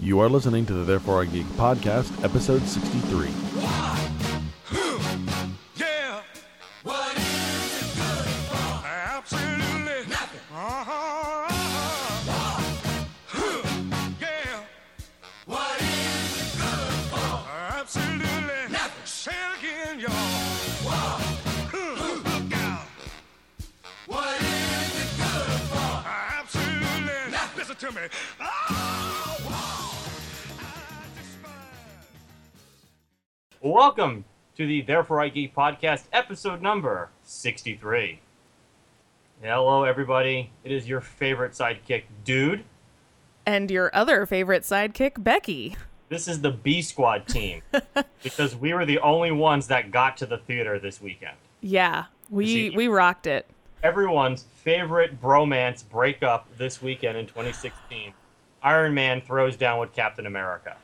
You 0.00 0.20
are 0.20 0.28
listening 0.30 0.64
to 0.66 0.72
the 0.72 0.84
Therefore 0.84 1.20
I 1.20 1.26
Geek 1.26 1.44
podcast, 1.58 2.24
episode 2.24 2.62
63. 2.62 3.28
Yeah. 5.76 6.22
What 6.82 7.16
is 7.16 7.82
it 7.82 7.96
good 7.96 8.26
for? 8.48 8.86
Absolutely 8.86 10.06
nothing. 10.08 10.40
Uh-huh. 10.54 11.48
Yeah. 14.20 14.64
What 15.44 15.80
is 15.82 16.40
it 16.40 16.58
good 16.58 16.94
for? 17.10 17.44
Absolutely 17.76 18.72
nothing. 18.72 19.04
Say 19.04 19.32
it 19.32 19.58
again, 19.58 20.00
y'all. 20.00 21.20
Look 21.74 22.54
out. 22.54 22.86
What 24.06 24.40
is 24.40 24.94
it 24.96 25.10
good 25.18 25.60
for? 25.68 25.92
Absolutely 26.08 27.32
nothing. 27.32 27.58
Listen 27.58 27.76
to 27.76 27.92
me. 27.92 28.08
Welcome 33.72 34.24
to 34.56 34.66
the 34.66 34.80
Therefore 34.80 35.20
I 35.20 35.28
Geek 35.28 35.54
podcast, 35.54 36.06
episode 36.12 36.60
number 36.60 37.08
63. 37.22 38.18
Hello, 39.40 39.84
everybody. 39.84 40.50
It 40.64 40.72
is 40.72 40.88
your 40.88 41.00
favorite 41.00 41.52
sidekick, 41.52 42.02
Dude. 42.24 42.64
and 43.46 43.70
your 43.70 43.94
other 43.94 44.26
favorite 44.26 44.64
sidekick, 44.64 45.22
Becky. 45.22 45.76
This 46.08 46.26
is 46.26 46.40
the 46.40 46.50
B 46.50 46.82
Squad 46.82 47.28
team 47.28 47.62
because 48.24 48.56
we 48.56 48.74
were 48.74 48.84
the 48.84 48.98
only 48.98 49.30
ones 49.30 49.68
that 49.68 49.92
got 49.92 50.16
to 50.16 50.26
the 50.26 50.38
theater 50.38 50.80
this 50.80 51.00
weekend. 51.00 51.36
Yeah, 51.60 52.06
we 52.28 52.70
we 52.70 52.88
rocked 52.88 53.28
it. 53.28 53.46
Everyone's 53.84 54.42
favorite 54.42 55.22
bromance 55.22 55.88
breakup 55.88 56.48
this 56.58 56.82
weekend 56.82 57.16
in 57.16 57.26
2016 57.28 58.14
Iron 58.64 58.94
Man 58.94 59.20
throws 59.20 59.56
down 59.56 59.78
with 59.78 59.92
Captain 59.92 60.26
America. 60.26 60.76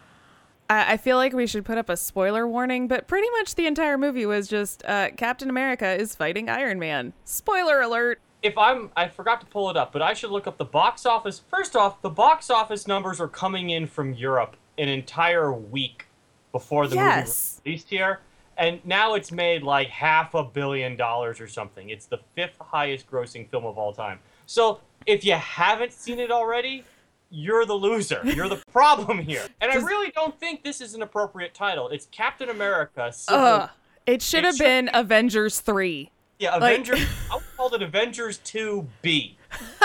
I, 0.69 0.95
I 0.95 0.97
feel 0.97 1.16
like 1.16 1.33
we 1.33 1.47
should 1.47 1.65
put 1.65 1.79
up 1.79 1.88
a 1.88 1.97
spoiler 1.97 2.47
warning, 2.47 2.89
but 2.89 3.06
pretty 3.06 3.28
much 3.39 3.55
the 3.55 3.67
entire 3.67 3.98
movie 3.98 4.27
was 4.27 4.48
just 4.48 4.84
uh, 4.84 5.11
Captain 5.17 5.48
America 5.50 5.95
is 5.95 6.14
fighting 6.14 6.48
Iron 6.48 6.78
Man. 6.78 7.12
Spoiler 7.25 7.81
alert. 7.81 8.20
if 8.42 8.56
I'm 8.59 8.91
I 8.97 9.09
forgot 9.09 9.41
to 9.41 9.47
pull 9.47 9.70
it 9.70 9.77
up, 9.77 9.92
but 9.92 10.03
I 10.03 10.12
should 10.14 10.31
look 10.31 10.47
up 10.47 10.59
the 10.59 10.64
box 10.64 11.06
office. 11.06 11.41
First 11.50 11.75
off, 11.77 12.00
the 12.03 12.11
box 12.11 12.50
office 12.50 12.87
numbers 12.87 13.20
are 13.20 13.28
coming 13.28 13.70
in 13.70 13.87
from 13.87 14.14
Europe 14.14 14.56
an 14.78 14.89
entire 14.89 15.53
week 15.53 16.06
before 16.53 16.87
the 16.87 16.97
movie 16.97 17.06
Yes. 17.06 17.27
was 17.27 17.61
released 17.64 17.89
here. 17.91 18.20
And 18.59 18.81
now 18.87 19.14
it's 19.14 19.31
made 19.33 19.62
like 19.62 19.89
half 19.89 20.34
a 20.34 20.42
billion 20.42 20.97
dollars 20.97 21.41
or 21.41 21.47
something. 21.48 21.91
It's 21.91 22.06
the 22.06 22.19
fifth 22.34 22.56
highest 22.61 23.11
grossing 23.11 23.48
film 23.50 23.67
of 23.67 23.77
all 23.77 23.92
time. 23.92 24.19
So 24.47 24.81
if 25.05 25.25
you 25.25 25.34
haven't 25.34 25.92
seen 25.92 26.19
it 26.19 26.31
already, 26.31 26.84
you're 27.37 27.67
the 27.67 27.75
loser. 27.75 28.20
You're 28.25 28.48
the 28.48 28.62
problem 28.73 29.19
here. 29.19 29.47
And 29.61 29.70
I 29.70 29.77
really 29.77 30.11
don't 30.11 30.39
think 30.41 30.65
this 30.65 30.81
is 30.81 30.95
an 30.95 31.03
appropriate 31.03 31.53
title. 31.55 31.89
It's 31.89 32.06
Captain 32.11 32.48
America. 32.48 33.12
Civil 33.12 33.41
Ugh. 33.45 33.70
It 34.06 34.23
should 34.23 34.45
have 34.45 34.56
been 34.59 34.89
Avengers 34.95 35.61
3. 35.61 36.11
Yeah, 36.39 36.56
Like- 36.56 36.81
Avengers. 36.81 37.06
I 37.31 37.34
would 37.34 37.45
call 37.56 37.75
it 37.75 37.83
Avengers 37.83 38.39
2B. 38.39 39.34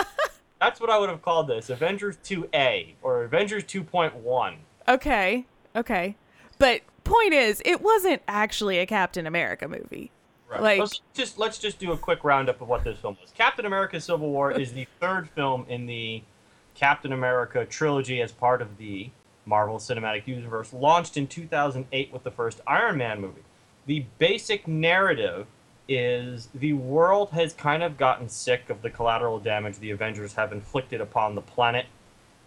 That's 0.60 0.80
what 0.80 0.90
I 0.90 0.98
would 0.98 1.10
have 1.10 1.22
called 1.22 1.48
this 1.48 1.70
Avengers 1.70 2.18
2A 2.24 2.94
or 3.02 3.24
Avengers 3.24 3.64
2.1. 3.66 4.56
Okay. 4.88 5.46
Okay. 5.76 6.16
But 6.58 6.82
point 7.04 7.34
is, 7.34 7.62
it 7.66 7.82
wasn't 7.82 8.22
actually 8.28 8.78
a 8.80 8.86
Captain 8.86 9.26
America 9.28 9.68
movie. 9.68 10.12
Right. 10.50 10.62
Like- 10.62 10.80
let's 10.80 11.02
just 11.14 11.38
let's 11.40 11.58
just 11.58 11.80
do 11.80 11.92
a 11.92 11.98
quick 11.98 12.24
roundup 12.24 12.62
of 12.62 12.68
what 12.68 12.84
this 12.84 13.00
film 13.00 13.18
was. 13.22 13.32
Captain 13.36 13.66
America: 13.66 14.00
Civil 14.00 14.30
War 14.30 14.52
is 14.52 14.72
the 14.74 14.86
third 15.00 15.30
film 15.30 15.66
in 15.70 15.86
the 15.86 16.22
Captain 16.76 17.12
America 17.12 17.66
trilogy 17.66 18.22
as 18.22 18.32
part 18.32 18.62
of 18.62 18.78
the 18.78 19.10
Marvel 19.46 19.78
Cinematic 19.78 20.28
Universe, 20.28 20.74
launched 20.74 21.18
in 21.18 21.28
2008 21.28 22.14
with 22.14 22.24
the 22.24 22.32
first 22.32 22.62
Iron 22.68 22.98
Man 22.98 23.22
movie. 23.22 23.42
The 23.86 24.06
basic 24.18 24.68
narrative 24.68 25.48
is 25.88 26.48
the 26.54 26.74
world 26.74 27.31
has 27.31 27.54
kind 27.54 27.84
of 27.84 27.98
gotten 27.98 28.30
sick 28.30 28.70
of 28.70 28.81
the 28.81 28.90
collateral 28.90 29.40
damage 29.40 29.80
the 29.80 29.92
Avengers 29.92 30.34
have 30.34 30.54
inflicted 30.54 31.02
upon 31.02 31.36
the 31.36 31.42
planet 31.42 31.88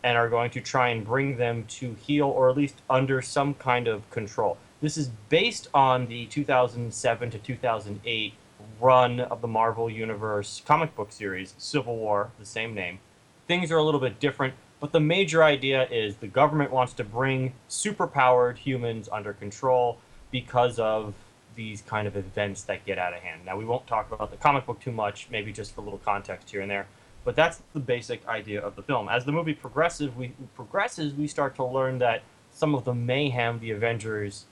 and 0.03 0.17
are 0.17 0.29
going 0.29 0.51
to 0.51 0.61
try 0.61 0.89
and 0.89 1.05
bring 1.05 1.37
them 1.37 1.65
to 1.67 1.95
heel 1.95 2.27
or 2.27 2.49
at 2.49 2.57
least 2.57 2.77
under 2.89 3.21
some 3.21 3.55
kind 3.55 3.89
of 3.89 4.09
control. 4.11 4.57
This 4.81 4.97
is 4.97 5.09
based 5.29 5.69
on 5.75 6.07
the 6.07 6.27
2007 6.27 7.31
to 7.31 7.39
2008 7.39 8.35
run 8.81 9.21
of 9.21 9.41
the 9.41 9.49
Marvel 9.49 9.89
Universe 9.91 10.63
comic 10.67 10.95
book 10.95 11.11
series, 11.11 11.55
Civil 11.59 11.97
War, 11.97 12.31
the 12.39 12.47
same 12.47 12.75
name. 12.75 12.99
Things 13.47 13.71
are 13.71 13.77
a 13.77 13.83
little 13.83 14.01
bit 14.01 14.21
different, 14.21 14.55
but 14.81 14.93
the 14.93 15.01
major 15.01 15.45
idea 15.45 15.87
is 15.91 16.17
the 16.17 16.27
government 16.27 16.71
wants 16.71 16.95
to 16.95 17.05
bring 17.05 17.53
superpowered 17.69 18.57
humans 18.57 19.09
under 19.13 19.35
control 19.35 19.99
because 20.31 20.79
of 20.79 21.15
these 21.55 21.83
kind 21.83 22.09
of 22.09 22.17
events 22.17 22.63
that 22.63 22.87
get 22.87 22.99
out 22.99 23.13
of 23.13 23.21
hand. 23.21 23.43
Now, 23.45 23.57
we 23.57 23.65
won't 23.65 23.87
talk 23.87 24.11
about 24.11 24.31
the 24.31 24.39
comic 24.39 24.65
book 24.65 24.81
too 24.81 24.93
much, 24.93 25.29
maybe 25.31 25.53
just 25.53 25.77
a 25.77 25.81
little 25.83 25.99
context 25.99 26.51
here 26.51 26.63
and 26.63 26.71
there. 26.71 26.87
But 27.23 27.37
that's 27.37 27.63
the 27.73 27.81
basic 27.81 28.27
idea 28.27 28.61
of 28.61 28.77
the 28.77 28.83
film. 28.83 29.09
As 29.09 29.25
the 29.25 29.33
movie 29.33 29.55
progresses, 29.55 30.11
we 30.15 30.33
progresses, 30.55 31.15
we 31.15 31.27
start 31.27 31.55
to 31.57 31.65
learn 31.65 31.99
that 31.99 32.23
some 32.51 32.75
of 32.75 32.85
the 32.85 32.95
mayhem 32.95 33.61
the 33.61 33.71
Avengers 33.71 34.47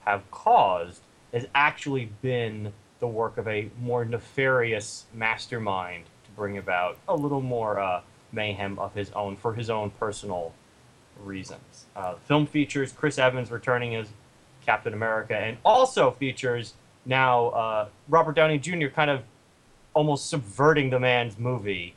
have 0.00 0.28
caused 0.30 1.02
has 1.32 1.46
actually 1.54 2.10
been 2.22 2.72
the 3.00 3.06
work 3.06 3.38
of 3.38 3.46
a 3.48 3.70
more 3.80 4.04
nefarious 4.04 5.06
mastermind 5.14 6.04
to 6.24 6.30
bring 6.32 6.58
about 6.58 6.98
a 7.08 7.14
little 7.14 7.40
more 7.40 7.78
uh, 7.78 8.00
mayhem 8.32 8.78
of 8.78 8.94
his 8.94 9.10
own 9.12 9.36
for 9.36 9.54
his 9.54 9.68
own 9.70 9.90
personal 9.90 10.52
reasons. 11.22 11.86
Uh, 11.94 12.14
the 12.14 12.20
film 12.20 12.46
features 12.46 12.92
Chris 12.92 13.18
Evans 13.18 13.50
returning 13.50 13.94
as 13.94 14.08
Captain 14.64 14.92
America 14.94 15.36
and 15.36 15.56
also 15.64 16.10
features 16.10 16.74
now 17.06 17.46
uh, 17.48 17.88
Robert 18.08 18.36
Downey 18.36 18.58
Jr. 18.58 18.88
kind 18.88 19.10
of 19.10 19.22
almost 19.94 20.28
subverting 20.30 20.90
the 20.90 21.00
man's 21.00 21.38
movie 21.38 21.94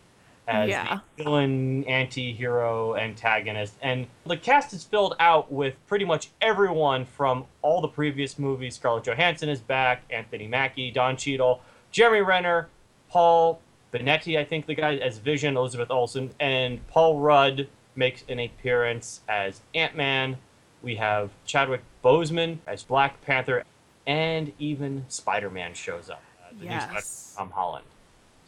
as 0.48 0.70
Yeah. 0.70 1.00
the 1.18 1.24
villain, 1.24 1.86
anti-hero, 1.86 2.96
antagonist, 2.96 3.76
and 3.82 4.08
the 4.26 4.36
cast 4.36 4.74
is 4.74 4.84
filled 4.84 5.16
out 5.20 5.52
with 5.52 5.76
pretty 5.88 6.04
much 6.04 6.30
everyone 6.42 7.06
from 7.06 7.46
all 7.62 7.80
the 7.80 7.88
previous 7.88 8.38
movies. 8.38 8.76
Scarlett 8.76 9.06
Johansson 9.06 9.48
is 9.48 9.62
back, 9.62 10.04
Anthony 10.10 10.48
Mackie, 10.48 10.92
Don 10.92 11.16
Cheadle, 11.16 11.62
Jeremy 11.92 12.22
Renner, 12.22 12.68
Paul 13.10 13.62
Bettany, 13.94 14.40
I 14.40 14.44
think 14.44 14.66
the 14.66 14.74
guy 14.74 14.96
as 14.96 15.20
Vision, 15.20 15.56
Elizabeth 15.56 15.92
Olsen, 15.92 16.32
and 16.40 16.86
Paul 16.88 17.20
Rudd 17.20 17.68
makes 17.96 18.24
an 18.28 18.40
appearance 18.40 19.22
as 19.30 19.62
Ant-Man. 19.76 20.38
We 20.82 20.96
have 20.96 21.30
Chadwick 21.46 21.82
Boseman 22.04 22.58
as 22.66 22.84
Black 22.84 23.22
Panther, 23.22 23.64
and 24.08 24.52
even 24.58 25.06
Spider-Man 25.10 25.76
shows 25.76 26.10
up. 26.10 26.24
Uh, 26.44 26.54
the 26.60 26.66
Yes. 26.66 27.36
Tom 27.38 27.52
Holland. 27.52 27.86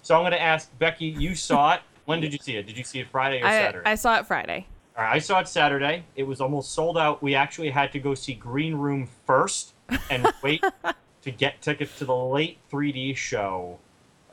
So 0.01 0.15
I'm 0.15 0.23
going 0.23 0.31
to 0.31 0.41
ask 0.41 0.75
Becky. 0.79 1.05
You 1.05 1.35
saw 1.35 1.75
it. 1.75 1.81
When 2.05 2.21
did 2.21 2.33
you 2.33 2.39
see 2.39 2.55
it? 2.55 2.65
Did 2.65 2.75
you 2.77 2.83
see 2.83 2.99
it 2.99 3.07
Friday 3.09 3.41
or 3.41 3.45
I, 3.45 3.51
Saturday? 3.51 3.89
I 3.89 3.95
saw 3.95 4.17
it 4.17 4.25
Friday. 4.25 4.65
All 4.97 5.03
right, 5.03 5.13
I 5.13 5.19
saw 5.19 5.39
it 5.41 5.47
Saturday. 5.47 6.05
It 6.15 6.23
was 6.23 6.41
almost 6.41 6.71
sold 6.71 6.97
out. 6.97 7.21
We 7.21 7.35
actually 7.35 7.69
had 7.69 7.91
to 7.91 7.99
go 7.99 8.15
see 8.15 8.33
Green 8.33 8.73
Room 8.75 9.07
first 9.27 9.73
and 10.09 10.27
wait 10.43 10.63
to 11.21 11.31
get 11.31 11.61
tickets 11.61 11.97
to 11.99 12.05
the 12.05 12.15
late 12.15 12.57
3D 12.71 13.15
show 13.15 13.77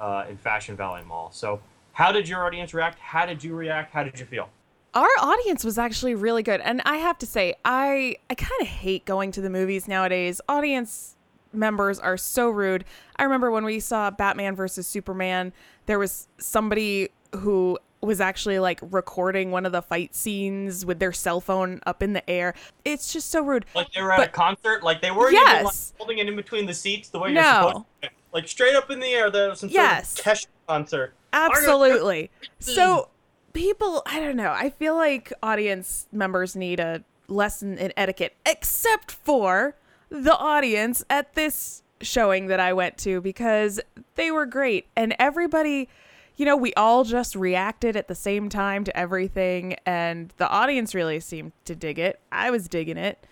uh, 0.02 0.26
in 0.28 0.36
Fashion 0.36 0.76
Valley 0.76 1.02
Mall. 1.06 1.30
So, 1.32 1.60
how 1.92 2.12
did 2.12 2.28
your 2.28 2.44
audience 2.44 2.74
react? 2.74 2.98
How 2.98 3.24
did 3.24 3.42
you 3.42 3.54
react? 3.54 3.92
How 3.94 4.02
did 4.02 4.18
you 4.18 4.26
feel? 4.26 4.50
Our 4.94 5.08
audience 5.20 5.64
was 5.64 5.78
actually 5.78 6.14
really 6.14 6.42
good, 6.42 6.60
and 6.60 6.82
I 6.84 6.96
have 6.98 7.16
to 7.18 7.26
say, 7.26 7.54
I 7.64 8.16
I 8.28 8.34
kind 8.34 8.60
of 8.60 8.66
hate 8.66 9.06
going 9.06 9.30
to 9.32 9.40
the 9.40 9.48
movies 9.48 9.88
nowadays. 9.88 10.40
Audience 10.48 11.16
members 11.54 11.98
are 11.98 12.16
so 12.18 12.50
rude. 12.50 12.84
I 13.16 13.22
remember 13.24 13.50
when 13.50 13.64
we 13.64 13.78
saw 13.80 14.10
Batman 14.10 14.56
versus 14.56 14.86
Superman, 14.86 15.52
there 15.86 15.98
was 15.98 16.28
somebody 16.38 17.10
who 17.36 17.78
was 18.00 18.20
actually 18.20 18.58
like 18.58 18.80
recording 18.90 19.50
one 19.52 19.64
of 19.64 19.70
the 19.72 19.80
fight 19.80 20.14
scenes 20.14 20.84
with 20.84 20.98
their 20.98 21.12
cell 21.12 21.40
phone 21.40 21.78
up 21.86 22.02
in 22.02 22.14
the 22.14 22.28
air. 22.28 22.52
It's 22.84 23.12
just 23.12 23.30
so 23.30 23.42
rude. 23.42 23.64
Like 23.76 23.92
they 23.92 24.02
were 24.02 24.12
at 24.12 24.20
a 24.20 24.28
concert? 24.28 24.82
Like 24.82 25.00
they 25.00 25.10
weren't 25.12 25.34
even 25.34 25.44
like, 25.46 25.62
Yes. 25.64 25.92
holding 25.98 26.18
it 26.18 26.26
in 26.26 26.34
between 26.34 26.66
the 26.66 26.74
seats 26.74 27.10
the 27.10 27.20
way 27.20 27.32
you're 27.32 27.40
No. 27.42 27.68
supposed 27.68 27.84
to? 28.02 28.10
Like 28.32 28.48
straight 28.48 28.74
up 28.74 28.90
in 28.90 29.00
the 29.00 29.08
air. 29.08 29.30
There 29.30 29.50
was 29.50 29.60
some 29.60 29.68
Yes. 29.68 30.10
sort 30.10 30.26
of 30.26 30.32
Kesha 30.32 30.46
concert. 30.66 31.14
Absolutely. 31.32 32.30
So 32.58 32.82
mm. 32.82 33.06
people, 33.52 34.02
I 34.06 34.20
don't 34.20 34.36
know. 34.36 34.52
I 34.52 34.70
feel 34.70 34.94
like 34.96 35.32
audience 35.42 36.06
members 36.12 36.56
need 36.56 36.80
a 36.80 37.04
lesson 37.28 37.78
in 37.78 37.92
etiquette, 37.96 38.34
except 38.46 39.10
for 39.12 39.76
the 40.08 40.36
audience 40.36 41.04
at 41.08 41.34
this 41.34 41.82
showing 42.00 42.48
that 42.48 42.60
I 42.60 42.72
went 42.72 42.98
to 42.98 43.20
because 43.20 43.80
they 44.14 44.30
were 44.30 44.46
great 44.46 44.86
and 44.96 45.14
everybody. 45.18 45.88
You 46.36 46.46
know, 46.46 46.56
we 46.56 46.72
all 46.74 47.04
just 47.04 47.36
reacted 47.36 47.96
at 47.96 48.08
the 48.08 48.14
same 48.14 48.48
time 48.48 48.84
to 48.84 48.96
everything, 48.96 49.76
and 49.84 50.32
the 50.38 50.48
audience 50.48 50.94
really 50.94 51.20
seemed 51.20 51.52
to 51.66 51.76
dig 51.76 51.98
it. 51.98 52.20
I 52.32 52.50
was 52.50 52.68
digging 52.68 52.96
it. 52.96 53.24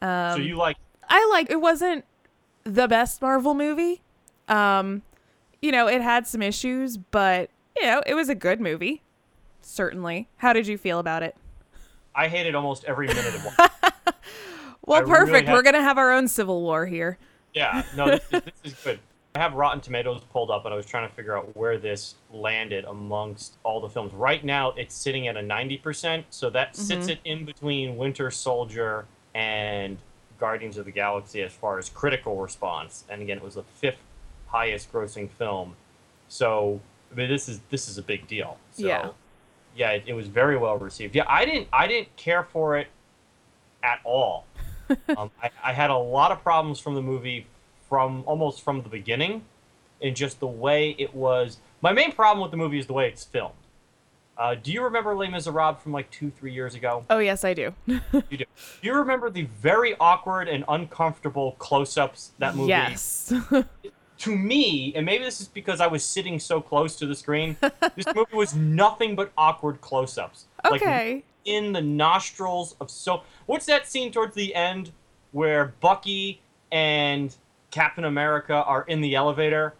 so 0.00 0.36
you 0.36 0.54
um, 0.54 0.58
like 0.58 0.76
I 1.08 1.28
like 1.30 1.50
it 1.50 1.60
wasn't 1.60 2.04
the 2.62 2.88
best 2.88 3.20
Marvel 3.20 3.54
movie. 3.54 4.02
Um, 4.48 5.02
you 5.62 5.72
know, 5.72 5.86
it 5.88 6.00
had 6.02 6.26
some 6.26 6.42
issues, 6.42 6.96
but 6.96 7.50
you 7.76 7.82
know, 7.86 8.02
it 8.06 8.14
was 8.14 8.28
a 8.28 8.34
good 8.34 8.60
movie. 8.60 9.02
Certainly. 9.62 10.28
How 10.38 10.52
did 10.52 10.66
you 10.66 10.76
feel 10.78 10.98
about 10.98 11.22
it? 11.22 11.36
I 12.14 12.28
hated 12.28 12.54
almost 12.54 12.84
every 12.84 13.06
minute 13.08 13.34
of 13.34 13.46
it. 13.46 14.14
Well, 14.86 14.98
I 14.98 15.00
really 15.00 15.14
perfect. 15.30 15.48
had- 15.48 15.54
We're 15.54 15.62
gonna 15.62 15.82
have 15.82 15.96
our 15.96 16.12
own 16.12 16.28
civil 16.28 16.60
war 16.60 16.84
here. 16.84 17.16
Yeah, 17.54 17.84
no, 17.96 18.06
this 18.10 18.22
is, 18.30 18.42
this 18.42 18.54
is 18.64 18.74
good. 18.84 18.98
I 19.34 19.38
have 19.38 19.54
Rotten 19.54 19.80
Tomatoes 19.80 20.20
pulled 20.30 20.50
up, 20.50 20.66
and 20.66 20.74
I 20.74 20.76
was 20.76 20.84
trying 20.84 21.08
to 21.08 21.14
figure 21.14 21.34
out 21.34 21.56
where 21.56 21.78
this 21.78 22.16
landed 22.30 22.84
amongst 22.84 23.54
all 23.62 23.80
the 23.80 23.88
films. 23.88 24.12
Right 24.12 24.44
now, 24.44 24.72
it's 24.72 24.94
sitting 24.94 25.26
at 25.26 25.38
a 25.38 25.40
90%, 25.40 26.24
so 26.28 26.50
that 26.50 26.76
sits 26.76 27.08
it 27.08 27.18
in 27.24 27.46
between 27.46 27.96
Winter 27.96 28.30
Soldier 28.30 29.06
and 29.34 29.96
Guardians 30.38 30.76
of 30.76 30.84
the 30.84 30.92
Galaxy 30.92 31.40
as 31.40 31.52
far 31.54 31.78
as 31.78 31.88
critical 31.88 32.36
response. 32.36 33.04
And 33.08 33.22
again, 33.22 33.38
it 33.38 33.42
was 33.42 33.54
the 33.54 33.62
fifth 33.62 33.96
highest 34.54 34.92
grossing 34.92 35.28
film. 35.30 35.74
So, 36.28 36.80
I 37.12 37.16
mean, 37.16 37.28
this 37.28 37.48
is 37.48 37.60
this 37.70 37.88
is 37.88 37.98
a 37.98 38.02
big 38.02 38.26
deal. 38.28 38.56
So, 38.72 38.86
Yeah. 38.86 39.10
yeah, 39.76 39.90
it, 39.90 40.04
it 40.06 40.12
was 40.14 40.28
very 40.28 40.56
well 40.56 40.78
received. 40.78 41.16
Yeah, 41.16 41.24
I 41.28 41.44
didn't 41.44 41.68
I 41.72 41.86
didn't 41.88 42.14
care 42.16 42.44
for 42.44 42.78
it 42.78 42.86
at 43.82 44.00
all. 44.04 44.46
um, 45.18 45.30
I, 45.42 45.50
I 45.62 45.72
had 45.72 45.90
a 45.90 45.96
lot 45.96 46.30
of 46.30 46.42
problems 46.42 46.78
from 46.78 46.94
the 46.94 47.02
movie 47.02 47.46
from 47.88 48.22
almost 48.26 48.62
from 48.62 48.82
the 48.82 48.88
beginning, 48.88 49.42
in 50.00 50.14
just 50.14 50.40
the 50.40 50.46
way 50.46 50.94
it 50.98 51.14
was. 51.14 51.58
My 51.82 51.92
main 51.92 52.12
problem 52.12 52.40
with 52.42 52.50
the 52.50 52.56
movie 52.56 52.78
is 52.78 52.86
the 52.86 52.92
way 52.92 53.08
it's 53.08 53.24
filmed. 53.24 53.54
Uh, 54.36 54.54
do 54.54 54.72
you 54.72 54.82
remember 54.82 55.14
Les 55.14 55.28
Miserables 55.28 55.80
from 55.82 55.92
like 55.92 56.10
two, 56.10 56.30
three 56.30 56.52
years 56.52 56.74
ago? 56.74 57.04
Oh 57.10 57.18
yes, 57.18 57.44
I 57.44 57.54
do. 57.54 57.72
You 57.86 58.00
do. 58.30 58.36
Do 58.82 58.88
you 58.88 58.94
remember 58.94 59.30
the 59.30 59.42
very 59.60 59.94
awkward 60.00 60.48
and 60.48 60.64
uncomfortable 60.68 61.52
close-ups 61.58 62.32
that 62.38 62.54
movie? 62.56 62.68
yes. 62.68 63.32
To 64.24 64.36
me, 64.36 64.92
and 64.96 65.04
maybe 65.04 65.24
this 65.24 65.40
is 65.40 65.48
because 65.48 65.80
I 65.80 65.86
was 65.86 66.04
sitting 66.04 66.38
so 66.38 66.60
close 66.60 66.96
to 66.96 67.06
the 67.06 67.14
screen, 67.14 67.56
this 67.96 68.06
movie 68.14 68.34
was 68.34 68.54
nothing 68.54 69.14
but 69.14 69.32
awkward 69.36 69.80
close-ups. 69.80 70.46
Like, 70.70 70.80
in 71.44 71.72
the 71.72 71.80
nostrils 71.82 72.74
of 72.80 72.90
so. 72.90 73.22
What's 73.46 73.66
that 73.66 73.86
scene 73.86 74.10
towards 74.10 74.34
the 74.34 74.54
end 74.54 74.92
where 75.32 75.74
Bucky 75.80 76.40
and 76.72 77.34
Captain 77.70 78.04
America 78.04 78.54
are 78.54 78.82
in 78.84 79.00
the 79.00 79.14
elevator, 79.14 79.74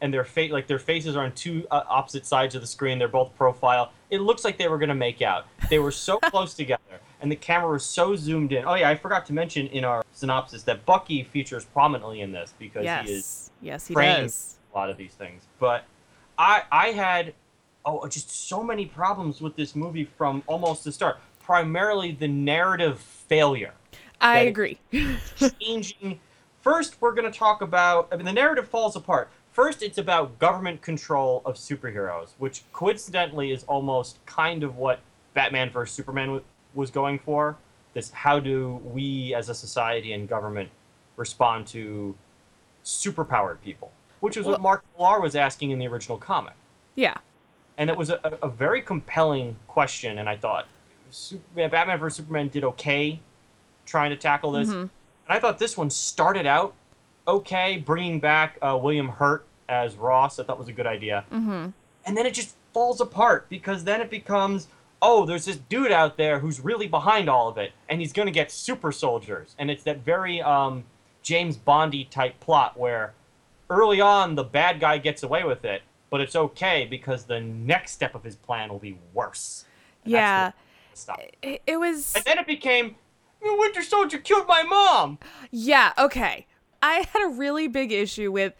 and 0.00 0.12
their 0.12 0.24
face 0.24 0.50
like 0.50 0.66
their 0.66 0.78
faces 0.78 1.16
are 1.16 1.24
on 1.24 1.32
two 1.32 1.66
uh, 1.70 1.82
opposite 1.88 2.26
sides 2.26 2.54
of 2.54 2.60
the 2.60 2.66
screen. 2.66 2.98
They're 2.98 3.08
both 3.08 3.34
profile. 3.36 3.92
It 4.10 4.20
looks 4.20 4.44
like 4.44 4.58
they 4.58 4.68
were 4.68 4.78
gonna 4.78 4.94
make 4.94 5.22
out. 5.22 5.46
They 5.70 5.78
were 5.78 5.90
so 5.90 6.18
close 6.24 6.54
together, 6.54 6.82
and 7.20 7.30
the 7.30 7.36
camera 7.36 7.70
was 7.70 7.84
so 7.84 8.14
zoomed 8.16 8.52
in. 8.52 8.64
Oh 8.66 8.74
yeah, 8.74 8.88
I 8.88 8.96
forgot 8.96 9.26
to 9.26 9.32
mention 9.32 9.66
in 9.68 9.84
our 9.84 10.04
synopsis 10.12 10.62
that 10.64 10.84
Bucky 10.86 11.24
features 11.24 11.64
prominently 11.64 12.20
in 12.20 12.32
this 12.32 12.54
because 12.58 12.82
he 12.82 13.12
is 13.12 13.24
Yes. 13.24 13.50
Yes, 13.60 13.86
he 13.88 13.94
does. 13.94 14.56
a 14.72 14.78
lot 14.78 14.90
of 14.90 14.96
these 14.96 15.12
things. 15.12 15.42
But 15.58 15.84
I 16.38 16.62
I 16.70 16.88
had 16.88 17.34
oh 17.84 18.06
just 18.08 18.48
so 18.48 18.62
many 18.62 18.86
problems 18.86 19.40
with 19.40 19.56
this 19.56 19.74
movie 19.74 20.04
from 20.04 20.42
almost 20.46 20.84
the 20.84 20.92
start. 20.92 21.18
Primarily 21.40 22.12
the 22.12 22.28
narrative 22.28 23.00
failure. 23.00 23.72
I 24.20 24.40
agree. 24.40 24.78
Changing. 25.60 26.20
First, 26.60 27.00
we're 27.00 27.14
going 27.14 27.30
to 27.30 27.36
talk 27.38 27.62
about. 27.62 28.08
I 28.10 28.16
mean, 28.16 28.26
the 28.26 28.32
narrative 28.32 28.68
falls 28.68 28.96
apart. 28.96 29.30
First, 29.58 29.82
it's 29.82 29.98
about 29.98 30.38
government 30.38 30.82
control 30.82 31.42
of 31.44 31.56
superheroes, 31.56 32.28
which 32.38 32.62
coincidentally 32.72 33.50
is 33.50 33.64
almost 33.64 34.24
kind 34.24 34.62
of 34.62 34.76
what 34.76 35.00
Batman 35.34 35.68
vs 35.70 35.92
Superman 35.92 36.26
w- 36.26 36.44
was 36.74 36.92
going 36.92 37.18
for. 37.18 37.56
This: 37.92 38.12
how 38.12 38.38
do 38.38 38.80
we, 38.84 39.34
as 39.34 39.48
a 39.48 39.54
society 39.56 40.12
and 40.12 40.28
government, 40.28 40.68
respond 41.16 41.66
to 41.68 42.14
superpowered 42.84 43.60
people? 43.60 43.90
Which 44.20 44.36
is 44.36 44.44
Well- 44.44 44.52
what 44.52 44.60
Mark 44.60 44.84
Millar 44.96 45.20
was 45.20 45.34
asking 45.34 45.72
in 45.72 45.80
the 45.80 45.88
original 45.88 46.18
comic 46.18 46.54
yeah. 46.94 47.16
and 47.76 47.90
it 47.90 47.96
was 47.96 48.10
a, 48.10 48.38
a 48.40 48.48
very 48.48 48.80
compelling 48.80 49.56
question. 49.66 50.18
And 50.18 50.28
I 50.28 50.36
thought 50.36 50.68
Batman 51.56 51.98
vs 51.98 52.18
Superman 52.18 52.46
did 52.46 52.62
okay 52.62 53.18
trying 53.86 54.10
to 54.10 54.16
tackle 54.16 54.52
this, 54.52 54.68
and 54.68 54.88
I 55.28 55.40
thought 55.40 55.58
this 55.58 55.76
one 55.76 55.90
started 55.90 56.46
out 56.46 56.74
okay, 57.28 57.76
bringing 57.76 58.18
back 58.18 58.56
uh, 58.62 58.78
William 58.80 59.08
Hurt 59.08 59.44
as 59.68 59.96
Ross. 59.96 60.38
I 60.38 60.44
thought 60.44 60.58
was 60.58 60.68
a 60.68 60.72
good 60.72 60.86
idea, 60.86 61.24
mm-hmm. 61.32 61.70
and 62.06 62.16
then 62.16 62.26
it 62.26 62.34
just 62.34 62.54
falls 62.72 63.00
apart 63.00 63.48
because 63.48 63.84
then 63.84 64.00
it 64.00 64.10
becomes. 64.10 64.68
Oh, 65.00 65.24
there's 65.24 65.44
this 65.44 65.56
dude 65.56 65.92
out 65.92 66.16
there 66.16 66.40
who's 66.40 66.58
really 66.58 66.88
behind 66.88 67.28
all 67.30 67.46
of 67.48 67.56
it, 67.56 67.70
and 67.88 68.00
he's 68.00 68.12
gonna 68.12 68.32
get 68.32 68.50
super 68.50 68.90
soldiers, 68.90 69.54
and 69.58 69.70
it's 69.70 69.84
that 69.84 70.04
very 70.04 70.42
um, 70.42 70.84
James 71.22 71.56
Bondy 71.56 72.04
type 72.04 72.40
plot 72.40 72.76
where 72.76 73.14
early 73.70 74.00
on 74.00 74.34
the 74.34 74.44
bad 74.44 74.80
guy 74.80 74.98
gets 74.98 75.22
away 75.22 75.44
with 75.44 75.64
it, 75.64 75.82
but 76.10 76.20
it's 76.20 76.34
okay 76.34 76.86
because 76.88 77.24
the 77.24 77.40
next 77.40 77.92
step 77.92 78.14
of 78.14 78.24
his 78.24 78.34
plan 78.34 78.70
will 78.70 78.78
be 78.78 78.98
worse. 79.12 79.64
And 80.04 80.12
Yeah. 80.12 80.52
where 80.94 81.14
it. 81.18 81.36
It, 81.42 81.62
it 81.66 81.76
was. 81.76 82.14
And 82.16 82.24
then 82.24 82.38
it 82.38 82.46
became, 82.46 82.96
"The 83.40 83.54
Winter 83.56 83.82
Soldier 83.82 84.18
killed 84.18 84.48
my 84.48 84.62
mom. 84.64 85.18
Yeah, 85.50 85.92
okay. 85.96 86.46
I 86.82 87.06
had 87.12 87.22
a 87.24 87.28
really 87.28 87.68
big 87.68 87.92
issue 87.92 88.32
with 88.32 88.54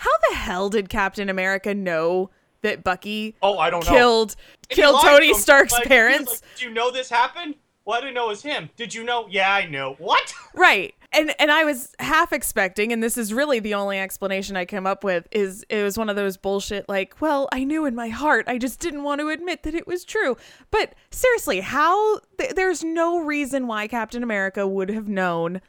how 0.00 0.10
the 0.30 0.36
hell 0.36 0.68
did 0.70 0.88
Captain 0.88 1.28
America 1.28 1.74
know 1.74 2.30
that 2.62 2.82
Bucky 2.84 3.36
Oh, 3.42 3.58
I 3.58 3.70
don't 3.70 3.84
know. 3.86 3.90
killed 3.90 4.36
he 4.68 4.74
killed 4.76 5.00
Tony 5.02 5.28
him. 5.28 5.34
Stark's 5.34 5.72
Like, 5.72 5.86
parents? 5.88 6.30
like, 6.42 6.56
Did 6.56 6.62
you 6.62 6.70
know 6.70 6.90
this 6.90 7.08
happened? 7.08 7.54
Well, 7.86 7.96
I 7.96 8.00
didn't 8.02 8.14
know 8.14 8.26
it 8.26 8.28
was 8.28 8.42
him. 8.42 8.68
Did 8.76 8.92
you 8.94 9.02
know? 9.02 9.26
Yeah, 9.30 9.52
I 9.52 9.66
know. 9.66 9.94
What? 9.98 10.32
Right. 10.54 10.94
And 11.12 11.34
and 11.40 11.50
I 11.50 11.64
was 11.64 11.92
half 11.98 12.32
expecting, 12.32 12.92
and 12.92 13.02
this 13.02 13.16
is 13.16 13.32
really 13.34 13.58
the 13.58 13.74
only 13.74 13.98
explanation 13.98 14.56
I 14.56 14.64
came 14.64 14.86
up 14.86 15.02
with, 15.02 15.26
is 15.32 15.64
it 15.68 15.82
was 15.82 15.98
one 15.98 16.08
of 16.08 16.14
those 16.16 16.36
bullshit 16.36 16.88
like, 16.88 17.20
well, 17.20 17.48
I 17.52 17.64
knew 17.64 17.84
in 17.84 17.94
my 17.96 18.08
heart, 18.10 18.44
I 18.46 18.58
just 18.58 18.78
didn't 18.78 19.02
want 19.02 19.20
to 19.20 19.28
admit 19.28 19.62
that 19.64 19.74
it 19.74 19.86
was 19.88 20.04
true. 20.04 20.36
But 20.70 20.94
seriously, 21.10 21.60
how 21.60 22.20
th- 22.38 22.52
there's 22.54 22.84
no 22.84 23.18
reason 23.18 23.66
why 23.66 23.88
Captain 23.88 24.22
America 24.22 24.68
would 24.68 24.88
have 24.90 25.08
known 25.08 25.60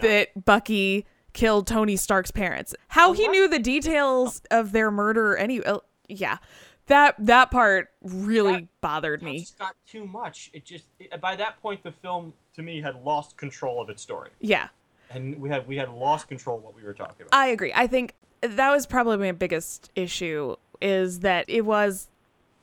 that 0.00 0.44
Bucky 0.44 1.06
killed 1.34 1.66
Tony 1.66 1.96
Stark's 1.96 2.30
parents. 2.30 2.74
How 2.88 3.12
he 3.12 3.28
knew 3.28 3.46
the 3.48 3.58
details 3.58 4.40
of 4.50 4.72
their 4.72 4.90
murder 4.90 5.36
any 5.36 5.62
uh, 5.62 5.78
yeah. 6.08 6.38
That 6.86 7.14
that 7.18 7.50
part 7.50 7.90
really 8.02 8.52
That- 8.52 8.80
bothered 8.80 9.22
It 9.22 9.24
me. 9.24 9.40
just 9.40 9.58
got 9.58 9.74
too 9.86 10.06
much. 10.06 10.50
It 10.54 10.64
just 10.64 10.84
it, 10.98 11.20
by 11.20 11.36
that 11.36 11.60
point 11.60 11.82
the 11.82 11.92
film 11.92 12.32
to 12.56 12.62
me 12.62 12.80
had 12.80 13.02
lost 13.04 13.36
control 13.36 13.80
of 13.82 13.88
its 13.90 14.02
story, 14.02 14.30
Yeah. 14.40 14.68
and 15.10 15.40
we 15.40 15.48
had 15.48 15.66
we 15.66 15.76
had 15.76 15.90
lost 15.90 16.28
control 16.28 16.58
of 16.58 16.64
what 16.64 16.76
we 16.76 16.82
were 16.82 16.92
talking 16.94 17.26
about. 17.26 17.30
I 17.38 17.48
agree. 17.48 17.72
I 17.74 17.86
think 17.86 18.14
that 18.42 18.70
was 18.70 18.86
probably 18.86 19.16
my 19.16 19.32
biggest 19.32 19.90
issue 19.96 20.56
is 20.82 21.20
that 21.20 21.46
it 21.48 21.62
was 21.62 22.08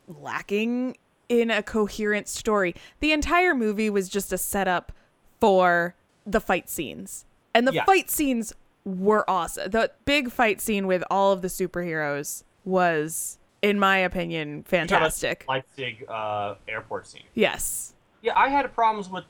lacking 0.07 0.97
in 1.29 1.49
a 1.49 1.63
coherent 1.63 2.27
story. 2.27 2.75
The 2.99 3.11
entire 3.13 3.55
movie 3.55 3.89
was 3.89 4.09
just 4.09 4.31
a 4.31 4.37
setup 4.37 4.91
for 5.39 5.95
the 6.25 6.39
fight 6.39 6.69
scenes. 6.69 7.25
And 7.53 7.67
the 7.67 7.73
Yeah. 7.73 7.85
fight 7.85 8.09
scenes 8.09 8.53
were 8.85 9.29
awesome. 9.29 9.69
The 9.71 9.91
big 10.05 10.31
fight 10.31 10.61
scene 10.61 10.87
with 10.87 11.03
all 11.09 11.31
of 11.31 11.41
the 11.41 11.47
superheroes 11.47 12.43
was 12.65 13.37
in 13.61 13.79
my 13.79 13.97
opinion 13.97 14.49
You 14.49 14.55
got 14.57 14.63
a 14.63 14.69
fantastic. 14.69 15.45
Leipzig 15.47 16.05
uh, 16.09 16.55
airport 16.67 17.07
scene. 17.07 17.23
Yes. 17.33 17.93
Yeah, 18.21 18.33
I 18.35 18.49
had 18.49 18.71
problems 18.73 19.09
with. 19.09 19.23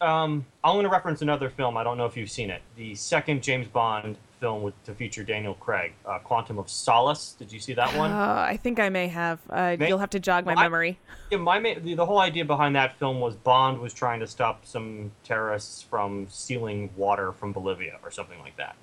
Um, 0.00 0.44
I'm 0.64 0.74
going 0.74 0.84
to 0.84 0.90
reference 0.90 1.22
another 1.22 1.50
film. 1.50 1.76
I 1.76 1.84
don't 1.84 1.98
know 1.98 2.06
if 2.06 2.16
you've 2.16 2.30
seen 2.30 2.50
it. 2.50 2.62
The 2.76 2.94
second 2.94 3.42
James 3.42 3.68
Bond 3.68 4.16
film 4.40 4.62
with 4.62 4.74
to 4.84 4.94
feature 4.94 5.24
Daniel 5.24 5.54
Craig, 5.54 5.92
uh, 6.04 6.18
Quantum 6.18 6.58
of 6.58 6.68
Solace. 6.68 7.34
Did 7.38 7.52
you 7.52 7.60
see 7.60 7.72
that 7.74 7.94
one? 7.96 8.10
Uh, 8.10 8.44
I 8.48 8.56
think 8.56 8.78
I 8.78 8.88
may 8.88 9.08
have. 9.08 9.40
Uh, 9.48 9.76
May- 9.78 9.88
you'll 9.88 9.98
have 9.98 10.10
to 10.10 10.20
jog 10.20 10.44
my 10.44 10.52
Well, 10.54 10.58
I- 10.60 10.62
memory. 10.64 10.98
Yeah, 11.30 11.38
my 11.38 11.58
the, 11.60 11.94
the 11.94 12.06
whole 12.06 12.18
idea 12.20 12.44
behind 12.44 12.76
that 12.76 12.96
film 12.98 13.20
was 13.20 13.34
Bond 13.34 13.78
was 13.80 13.92
trying 13.92 14.20
to 14.20 14.26
stop 14.26 14.64
some 14.64 15.10
terrorists 15.24 15.82
from 15.82 16.26
stealing 16.28 16.90
water 16.96 17.32
from 17.32 17.52
Bolivia 17.52 17.98
or 18.02 18.10
something 18.10 18.38
like 18.40 18.56
that. 18.56 18.76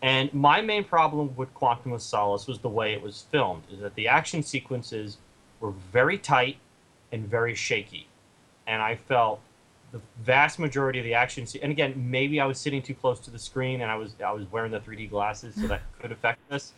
And 0.00 0.32
my 0.34 0.60
main 0.60 0.84
problem 0.84 1.34
with 1.36 1.52
Quantum 1.54 1.92
of 1.92 2.02
Solace 2.02 2.46
was 2.46 2.58
the 2.58 2.68
way 2.68 2.92
it 2.92 3.02
was 3.02 3.26
filmed. 3.30 3.62
Is 3.72 3.80
that 3.80 3.94
the 3.94 4.08
action 4.08 4.42
sequences 4.42 5.18
were 5.60 5.70
very 5.92 6.18
tight 6.18 6.56
and 7.12 7.28
very 7.28 7.54
shaky, 7.54 8.08
and 8.66 8.80
I 8.82 8.96
felt 8.96 9.40
the 9.92 10.00
vast 10.24 10.58
majority 10.58 10.98
of 10.98 11.04
the 11.04 11.14
action. 11.14 11.46
Se- 11.46 11.60
and 11.62 11.70
again, 11.70 11.92
maybe 11.96 12.40
I 12.40 12.46
was 12.46 12.58
sitting 12.58 12.82
too 12.82 12.94
close 12.94 13.20
to 13.20 13.30
the 13.30 13.38
screen 13.38 13.82
and 13.82 13.90
I 13.90 13.94
was 13.96 14.14
I 14.24 14.32
was 14.32 14.50
wearing 14.50 14.72
the 14.72 14.80
3D 14.80 15.08
glasses, 15.10 15.54
so 15.54 15.66
that 15.68 15.82
could 16.00 16.10
affect 16.12 16.40
this. 16.48 16.72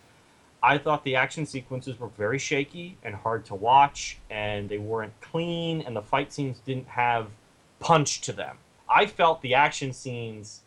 I 0.62 0.78
thought 0.78 1.04
the 1.04 1.14
action 1.16 1.44
sequences 1.46 1.98
were 2.00 2.08
very 2.08 2.38
shaky 2.38 2.96
and 3.02 3.14
hard 3.14 3.44
to 3.46 3.54
watch, 3.54 4.18
and 4.30 4.68
they 4.68 4.78
weren't 4.78 5.12
clean, 5.20 5.82
and 5.82 5.94
the 5.94 6.00
fight 6.02 6.32
scenes 6.32 6.58
didn't 6.64 6.88
have 6.88 7.28
punch 7.80 8.22
to 8.22 8.32
them. 8.32 8.56
I 8.88 9.04
felt 9.06 9.42
the 9.42 9.54
action 9.54 9.92
scenes, 9.92 10.62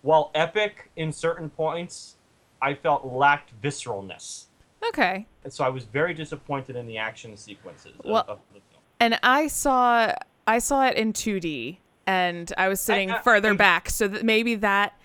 while 0.00 0.30
epic 0.34 0.90
in 0.96 1.12
certain 1.12 1.50
points, 1.50 2.16
I 2.62 2.72
felt 2.74 3.04
lacked 3.04 3.52
visceralness. 3.62 4.44
Okay. 4.88 5.26
And 5.44 5.52
so 5.52 5.64
I 5.64 5.68
was 5.68 5.84
very 5.84 6.14
disappointed 6.14 6.74
in 6.76 6.86
the 6.86 6.96
action 6.98 7.36
sequences 7.36 7.92
Well- 8.04 8.24
of 8.26 8.38
the 8.54 8.60
film. 8.60 8.82
and 9.00 9.18
I 9.22 9.48
saw 9.48 10.14
I 10.46 10.58
saw 10.58 10.86
it 10.86 10.96
in 10.96 11.12
2D 11.12 11.76
and 12.06 12.52
I 12.58 12.68
was 12.68 12.80
sitting 12.80 13.10
I- 13.10 13.16
uh, 13.18 13.22
further 13.22 13.50
and- 13.50 13.58
back 13.58 13.90
so 13.90 14.08
that 14.08 14.24
maybe 14.24 14.54
that 14.56 14.98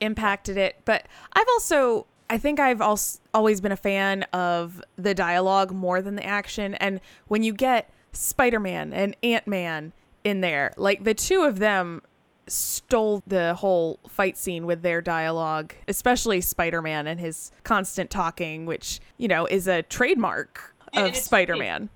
impacted 0.00 0.56
it 0.56 0.80
but 0.84 1.06
I've 1.32 1.46
also 1.48 2.06
I 2.28 2.38
think 2.38 2.58
I've 2.58 2.80
also 2.80 3.18
always 3.32 3.60
been 3.60 3.72
a 3.72 3.76
fan 3.76 4.22
of 4.32 4.82
the 4.96 5.14
dialogue 5.14 5.72
more 5.72 6.00
than 6.02 6.16
the 6.16 6.24
action 6.24 6.74
and 6.76 7.00
when 7.28 7.42
you 7.42 7.52
get 7.52 7.90
Spider-Man 8.12 8.92
and 8.92 9.16
Ant-Man 9.22 9.92
in 10.22 10.40
there. 10.40 10.72
Like 10.76 11.04
the 11.04 11.14
two 11.14 11.42
of 11.42 11.58
them 11.58 12.00
stole 12.46 13.22
the 13.26 13.54
whole 13.54 13.98
fight 14.08 14.36
scene 14.38 14.66
with 14.66 14.82
their 14.82 15.00
dialogue, 15.02 15.74
especially 15.88 16.40
Spider-Man 16.40 17.06
and 17.06 17.18
his 17.20 17.50
constant 17.62 18.10
talking, 18.10 18.66
which, 18.66 19.00
you 19.18 19.28
know, 19.28 19.46
is 19.46 19.66
a 19.66 19.82
trademark 19.82 20.74
Yeah, 20.92 21.06
of 21.06 21.16
Spider-Man. 21.16 21.88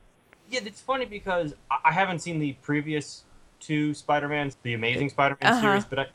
Yeah, 0.51 0.61
it's 0.65 0.81
funny 0.81 1.05
because 1.05 1.55
I- 1.71 1.79
I 1.87 1.93
haven't 1.93 2.19
seen 2.21 2.39
the 2.39 2.53
previous 2.63 3.25
two 3.61 3.95
Spider-Mans, 3.95 4.57
the 4.63 4.75
Amazing 4.75 5.11
Spider-Man 5.11 5.53
Uh-huh. 5.53 5.61
series, 5.61 5.85
but 5.85 5.99
I, 5.99 6.07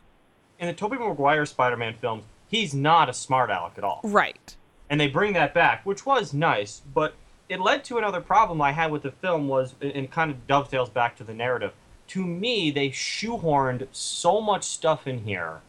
in 0.60 0.68
the 0.68 0.74
Tobey 0.74 0.98
Maguire 0.98 1.46
Spider-Man 1.46 1.96
films, 2.00 2.24
he's 2.48 2.74
not 2.74 3.10
a 3.10 3.14
smart 3.14 3.50
aleck 3.50 3.74
at 3.78 3.84
all. 3.84 4.02
Right. 4.04 4.56
and 4.90 5.00
they 5.00 5.08
bring 5.08 5.34
that 5.34 5.54
back, 5.56 5.84
which 5.86 6.06
was 6.06 6.34
nice. 6.34 6.82
But 6.94 7.16
it 7.50 7.60
led 7.60 7.84
to 7.86 7.98
another 7.98 8.22
problem 8.22 8.62
I 8.62 8.74
had 8.74 8.92
with 8.92 9.02
the 9.02 9.12
film 9.12 9.48
was, 9.48 9.74
and 9.82 10.12
kind 10.12 10.30
of 10.30 10.46
dovetails 10.46 10.90
back 10.90 11.16
to 11.18 11.24
the 11.24 11.34
narrative. 11.34 11.72
To 12.10 12.24
me, 12.28 12.70
they 12.70 12.90
shoehorned 12.90 13.88
so 13.92 14.40
much 14.42 14.64
stuff 14.66 15.08
in 15.08 15.20
here 15.24 15.62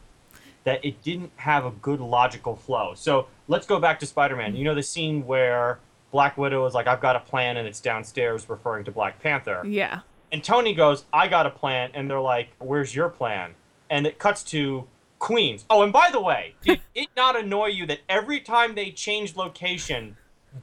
that 0.63 0.83
it 0.85 1.01
didn't 1.01 1.31
have 1.37 1.65
a 1.65 1.71
good 1.71 1.99
logical 1.99 2.55
flow. 2.55 2.93
So 2.95 3.27
let's 3.47 3.65
go 3.65 3.79
back 3.79 3.99
to 4.01 4.05
Spider-Man. 4.05 4.55
You 4.55 4.63
know 4.65 4.75
the 4.75 4.83
scene 4.83 5.25
where 5.25 5.79
Black 6.11 6.37
Widow 6.37 6.65
is 6.65 6.73
like, 6.75 6.85
"I've 6.87 7.01
got 7.01 7.15
a 7.15 7.19
plan," 7.19 7.57
and 7.57 7.67
it's 7.67 7.79
downstairs, 7.79 8.47
referring 8.49 8.83
to 8.85 8.91
Black 8.91 9.19
Panther. 9.21 9.63
Yeah. 9.65 10.01
And 10.35 10.43
Tony 10.43 10.73
goes, 10.73 11.05
I 11.13 11.29
got 11.29 11.45
a 11.45 11.49
plan. 11.49 11.91
And 11.93 12.11
they're 12.11 12.19
like, 12.19 12.49
Where's 12.59 12.93
your 12.93 13.07
plan? 13.07 13.51
And 13.89 14.05
it 14.05 14.19
cuts 14.19 14.43
to 14.51 14.85
Queens. 15.17 15.63
Oh, 15.69 15.81
and 15.81 15.93
by 15.93 16.09
the 16.11 16.19
way, 16.19 16.55
did 16.61 16.81
it 16.93 17.07
not 17.15 17.39
annoy 17.39 17.67
you 17.67 17.85
that 17.85 17.99
every 18.09 18.41
time 18.41 18.75
they 18.75 18.91
changed 18.91 19.37
location, 19.37 20.17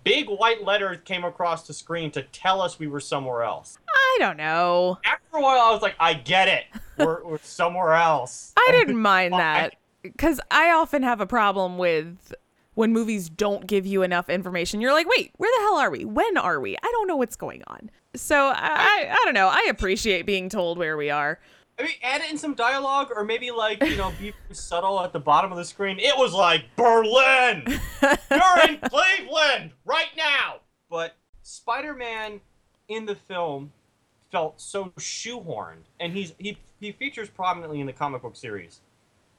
big 0.04 0.28
white 0.28 0.62
letters 0.62 0.98
came 1.06 1.24
across 1.24 1.66
the 1.66 1.72
screen 1.72 2.10
to 2.10 2.22
tell 2.22 2.60
us 2.60 2.78
we 2.78 2.86
were 2.86 3.00
somewhere 3.00 3.44
else? 3.44 3.78
I 3.88 4.16
don't 4.20 4.36
know. 4.36 4.98
After 5.06 5.38
a 5.38 5.40
while, 5.40 5.58
I 5.58 5.70
was 5.70 5.80
like, 5.80 5.96
I 5.98 6.12
get 6.12 6.48
it. 6.48 6.64
We're, 6.98 7.24
we're 7.24 7.38
somewhere 7.38 7.94
else. 7.94 8.52
I 8.58 8.68
didn't 8.72 9.00
mind 9.00 9.32
that 9.38 9.76
because 10.02 10.38
I 10.50 10.70
often 10.72 11.02
have 11.02 11.22
a 11.22 11.26
problem 11.26 11.78
with 11.78 12.34
when 12.74 12.92
movies 12.92 13.30
don't 13.30 13.66
give 13.66 13.86
you 13.86 14.02
enough 14.02 14.28
information. 14.28 14.82
You're 14.82 14.92
like, 14.92 15.08
wait, 15.16 15.32
where 15.38 15.50
the 15.56 15.62
hell 15.62 15.78
are 15.78 15.90
we? 15.90 16.04
When 16.04 16.36
are 16.36 16.60
we? 16.60 16.76
I 16.76 16.90
don't 16.92 17.08
know 17.08 17.16
what's 17.16 17.36
going 17.36 17.62
on. 17.68 17.90
So 18.14 18.36
I, 18.36 18.52
I, 18.54 19.08
I 19.10 19.22
don't 19.24 19.34
know. 19.34 19.48
I 19.48 19.66
appreciate 19.70 20.26
being 20.26 20.48
told 20.48 20.78
where 20.78 20.96
we 20.96 21.10
are. 21.10 21.38
I 21.78 21.84
mean, 21.84 21.92
add 22.02 22.20
it 22.20 22.30
in 22.30 22.36
some 22.36 22.54
dialogue, 22.54 23.10
or 23.14 23.24
maybe 23.24 23.50
like 23.50 23.82
you 23.82 23.96
know, 23.96 24.12
be 24.20 24.32
subtle 24.52 25.00
at 25.00 25.12
the 25.12 25.20
bottom 25.20 25.50
of 25.50 25.58
the 25.58 25.64
screen. 25.64 25.98
It 25.98 26.16
was 26.16 26.34
like 26.34 26.64
Berlin. 26.76 27.64
You're 28.02 28.68
in 28.68 28.78
Cleveland 28.78 29.72
right 29.84 30.10
now. 30.16 30.56
But 30.90 31.16
Spider-Man 31.42 32.40
in 32.88 33.06
the 33.06 33.14
film 33.14 33.72
felt 34.30 34.60
so 34.60 34.92
shoehorned, 34.98 35.84
and 35.98 36.12
he's 36.12 36.34
he 36.38 36.58
he 36.80 36.92
features 36.92 37.30
prominently 37.30 37.80
in 37.80 37.86
the 37.86 37.92
comic 37.94 38.22
book 38.22 38.36
series, 38.36 38.80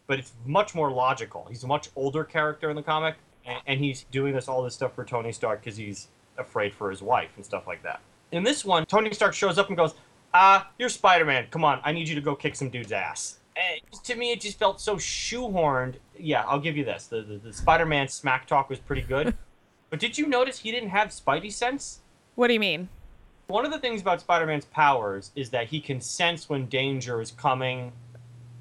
but 0.08 0.18
it's 0.18 0.34
much 0.46 0.74
more 0.74 0.92
logical. 0.92 1.46
He's 1.48 1.64
a 1.64 1.68
much 1.68 1.90
older 1.96 2.24
character 2.24 2.72
in 2.72 2.76
the 2.76 2.84
comic, 2.84 3.16
and, 3.46 3.62
and 3.68 3.80
he's 3.80 4.06
doing 4.12 4.34
this 4.34 4.48
all 4.48 4.64
this 4.64 4.74
stuff 4.74 4.96
for 4.96 5.06
Tony 5.06 5.32
Stark 5.32 5.64
because 5.64 5.78
he's 5.78 6.08
afraid 6.40 6.74
for 6.74 6.90
his 6.90 7.04
wife 7.04 7.30
and 7.36 7.46
stuff 7.46 7.68
like 7.68 7.84
that. 7.84 8.02
In 8.34 8.44
this 8.44 8.66
one, 8.66 8.86
Tony 8.88 9.14
Stark 9.14 9.36
shows 9.36 9.60
up 9.60 9.68
and 9.68 9.78
goes, 9.78 9.94
"Ah, 10.34 10.72
you're 10.80 10.90
Spider-Man. 10.90 11.48
Come 11.52 11.64
on, 11.64 11.80
I 11.84 11.92
need 11.92 12.10
you 12.10 12.16
to 12.16 12.22
go 12.22 12.36
kick 12.36 12.56
some 12.56 12.70
dude's 12.70 12.92
ass." 12.92 13.40
And 13.56 13.80
to 14.04 14.16
me, 14.16 14.32
it 14.32 14.42
just 14.42 14.58
felt 14.58 14.82
so 14.82 14.96
shoehorned. 14.96 15.96
Yeah, 16.18 16.44
I'll 16.48 16.60
give 16.60 16.76
you 16.76 16.84
this: 16.84 17.06
the 17.06 17.22
the, 17.22 17.38
the 17.38 17.54
Spider-Man 17.54 18.08
smack 18.08 18.48
talk 18.48 18.70
was 18.70 18.80
pretty 18.80 19.04
good. 19.04 19.36
but 19.92 20.00
did 20.00 20.18
you 20.18 20.26
notice 20.26 20.60
he 20.60 20.72
didn't 20.72 20.90
have 20.90 21.10
Spidey 21.10 21.52
sense? 21.52 22.02
What 22.34 22.48
do 22.48 22.54
you 22.54 22.60
mean? 22.60 22.90
One 23.48 23.66
of 23.66 23.72
the 23.72 23.78
things 23.78 24.02
about 24.02 24.22
Spider-Man's 24.22 24.66
powers 24.66 25.32
is 25.36 25.52
that 25.52 25.68
he 25.68 25.80
can 25.80 26.02
sense 26.02 26.50
when 26.50 26.66
danger 26.68 27.22
is 27.22 27.30
coming 27.30 27.92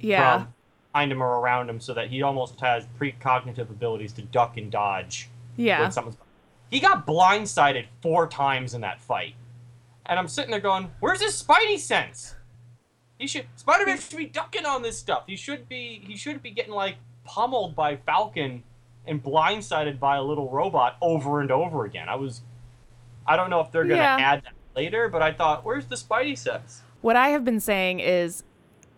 Yeah. 0.00 0.38
from 0.38 0.54
behind 0.92 1.12
him 1.12 1.22
or 1.22 1.38
around 1.40 1.70
him, 1.70 1.80
so 1.80 1.94
that 1.94 2.08
he 2.10 2.20
almost 2.20 2.60
has 2.60 2.84
precognitive 3.00 3.70
abilities 3.70 4.12
to 4.14 4.22
duck 4.22 4.58
and 4.58 4.70
dodge 4.70 5.30
yeah. 5.56 5.80
when 5.80 5.92
someone's. 5.92 6.18
He 6.70 6.80
got 6.80 7.06
blindsided 7.06 7.86
four 8.02 8.26
times 8.26 8.74
in 8.74 8.82
that 8.82 9.00
fight, 9.00 9.34
and 10.06 10.18
I'm 10.18 10.28
sitting 10.28 10.50
there 10.50 10.60
going, 10.60 10.90
"Where's 11.00 11.20
his 11.22 11.40
Spidey 11.42 11.78
sense? 11.78 12.34
He 13.18 13.26
should 13.26 13.46
Spider-Man 13.56 13.98
should 13.98 14.16
be 14.18 14.26
ducking 14.26 14.66
on 14.66 14.82
this 14.82 14.98
stuff. 14.98 15.24
He 15.26 15.36
should 15.36 15.68
be 15.68 16.02
he 16.06 16.16
should 16.16 16.42
be 16.42 16.50
getting 16.50 16.72
like 16.72 16.96
pummeled 17.24 17.76
by 17.76 17.96
Falcon 17.96 18.64
and 19.06 19.22
blindsided 19.22 19.98
by 20.00 20.16
a 20.16 20.22
little 20.22 20.48
robot 20.50 20.96
over 21.00 21.40
and 21.40 21.50
over 21.50 21.84
again. 21.84 22.08
I 22.08 22.14
was, 22.16 22.42
I 23.26 23.36
don't 23.36 23.50
know 23.50 23.60
if 23.60 23.70
they're 23.72 23.84
gonna 23.84 23.96
Yeah. 23.96 24.16
add 24.18 24.42
that 24.44 24.52
later, 24.76 25.08
but 25.08 25.22
I 25.22 25.32
thought, 25.32 25.64
where's 25.64 25.86
the 25.86 25.96
Spidey 25.96 26.36
sense? 26.36 26.82
What 27.00 27.16
I 27.16 27.28
have 27.28 27.44
been 27.44 27.60
saying 27.60 28.00
is 28.00 28.44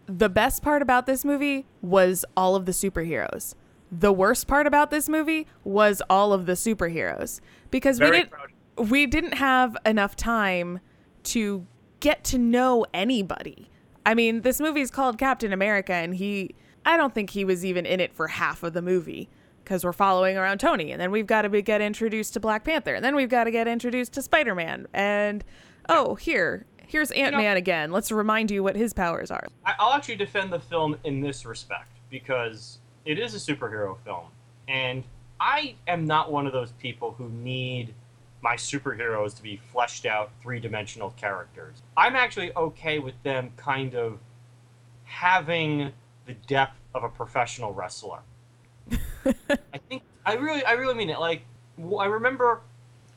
the 0.06 0.28
best 0.28 0.62
part 0.62 0.82
about 0.82 1.06
this 1.06 1.24
movie 1.24 1.66
was 1.82 2.24
all 2.36 2.54
of 2.56 2.66
the 2.66 2.72
superheroes. 2.72 3.54
The 3.90 4.12
worst 4.12 4.46
part 4.46 4.66
about 4.66 4.90
this 4.90 5.08
movie 5.08 5.46
was 5.64 6.02
all 6.10 6.32
of 6.32 6.46
the 6.46 6.52
superheroes 6.52 7.40
because 7.70 8.00
we 8.00 8.10
didn't 8.10 8.30
crowded. 8.30 8.90
we 8.90 9.06
didn't 9.06 9.34
have 9.34 9.76
enough 9.86 10.16
time 10.16 10.80
to 11.24 11.66
get 12.00 12.24
to 12.24 12.38
know 12.38 12.86
anybody. 12.92 13.70
I 14.06 14.14
mean, 14.14 14.42
this 14.42 14.60
movie 14.60 14.80
is 14.80 14.90
called 14.90 15.18
Captain 15.18 15.52
America 15.52 15.92
and 15.92 16.14
he 16.14 16.54
I 16.86 16.98
don't 16.98 17.14
think 17.14 17.30
he 17.30 17.44
was 17.44 17.64
even 17.64 17.86
in 17.86 17.98
it 18.00 18.12
for 18.12 18.28
half 18.28 18.62
of 18.62 18.74
the 18.74 18.82
movie 18.82 19.30
because 19.62 19.84
we're 19.84 19.94
following 19.94 20.36
around 20.36 20.58
Tony 20.58 20.92
and 20.92 21.00
then 21.00 21.10
we've 21.10 21.26
got 21.26 21.42
to 21.42 21.48
be, 21.48 21.62
get 21.62 21.80
introduced 21.80 22.34
to 22.34 22.40
Black 22.40 22.64
Panther 22.64 22.94
and 22.94 23.02
then 23.02 23.16
we've 23.16 23.30
got 23.30 23.44
to 23.44 23.50
get 23.50 23.66
introduced 23.66 24.12
to 24.12 24.22
Spider-Man 24.22 24.86
and 24.92 25.42
oh, 25.88 26.14
here 26.14 26.66
here's 26.86 27.10
Ant-Man 27.12 27.56
again. 27.56 27.90
Let's 27.90 28.12
remind 28.12 28.50
you 28.50 28.62
what 28.62 28.76
his 28.76 28.92
powers 28.92 29.30
are. 29.30 29.46
I'll 29.64 29.94
actually 29.94 30.16
defend 30.16 30.52
the 30.52 30.60
film 30.60 30.96
in 31.04 31.20
this 31.20 31.44
respect 31.44 31.88
because 32.10 32.78
it 33.04 33.18
is 33.18 33.34
a 33.34 33.38
superhero 33.38 33.96
film, 34.04 34.26
and 34.68 35.04
I 35.40 35.74
am 35.88 36.04
not 36.04 36.30
one 36.30 36.46
of 36.46 36.52
those 36.52 36.72
people 36.72 37.12
who 37.12 37.28
need 37.28 37.94
my 38.44 38.56
superheroes 38.56 39.34
to 39.34 39.42
be 39.42 39.56
fleshed 39.72 40.04
out 40.04 40.30
three 40.42 40.60
dimensional 40.60 41.10
characters. 41.12 41.82
I'm 41.96 42.14
actually 42.14 42.54
okay 42.54 42.98
with 42.98 43.14
them 43.22 43.50
kind 43.56 43.94
of 43.94 44.18
having 45.04 45.92
the 46.26 46.34
depth 46.46 46.76
of 46.94 47.04
a 47.04 47.08
professional 47.08 47.72
wrestler. 47.72 48.18
I 49.24 49.78
think 49.88 50.02
I 50.26 50.34
really 50.34 50.62
I 50.62 50.72
really 50.72 50.92
mean 50.92 51.08
it. 51.08 51.18
Like 51.18 51.40
I 51.98 52.04
remember 52.04 52.60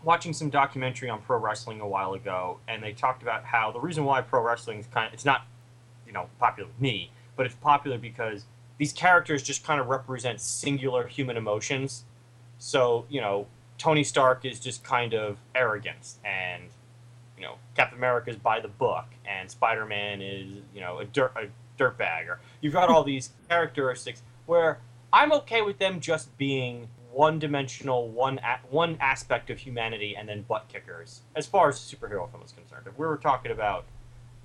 watching 0.01 0.31
some 0.31 0.49
documentary 0.49 1.09
on 1.09 1.21
pro 1.21 1.37
wrestling 1.37 1.81
a 1.81 1.87
while 1.87 2.13
ago, 2.13 2.59
and 2.69 2.81
they 2.81 2.93
talked 2.93 3.21
about 3.21 3.43
how 3.43 3.69
the 3.69 3.81
reason 3.81 4.05
why 4.05 4.21
pro 4.21 4.41
wrestling 4.41 4.79
is 4.79 4.87
kind 4.87 5.07
of 5.07 5.13
it's 5.13 5.25
not 5.25 5.45
you 6.05 6.13
know 6.13 6.29
popular 6.39 6.69
with 6.69 6.79
me, 6.79 7.11
but 7.35 7.45
it's 7.45 7.55
popular 7.55 7.97
because 7.97 8.45
these 8.77 8.93
characters 8.93 9.43
just 9.43 9.65
kind 9.65 9.81
of 9.81 9.87
represent 9.87 10.39
singular 10.39 11.05
human 11.05 11.35
emotions. 11.35 12.05
So 12.59 13.05
you 13.09 13.19
know 13.19 13.47
Tony 13.77 14.03
Stark 14.03 14.45
is 14.45 14.59
just 14.59 14.83
kind 14.83 15.13
of 15.13 15.37
arrogance, 15.53 16.17
and 16.25 16.63
you 17.37 17.43
know 17.43 17.55
Captain 17.75 17.97
America 17.97 18.29
is 18.29 18.35
by 18.35 18.59
the 18.59 18.67
book, 18.67 19.05
and 19.25 19.49
Spider 19.49 19.85
Man 19.85 20.21
is 20.21 20.47
you 20.73 20.81
know 20.81 20.99
a 20.99 21.05
dirt 21.05 21.33
a 21.35 21.47
dirtbag, 21.81 22.27
or 22.27 22.39
you've 22.61 22.73
got 22.73 22.89
all 22.89 23.03
these 23.03 23.31
characteristics 23.49 24.21
where 24.45 24.79
I'm 25.13 25.31
okay 25.33 25.61
with 25.61 25.77
them 25.77 25.99
just 25.99 26.37
being 26.37 26.87
one 27.11 27.39
dimensional, 27.39 28.07
one 28.09 28.39
a- 28.39 28.59
one 28.69 28.97
aspect 28.99 29.49
of 29.49 29.59
humanity, 29.59 30.15
and 30.15 30.29
then 30.29 30.43
butt 30.43 30.67
kickers. 30.67 31.21
As 31.35 31.45
far 31.47 31.69
as 31.69 31.77
superhero 31.77 32.29
film 32.29 32.43
is 32.43 32.51
concerned, 32.51 32.87
if 32.87 32.97
we 32.97 33.05
were 33.05 33.17
talking 33.17 33.51
about, 33.51 33.85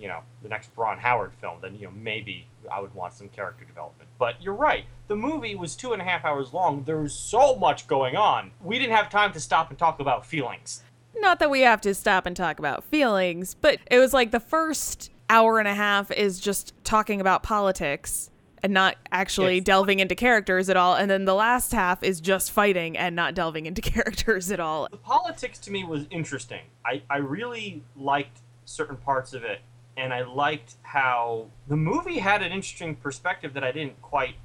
you 0.02 0.09
know, 0.09 0.18
the 0.42 0.49
next 0.49 0.71
Ron 0.76 0.99
Howard 0.99 1.32
film, 1.40 1.59
then 1.62 1.76
you 1.76 1.87
know 1.87 1.92
maybe 1.97 2.49
I 2.71 2.80
would 2.80 2.92
want 2.92 3.14
some 3.14 3.28
character 3.28 3.64
development. 3.64 4.09
But 4.18 4.42
you're 4.42 4.52
right. 4.52 4.85
The 5.06 5.14
movie 5.14 5.54
was 5.54 5.76
two 5.76 5.92
and 5.92 6.02
a 6.02 6.04
half 6.04 6.25
hours 6.25 6.52
long. 6.52 6.82
There 6.82 6.99
was 6.99 7.14
so 7.14 7.54
much 7.54 7.87
going 7.87 8.16
on. 8.16 8.50
We 8.61 8.80
didn't 8.80 8.97
have 8.97 9.09
time 9.11 9.32
to 9.35 9.40
stop 9.40 9.71
and 9.71 9.78
talk 9.78 10.00
about 10.00 10.26
feelings. 10.26 10.82
Not 11.16 11.38
that 11.38 11.50
we 11.50 11.61
have 11.61 11.80
to 11.82 11.94
stop 11.94 12.26
and 12.26 12.35
talk 12.37 12.59
about 12.59 12.82
feelings, 12.82 13.54
but 13.54 13.78
it 13.90 13.99
was 14.00 14.12
like 14.12 14.32
the 14.32 14.40
first 14.40 15.12
hour 15.30 15.61
and 15.61 15.68
a 15.68 15.75
half 15.75 16.11
is 16.11 16.40
just 16.40 16.75
talking 16.82 17.21
about 17.21 17.44
politics 17.44 18.28
and 18.64 18.73
not 18.73 18.97
actually 19.12 19.56
Yes. 19.56 19.64
delving 19.64 20.00
into 20.00 20.14
characters 20.16 20.68
at 20.68 20.76
all. 20.76 20.94
And 20.97 21.09
then 21.11 21.25
the 21.26 21.35
last 21.35 21.71
half 21.73 22.02
is 22.02 22.21
just 22.21 22.50
fighting 22.50 22.97
and 22.97 23.14
not 23.14 23.35
delving 23.35 23.66
into 23.66 23.82
characters 23.94 24.50
at 24.50 24.59
all. 24.59 24.88
The 24.90 24.97
politics 24.97 25.59
to 25.61 25.71
me 25.71 25.85
was 25.85 26.06
interesting. 26.11 26.62
I, 26.85 27.02
I 27.09 27.18
really 27.18 27.82
liked 27.97 28.40
certain 28.64 28.97
parts 28.97 29.35
of 29.35 29.42
it, 29.44 29.61
and 29.97 30.13
I 30.13 30.23
liked 30.23 30.75
how 30.83 31.47
the 31.69 31.77
movie 31.77 32.19
had 32.19 32.43
an 32.43 32.53
interesting 32.53 32.97
perspective 32.97 33.55
that 33.55 33.65
I 33.65 33.73
didn't 33.73 34.01
quite 34.03 34.37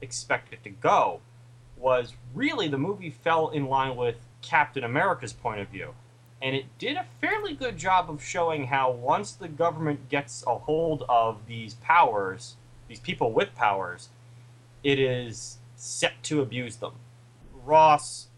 expect 0.00 0.52
it 0.52 0.62
to 0.64 0.70
go. 0.70 1.20
Was 1.76 2.14
really 2.34 2.68
the 2.68 2.78
movie 2.78 3.10
fell 3.10 3.48
in 3.48 3.66
line 3.66 3.96
with 3.96 4.16
Captain 4.40 4.84
America's 4.84 5.32
point 5.32 5.60
of 5.60 5.68
view. 5.68 5.94
And 6.40 6.54
it 6.54 6.66
did 6.78 6.96
a 6.96 7.06
fairly 7.20 7.54
good 7.54 7.76
job 7.76 8.10
of 8.10 8.22
showing 8.22 8.66
how 8.66 8.90
once 8.90 9.32
the 9.32 9.48
government 9.48 10.08
gets 10.08 10.44
a 10.46 10.58
hold 10.58 11.04
of 11.08 11.46
these 11.46 11.74
powers, 11.74 12.56
these 12.88 13.00
people 13.00 13.32
with 13.32 13.54
powers, 13.54 14.08
it 14.82 14.98
is 14.98 15.58
set 15.76 16.22
to 16.24 16.40
abuse 16.40 16.76
them. 16.76 16.92
Ross 17.64 18.28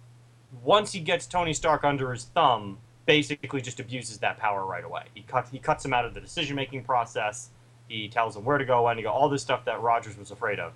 once 0.63 0.93
he 0.93 1.01
gets 1.01 1.27
Tony 1.27 1.53
Stark 1.53 1.85
under 1.85 2.13
his 2.13 2.25
thumb, 2.25 2.79
basically 3.07 3.61
just 3.61 3.81
abuses 3.81 4.19
that 4.19 4.39
power 4.39 4.65
right 4.65 4.85
away. 4.85 5.05
He 5.15 5.23
cuts 5.23 5.51
he 5.51 5.59
cuts 5.59 5.85
him 5.85 5.93
out 5.93 6.05
of 6.05 6.15
the 6.15 6.21
decision 6.21 6.57
making 6.57 6.85
process, 6.85 7.51
He 7.89 8.09
tells 8.09 8.37
him 8.37 8.45
where 8.45 8.59
to 8.59 8.65
go, 8.65 8.83
when 8.85 8.97
to 8.97 9.03
go, 9.03 9.11
all 9.11 9.29
this 9.29 9.43
stuff 9.43 9.65
that 9.67 9.81
Rogers 9.81 10.17
was 10.17 10.31
afraid 10.31 10.59
of. 10.59 10.73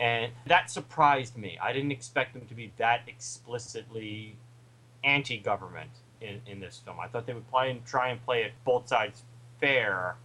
And 0.00 0.32
that 0.46 0.70
surprised 0.70 1.36
me. 1.36 1.58
I 1.62 1.72
didn't 1.72 1.92
expect 1.92 2.34
them 2.34 2.46
to 2.46 2.54
be 2.54 2.72
that 2.78 3.02
explicitly 3.06 4.36
anti-government 5.04 5.90
in, 6.20 6.40
in 6.46 6.60
this 6.60 6.80
film. 6.84 6.98
I 6.98 7.06
thought 7.06 7.26
they 7.26 7.34
would 7.34 7.48
play 7.50 7.70
and 7.70 7.84
try 7.84 8.08
and 8.08 8.24
play 8.24 8.42
it 8.42 8.52
both 8.64 8.88
sides 8.88 9.22
fair. 9.60 10.16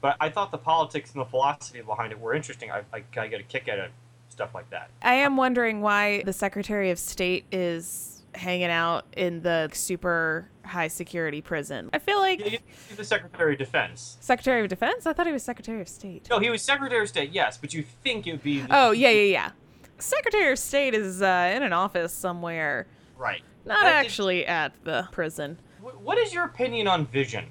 But 0.00 0.16
I 0.20 0.28
thought 0.28 0.50
the 0.50 0.58
politics 0.58 1.12
and 1.12 1.20
the 1.20 1.24
philosophy 1.24 1.80
behind 1.80 2.12
it 2.12 2.20
were 2.20 2.34
interesting. 2.34 2.70
I, 2.70 2.82
I, 2.92 3.02
I 3.16 3.26
get 3.28 3.40
a 3.40 3.44
kick 3.44 3.68
out 3.68 3.78
of 3.78 3.90
stuff 4.28 4.54
like 4.54 4.68
that. 4.70 4.90
I 5.02 5.14
am 5.14 5.36
wondering 5.36 5.80
why 5.80 6.22
the 6.24 6.32
Secretary 6.32 6.90
of 6.90 6.98
State 6.98 7.44
is 7.52 8.11
hanging 8.34 8.70
out 8.70 9.04
in 9.16 9.42
the 9.42 9.68
super 9.72 10.48
high 10.64 10.88
security 10.88 11.40
prison. 11.42 11.90
I 11.92 11.98
feel 11.98 12.18
like 12.18 12.40
Yeah, 12.40 12.46
you- 12.52 12.58
He's 12.88 12.96
the 12.96 13.04
Secretary 13.04 13.52
of 13.54 13.58
Defense. 13.58 14.16
Secretary 14.20 14.62
of 14.62 14.68
Defense. 14.68 15.06
I 15.06 15.12
thought 15.12 15.26
he 15.26 15.32
was 15.32 15.42
Secretary 15.42 15.80
of 15.80 15.88
State. 15.88 16.28
No, 16.30 16.38
he 16.38 16.48
was 16.50 16.62
Secretary 16.62 17.02
of 17.02 17.08
State, 17.08 17.30
yes, 17.32 17.58
but 17.58 17.74
you 17.74 17.82
think 17.82 18.26
it 18.26 18.32
would 18.32 18.42
be. 18.42 18.64
Oh 18.70 18.90
yeah, 18.92 19.10
yeah, 19.10 19.22
yeah. 19.32 19.50
Secretary 19.98 20.50
of 20.52 20.58
State 20.58 20.94
is 20.94 21.20
uh, 21.22 21.52
in 21.54 21.62
an 21.62 21.72
office 21.72 22.12
somewhere, 22.12 22.86
Right. 23.18 23.42
not 23.64 23.84
actually 23.86 24.46
at 24.46 24.72
the 24.84 25.08
prison. 25.12 25.58
What 25.80 26.16
is 26.18 26.32
your 26.32 26.44
opinion 26.44 26.88
on 26.88 27.06
Vision? 27.06 27.46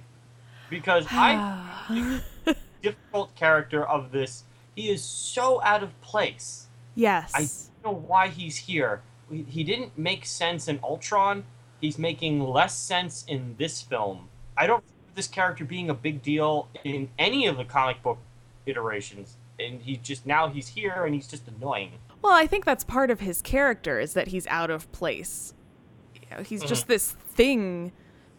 Because 0.69 1.05
I 1.11 2.21
difficult 2.81 3.35
character 3.35 3.85
of 3.85 4.11
this. 4.11 4.43
He 4.75 4.89
is 4.89 5.03
so 5.03 5.61
out 5.63 5.83
of 5.83 5.99
place. 6.01 6.67
yes. 6.95 7.31
I 7.35 7.39
don't 7.83 7.93
know 7.93 7.99
why 8.07 8.27
he's 8.29 8.55
here. 8.57 9.01
He, 9.31 9.63
didn't 9.63 9.97
make 9.97 10.25
sense 10.25 10.67
in 10.67 10.79
Ultron. 10.83 11.43
He's 11.79 11.97
making 11.97 12.43
less 12.43 12.75
sense 12.75 13.25
in 13.27 13.55
this 13.57 13.81
film. 13.81 14.29
I 14.57 14.67
don't 14.67 14.83
remember 14.83 15.15
this 15.15 15.27
character 15.27 15.65
being 15.65 15.89
a 15.89 15.93
big 15.93 16.21
deal 16.21 16.69
in 16.83 17.09
any 17.17 17.47
of 17.47 17.57
the 17.57 17.65
comic 17.65 18.01
book 18.03 18.19
iterations. 18.65 19.37
And 19.59 19.81
he 19.81 19.97
just 19.97 20.25
now 20.25 20.47
he's 20.49 20.69
here 20.69 21.05
and 21.05 21.13
he's 21.13 21.27
just 21.27 21.47
annoying. 21.47 21.91
Well, 22.21 22.33
I 22.33 22.47
think 22.47 22.65
that's 22.65 22.83
part 22.83 23.09
of 23.09 23.19
his 23.19 23.41
character 23.41 23.99
is 23.99 24.13
that 24.13 24.27
he's 24.27 24.47
out 24.47 24.69
of 24.69 24.91
place. 24.91 25.53
You 26.15 26.37
know, 26.37 26.43
he's 26.43 26.63
just 26.63 26.83
mm-hmm. 26.83 26.93
this 26.93 27.11
thing 27.11 27.91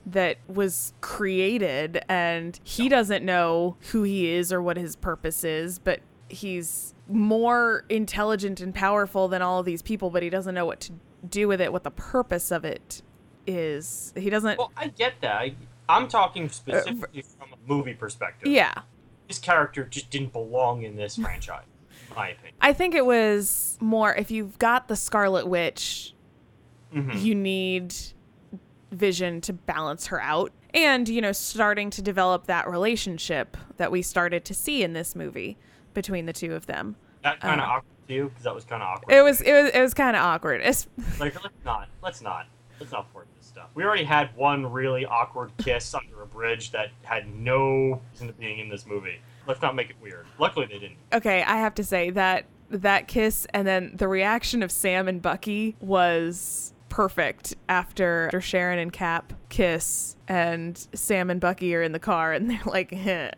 that 0.07 0.39
was 0.49 0.95
created 1.01 2.03
and 2.09 2.59
he 2.65 2.89
doesn't 2.89 3.25
know 3.25 3.77
who 3.91 4.03
he 4.03 4.31
is 4.31 4.53
or 4.53 4.61
what 4.61 4.77
his 4.77 4.97
purpose 4.97 5.45
is, 5.45 5.79
but 5.79 6.01
he's 6.29 6.92
more 7.09 7.85
intelligent 7.89 8.61
and 8.61 8.75
powerful 8.75 9.29
than 9.29 9.43
all 9.43 9.61
of 9.61 9.67
these 9.67 9.83
people, 9.83 10.11
but 10.11 10.23
he 10.23 10.31
doesn't 10.31 10.55
know 10.55 10.67
what 10.67 10.81
to 10.81 10.93
do 11.29 11.49
with 11.49 11.61
it, 11.61 11.73
what 11.73 11.85
the 11.85 11.91
purpose 11.91 12.51
of 12.51 12.65
it 12.65 13.03
is. 13.47 14.13
He 14.17 14.31
doesn't 14.31 14.59
Well, 14.59 14.73
I 14.77 14.89
get 14.89 15.15
that. 15.21 15.35
I, 15.37 15.55
I'm 15.89 16.09
talking 16.09 16.49
specifically 16.49 17.23
from 17.23 17.49
a 17.53 17.57
movie 17.69 17.95
perspective. 17.95 18.49
Yeah. 18.49 18.73
This 19.29 19.39
character 19.39 19.85
just 19.85 20.11
didn't 20.11 20.33
belong 20.33 20.83
in 20.83 20.97
this 20.97 21.17
franchise, 21.17 21.65
in 22.09 22.15
my 22.17 22.29
opinion. 22.31 22.55
I 22.61 22.73
think 22.73 22.95
it 22.95 23.05
was 23.07 23.77
more 23.81 24.15
if 24.15 24.31
you've 24.31 24.59
got 24.59 24.89
the 24.89 24.97
Scarlet 24.97 25.47
Witch, 25.47 26.15
Mhm. 26.95 27.23
you 27.23 27.35
need 27.35 27.95
Vision 28.91 29.41
to 29.43 29.53
balance 29.55 30.09
her 30.09 30.21
out. 30.21 30.53
And, 30.75 31.09
you 31.09 31.21
know, 31.23 31.33
starting 31.33 31.89
to 31.91 32.03
develop 32.03 32.47
that 32.47 32.69
relationship 32.69 33.57
that 33.79 33.91
we 33.91 34.03
started 34.03 34.45
to 34.47 34.55
see 34.55 34.83
in 34.83 34.93
this 34.93 35.17
movie 35.17 35.57
between 35.95 36.27
the 36.27 36.33
two 36.33 36.55
of 36.55 36.67
them. 36.67 36.97
That 37.23 37.41
kind 37.41 37.61
of 37.61 37.67
Uh, 37.69 37.71
awkward 37.71 38.09
too, 38.09 38.29
because 38.29 38.45
that 38.45 38.55
was 38.55 38.65
kind 38.65 38.83
of 38.83 38.89
awkward. 38.89 39.15
It 39.15 39.23
was 39.23 39.41
it 39.41 39.53
was 39.53 39.71
it 39.73 39.81
was 39.81 39.95
kind 39.95 40.17
of 40.17 40.23
awkward. 40.23 40.61
It's, 40.65 40.89
like 41.21 41.35
let's 41.43 41.55
not 41.65 41.89
let's 42.03 42.21
not 42.21 42.47
let's 42.81 42.93
not 42.93 43.11
force 43.13 43.29
this 43.37 43.47
stuff. 43.47 43.69
We 43.75 43.85
already 43.85 44.05
had 44.05 44.35
one 44.37 44.67
really 44.67 45.07
awkward 45.07 45.53
kiss 45.59 45.95
under 45.95 46.23
a 46.23 46.27
bridge 46.27 46.73
that 46.73 46.89
had 47.03 47.33
no 47.33 48.01
reason 48.13 48.27
to 48.27 48.33
being 48.35 48.59
in 48.59 48.69
this 48.69 48.87
movie. 48.87 49.21
Let's 49.47 49.63
not 49.63 49.75
make 49.77 49.91
it 49.91 49.97
weird. 50.03 50.27
Luckily 50.39 50.67
they 50.67 50.79
didn't. 50.79 50.97
okay, 51.13 51.43
I 51.43 51.57
have 51.59 51.75
to 51.77 51.85
say 51.85 52.11
that 52.11 52.47
that 52.71 53.07
kiss 53.07 53.47
and 53.53 53.67
then 53.67 53.93
the 53.95 54.09
reaction 54.09 54.63
of 54.63 54.73
Sam 54.73 55.07
and 55.07 55.21
Bucky 55.21 55.77
was 55.81 56.73
perfect 56.93 57.55
after, 57.71 58.27
after 58.27 58.41
Sharon 58.41 58.79
and 58.79 58.93
Cap 58.93 59.33
kiss 59.49 60.15
and 60.29 60.77
Sam 60.93 61.31
and 61.31 61.41
Bucky 61.41 61.75
are 61.75 61.83
in 61.83 61.93
the 61.93 61.99
car 61.99 62.35
and 62.35 62.51
they're 62.51 62.61
like 62.67 62.91
that 62.91 63.35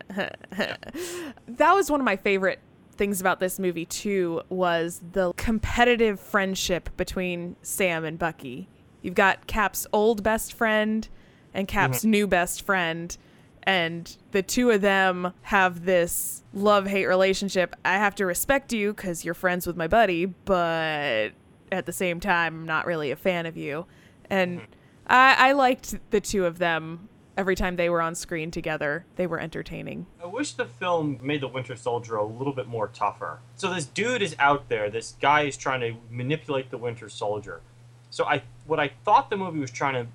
was 1.47 1.89
one 1.89 2.01
of 2.01 2.05
my 2.05 2.17
favorite 2.17 2.59
things 2.97 3.21
about 3.21 3.39
this 3.39 3.57
movie 3.57 3.85
too 3.85 4.41
was 4.49 5.01
the 5.13 5.31
competitive 5.37 6.19
friendship 6.19 6.89
between 6.97 7.55
Sam 7.61 8.03
and 8.03 8.19
Bucky. 8.19 8.67
You've 9.01 9.15
got 9.15 9.47
Cap's 9.47 9.87
old 9.93 10.21
best 10.21 10.51
friend 10.53 11.07
and 11.53 11.65
Cap's 11.67 11.99
mm-hmm. 11.99 12.11
new 12.11 12.27
best 12.27 12.61
friend 12.61 13.17
and 13.63 14.17
the 14.31 14.43
two 14.43 14.69
of 14.69 14.81
them 14.81 15.31
have 15.43 15.85
this 15.85 16.43
love-hate 16.53 17.07
relationship. 17.07 17.75
I 17.85 17.93
have 17.93 18.15
to 18.15 18.25
respect 18.25 18.73
you 18.73 18.93
cuz 18.93 19.23
you're 19.23 19.33
friends 19.33 19.65
with 19.65 19.77
my 19.77 19.87
buddy, 19.87 20.25
but 20.25 21.31
at 21.75 21.85
the 21.85 21.93
same 21.93 22.19
time 22.19 22.55
I'm 22.61 22.65
not 22.65 22.85
really 22.85 23.11
a 23.11 23.15
fan 23.15 23.45
of 23.45 23.57
you. 23.57 23.85
And 24.29 24.59
mm-hmm. 24.59 24.71
I, 25.07 25.49
I 25.49 25.51
liked 25.51 25.95
the 26.11 26.21
two 26.21 26.45
of 26.45 26.57
them 26.57 27.09
every 27.37 27.55
time 27.55 27.75
they 27.75 27.89
were 27.89 28.01
on 28.01 28.15
screen 28.15 28.49
together. 28.51 29.05
They 29.15 29.27
were 29.27 29.39
entertaining. 29.39 30.05
I 30.23 30.27
wish 30.27 30.53
the 30.53 30.65
film 30.65 31.19
made 31.21 31.41
the 31.41 31.47
Winter 31.47 31.75
Soldier 31.75 32.15
a 32.15 32.25
little 32.25 32.53
bit 32.53 32.67
more 32.67 32.87
tougher. 32.87 33.39
So 33.55 33.73
this 33.73 33.85
dude 33.85 34.21
is 34.21 34.35
out 34.39 34.69
there. 34.69 34.89
This 34.89 35.15
guy 35.21 35.43
is 35.43 35.57
trying 35.57 35.81
to 35.81 35.95
manipulate 36.09 36.71
the 36.71 36.77
Winter 36.77 37.09
Soldier. 37.09 37.61
So 38.09 38.25
I 38.25 38.43
what 38.65 38.79
I 38.79 38.91
thought 39.03 39.29
the 39.29 39.37
movie 39.37 39.59
was 39.59 39.71
trying 39.71 40.05
to 40.05 40.09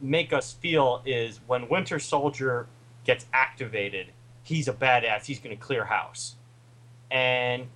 make 0.00 0.32
us 0.32 0.54
feel 0.54 1.02
is 1.04 1.40
when 1.46 1.68
Winter 1.68 1.98
Soldier 1.98 2.66
gets 3.04 3.26
activated, 3.32 4.08
he's 4.42 4.68
a 4.68 4.72
badass. 4.72 5.26
He's 5.26 5.38
going 5.38 5.56
to 5.56 5.62
clear 5.62 5.84
house. 5.84 6.36
And 7.10 7.66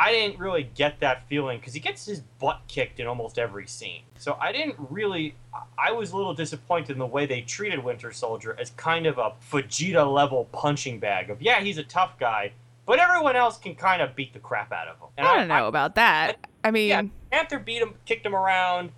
I 0.00 0.12
didn't 0.12 0.38
really 0.38 0.62
get 0.62 1.00
that 1.00 1.28
feeling 1.28 1.58
because 1.58 1.74
he 1.74 1.80
gets 1.80 2.06
his 2.06 2.20
butt 2.20 2.62
kicked 2.68 3.00
in 3.00 3.06
almost 3.06 3.38
every 3.38 3.66
scene. 3.66 4.00
So 4.16 4.34
I 4.40 4.50
didn't 4.50 4.76
really. 4.88 5.34
I 5.78 5.92
was 5.92 6.12
a 6.12 6.16
little 6.16 6.32
disappointed 6.32 6.92
in 6.92 6.98
the 6.98 7.06
way 7.06 7.26
they 7.26 7.42
treated 7.42 7.84
Winter 7.84 8.10
Soldier 8.10 8.56
as 8.58 8.70
kind 8.70 9.06
of 9.06 9.18
a 9.18 9.32
Vegeta 9.52 10.10
level 10.10 10.46
punching 10.52 11.00
bag 11.00 11.28
of 11.28 11.42
yeah, 11.42 11.60
he's 11.60 11.76
a 11.76 11.84
tough 11.84 12.18
guy, 12.18 12.52
but 12.86 12.98
everyone 12.98 13.36
else 13.36 13.58
can 13.58 13.74
kind 13.74 14.00
of 14.00 14.16
beat 14.16 14.32
the 14.32 14.38
crap 14.38 14.72
out 14.72 14.88
of 14.88 14.96
him. 14.96 15.08
And 15.18 15.26
I 15.26 15.36
don't 15.36 15.48
know 15.48 15.68
about 15.68 15.96
that. 15.96 16.38
I 16.64 16.70
mean, 16.70 16.88
yeah, 16.88 17.02
Panther 17.30 17.58
beat 17.58 17.82
him, 17.82 17.92
kicked 18.06 18.24
him 18.24 18.34
around. 18.34 18.92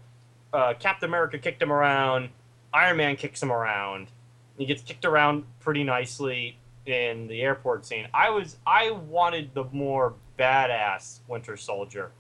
Uh, 0.52 0.74
Captain 0.78 1.08
America 1.08 1.36
kicked 1.36 1.60
him 1.60 1.72
around. 1.72 2.28
Iron 2.72 2.96
Man 2.96 3.16
kicks 3.16 3.42
him 3.42 3.50
around. 3.50 4.06
He 4.56 4.66
gets 4.66 4.82
kicked 4.82 5.04
around 5.04 5.46
pretty 5.58 5.82
nicely 5.82 6.58
in 6.86 7.26
the 7.26 7.42
airport 7.42 7.86
scene. 7.86 8.06
I 8.14 8.30
was 8.30 8.56
I 8.64 8.92
wanted 8.92 9.52
the 9.54 9.64
more 9.72 10.14
badass 10.38 11.20
Winter 11.28 11.56
Soldier, 11.56 12.10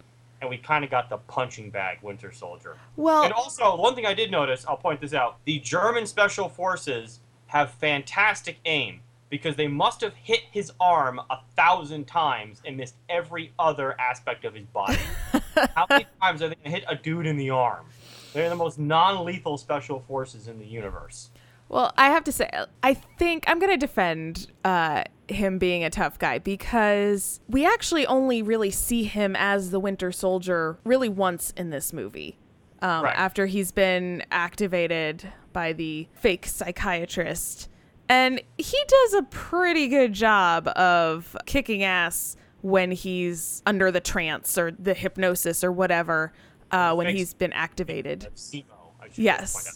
and 0.40 0.50
we 0.50 0.58
kind 0.58 0.84
of 0.84 0.90
got 0.90 1.08
the 1.08 1.18
punching 1.18 1.70
bag 1.70 1.98
Winter 2.02 2.32
Soldier. 2.32 2.76
well, 2.96 3.22
And 3.24 3.32
also, 3.32 3.76
one 3.76 3.94
thing 3.94 4.06
I 4.06 4.14
did 4.14 4.30
notice, 4.30 4.64
I'll 4.66 4.76
point 4.76 5.00
this 5.00 5.14
out: 5.14 5.38
the 5.44 5.58
German 5.60 6.06
special 6.06 6.48
forces 6.48 7.20
have 7.46 7.70
fantastic 7.72 8.56
aim 8.64 9.00
because 9.28 9.56
they 9.56 9.68
must 9.68 10.00
have 10.02 10.14
hit 10.14 10.40
his 10.50 10.72
arm 10.80 11.18
a 11.30 11.38
thousand 11.56 12.06
times 12.06 12.60
and 12.66 12.76
missed 12.76 12.96
every 13.08 13.52
other 13.58 13.98
aspect 13.98 14.44
of 14.44 14.54
his 14.54 14.66
body. 14.66 14.98
How 15.74 15.86
many 15.88 16.06
times 16.20 16.42
are 16.42 16.48
they 16.48 16.54
gonna 16.56 16.70
hit 16.76 16.84
a 16.88 16.94
dude 16.96 17.26
in 17.26 17.36
the 17.36 17.50
arm? 17.50 17.86
They're 18.34 18.48
the 18.48 18.56
most 18.56 18.78
non-lethal 18.78 19.58
special 19.58 20.00
forces 20.00 20.48
in 20.48 20.58
the 20.58 20.66
universe. 20.66 21.30
Well, 21.72 21.92
I 21.96 22.10
have 22.10 22.22
to 22.24 22.32
say, 22.32 22.48
I 22.82 22.94
think 22.94 23.44
I'm 23.48 23.58
going 23.58 23.72
to 23.72 23.78
defend 23.78 24.48
uh, 24.64 25.04
him 25.26 25.58
being 25.58 25.82
a 25.82 25.90
tough 25.90 26.18
guy 26.18 26.38
because 26.38 27.40
we 27.48 27.66
actually 27.66 28.06
only 28.06 28.42
really 28.42 28.70
see 28.70 29.04
him 29.04 29.34
as 29.36 29.70
the 29.70 29.80
Winter 29.80 30.12
Soldier 30.12 30.78
really 30.84 31.08
once 31.08 31.52
in 31.56 31.70
this 31.70 31.92
movie. 31.92 32.36
Um, 32.82 33.04
Right. 33.04 33.16
After 33.16 33.46
he's 33.46 33.72
been 33.72 34.22
activated 34.30 35.32
by 35.54 35.72
the 35.72 36.08
fake 36.12 36.46
psychiatrist. 36.46 37.68
And 38.08 38.42
he 38.58 38.76
does 38.86 39.14
a 39.14 39.22
pretty 39.22 39.88
good 39.88 40.12
job 40.12 40.68
of 40.68 41.34
kicking 41.46 41.82
ass 41.84 42.36
when 42.60 42.90
he's 42.90 43.62
under 43.64 43.90
the 43.90 44.00
trance 44.00 44.58
or 44.58 44.72
the 44.72 44.92
hypnosis 44.94 45.64
or 45.64 45.72
whatever 45.72 46.32
uh, 46.70 46.94
when 46.94 47.14
he's 47.16 47.32
been 47.32 47.52
activated. 47.54 48.20
That's 48.22 48.50
Zemo. 48.50 48.64
I 49.00 49.08
should 49.08 49.18
Yes. 49.18 49.54
point 49.54 49.66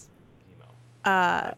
out. 1.07 1.07
Zemo. 1.07 1.51
Uh, 1.51 1.55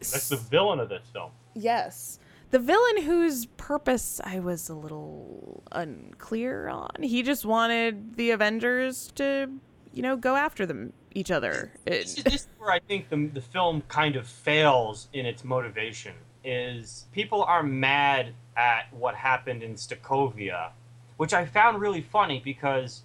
That's 0.00 0.28
the 0.28 0.36
villain 0.36 0.80
of 0.80 0.88
this 0.88 1.02
film. 1.12 1.30
Yes. 1.54 2.18
The 2.50 2.58
villain 2.58 3.02
whose 3.02 3.46
purpose 3.46 4.20
I 4.24 4.40
was 4.40 4.68
a 4.68 4.74
little 4.74 5.62
unclear 5.70 6.68
on. 6.68 6.90
He 7.00 7.22
just 7.22 7.44
wanted 7.44 8.16
the 8.16 8.32
Avengers 8.32 9.12
to, 9.16 9.48
you 9.92 10.02
know, 10.02 10.16
go 10.16 10.34
after 10.34 10.66
them 10.66 10.92
each 11.14 11.30
other. 11.30 11.72
this, 11.84 12.18
is, 12.18 12.24
this 12.24 12.34
is 12.34 12.48
where 12.58 12.72
I 12.72 12.80
think 12.80 13.08
the, 13.08 13.30
the 13.32 13.40
film 13.40 13.82
kind 13.88 14.16
of 14.16 14.26
fails 14.26 15.08
in 15.12 15.26
its 15.26 15.44
motivation. 15.44 16.14
Is 16.42 17.04
people 17.12 17.44
are 17.44 17.62
mad 17.62 18.32
at 18.56 18.92
what 18.92 19.14
happened 19.14 19.62
in 19.62 19.74
Sokovia, 19.74 20.70
which 21.18 21.34
I 21.34 21.44
found 21.44 21.80
really 21.80 22.00
funny 22.00 22.40
because 22.42 23.02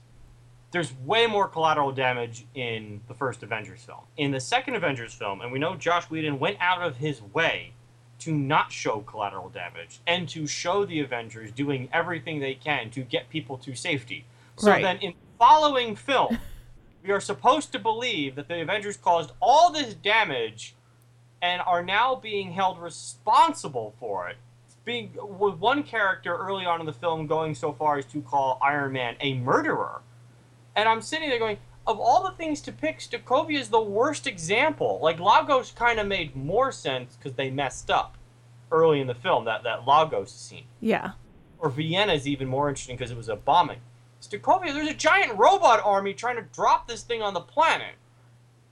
there's 0.76 0.94
way 1.06 1.26
more 1.26 1.48
collateral 1.48 1.90
damage 1.94 2.46
in 2.54 3.00
the 3.08 3.14
first 3.14 3.42
Avengers 3.44 3.82
film. 3.82 4.02
In 4.18 4.32
the 4.32 4.42
second 4.42 4.76
Avengers 4.76 5.14
film, 5.14 5.40
and 5.40 5.50
we 5.50 5.58
know 5.58 5.78
Joss 5.78 6.10
Whedon 6.10 6.38
went 6.38 6.58
out 6.60 6.82
of 6.82 6.98
his 6.98 7.22
way 7.22 7.72
to 8.20 8.34
not 8.34 8.74
show 8.74 9.00
collateral 9.00 9.48
damage 9.48 10.00
and 10.06 10.28
to 10.28 10.46
show 10.46 10.84
the 10.84 11.00
Avengers 11.00 11.54
doing 11.54 11.88
everything 11.94 12.42
they 12.42 12.56
can 12.56 12.90
to 12.90 13.04
get 13.04 13.30
people 13.30 13.58
to 13.60 13.74
safety. 13.74 14.26
So 14.58 14.72
Right. 14.72 14.84
then 14.84 14.98
in 14.98 15.14
following 15.40 15.96
film, 15.96 16.40
we 17.04 17.10
are 17.10 17.22
supposed 17.22 17.72
to 17.72 17.80
believe 17.80 18.36
that 18.36 18.50
the 18.50 18.60
Avengers 18.60 18.98
caused 18.98 19.32
all 19.42 19.72
this 19.72 19.94
damage 19.94 20.76
and 21.42 21.62
are 21.62 21.84
now 21.84 22.16
being 22.16 22.52
held 22.52 22.80
responsible 22.80 23.96
for 23.98 24.28
it. 24.28 24.36
Being 24.84 25.14
with 25.40 25.56
one 25.56 25.84
character 25.84 26.36
early 26.36 26.66
on 26.66 26.82
in 26.82 26.86
the 26.86 26.92
film 26.92 27.28
going 27.28 27.56
so 27.56 27.72
far 27.72 27.98
as 27.98 28.04
to 28.08 28.22
call 28.22 28.60
Iron 28.62 28.92
Man 28.92 29.16
a 29.22 29.36
murderer. 29.36 30.02
And 30.76 30.88
I'm 30.90 31.02
sitting 31.02 31.30
there 31.30 31.40
going, 31.40 31.58
of 31.88 32.00
all 32.00 32.24
the 32.24 32.32
things 32.36 32.62
to 32.62 32.72
pick, 32.72 33.00
Sokovia 33.00 33.60
is 33.60 33.70
the 33.70 33.82
worst 33.82 34.28
example. 34.28 35.00
Like 35.02 35.20
Lagos 35.20 35.72
kind 35.72 36.00
of 36.00 36.08
made 36.08 36.36
more 36.36 36.72
sense 36.72 37.16
because 37.16 37.34
they 37.34 37.50
messed 37.50 37.90
up 37.92 38.18
early 38.72 39.00
in 39.02 39.08
the 39.08 39.16
film. 39.16 39.46
That 39.46 39.64
that 39.64 39.88
Lagos 39.88 40.32
scene, 40.32 40.66
Yeah. 40.82 41.12
or 41.60 41.70
Vienna 41.70 42.14
is 42.14 42.28
even 42.28 42.48
more 42.48 42.70
interesting 42.70 42.98
because 42.98 43.12
it 43.12 43.18
was 43.18 43.30
a 43.30 43.36
bombing. 43.36 43.80
Sokovia, 44.22 44.74
there's 44.74 44.88
a 44.88 44.94
giant 44.96 45.38
robot 45.38 45.80
army 45.86 46.14
trying 46.14 46.38
to 46.38 46.42
drop 46.42 46.88
this 46.88 47.04
thing 47.04 47.22
on 47.22 47.34
the 47.36 47.42
planet. 47.42 47.94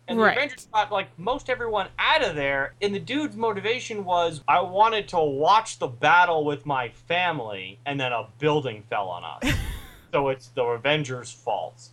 And 0.07 0.17
the 0.19 0.23
Right. 0.23 0.35
Avengers 0.35 0.67
got 0.73 0.91
like 0.91 1.07
most 1.17 1.49
everyone 1.49 1.87
out 1.99 2.25
of 2.27 2.35
there. 2.35 2.73
And 2.81 2.93
the 2.95 2.99
dude's 2.99 3.37
motivation 3.37 4.03
was, 4.03 4.41
I 4.47 4.59
wanted 4.61 5.07
to 5.09 5.19
watch 5.19 5.77
the 5.77 5.87
battle 5.87 6.43
with 6.43 6.65
my 6.65 6.89
family, 6.89 7.79
and 7.85 7.99
then 7.99 8.11
a 8.11 8.27
building 8.39 8.83
fell 8.89 9.07
on 9.09 9.23
us. 9.23 9.53
so 10.11 10.29
it's 10.29 10.47
the 10.49 10.63
Avengers' 10.63 11.31
fault. 11.31 11.89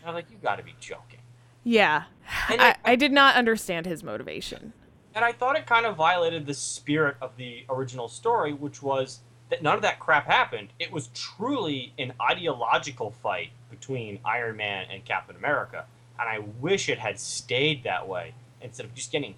And 0.00 0.08
I'm 0.08 0.14
like, 0.14 0.30
you 0.30 0.36
got 0.42 0.56
to 0.56 0.62
be 0.62 0.74
joking. 0.80 1.20
Yeah. 1.64 2.04
And 2.48 2.60
I, 2.60 2.70
it- 2.70 2.76
I 2.84 2.96
did 2.96 3.12
not 3.12 3.36
understand 3.36 3.86
his 3.86 4.02
motivation. 4.02 4.72
And 5.14 5.24
I 5.24 5.32
thought 5.32 5.56
it 5.56 5.66
kind 5.66 5.84
of 5.86 5.96
violated 5.96 6.46
the 6.46 6.54
spirit 6.54 7.16
of 7.20 7.36
the 7.36 7.64
original 7.68 8.08
story, 8.08 8.52
which 8.52 8.82
was 8.82 9.20
that 9.50 9.62
none 9.62 9.74
of 9.74 9.82
that 9.82 9.98
crap 9.98 10.26
happened. 10.26 10.68
It 10.78 10.92
was 10.92 11.08
truly 11.14 11.92
an 11.98 12.12
ideological 12.20 13.10
fight 13.10 13.50
between 13.70 14.20
Iron 14.24 14.56
Man 14.56 14.86
and 14.90 15.04
Captain 15.04 15.34
America. 15.34 15.86
And 16.20 16.28
I 16.28 16.40
wish 16.60 16.88
it 16.88 16.98
had 16.98 17.18
stayed 17.18 17.82
that 17.84 18.06
way 18.06 18.34
instead 18.60 18.86
of 18.86 18.94
just 18.94 19.10
getting 19.10 19.34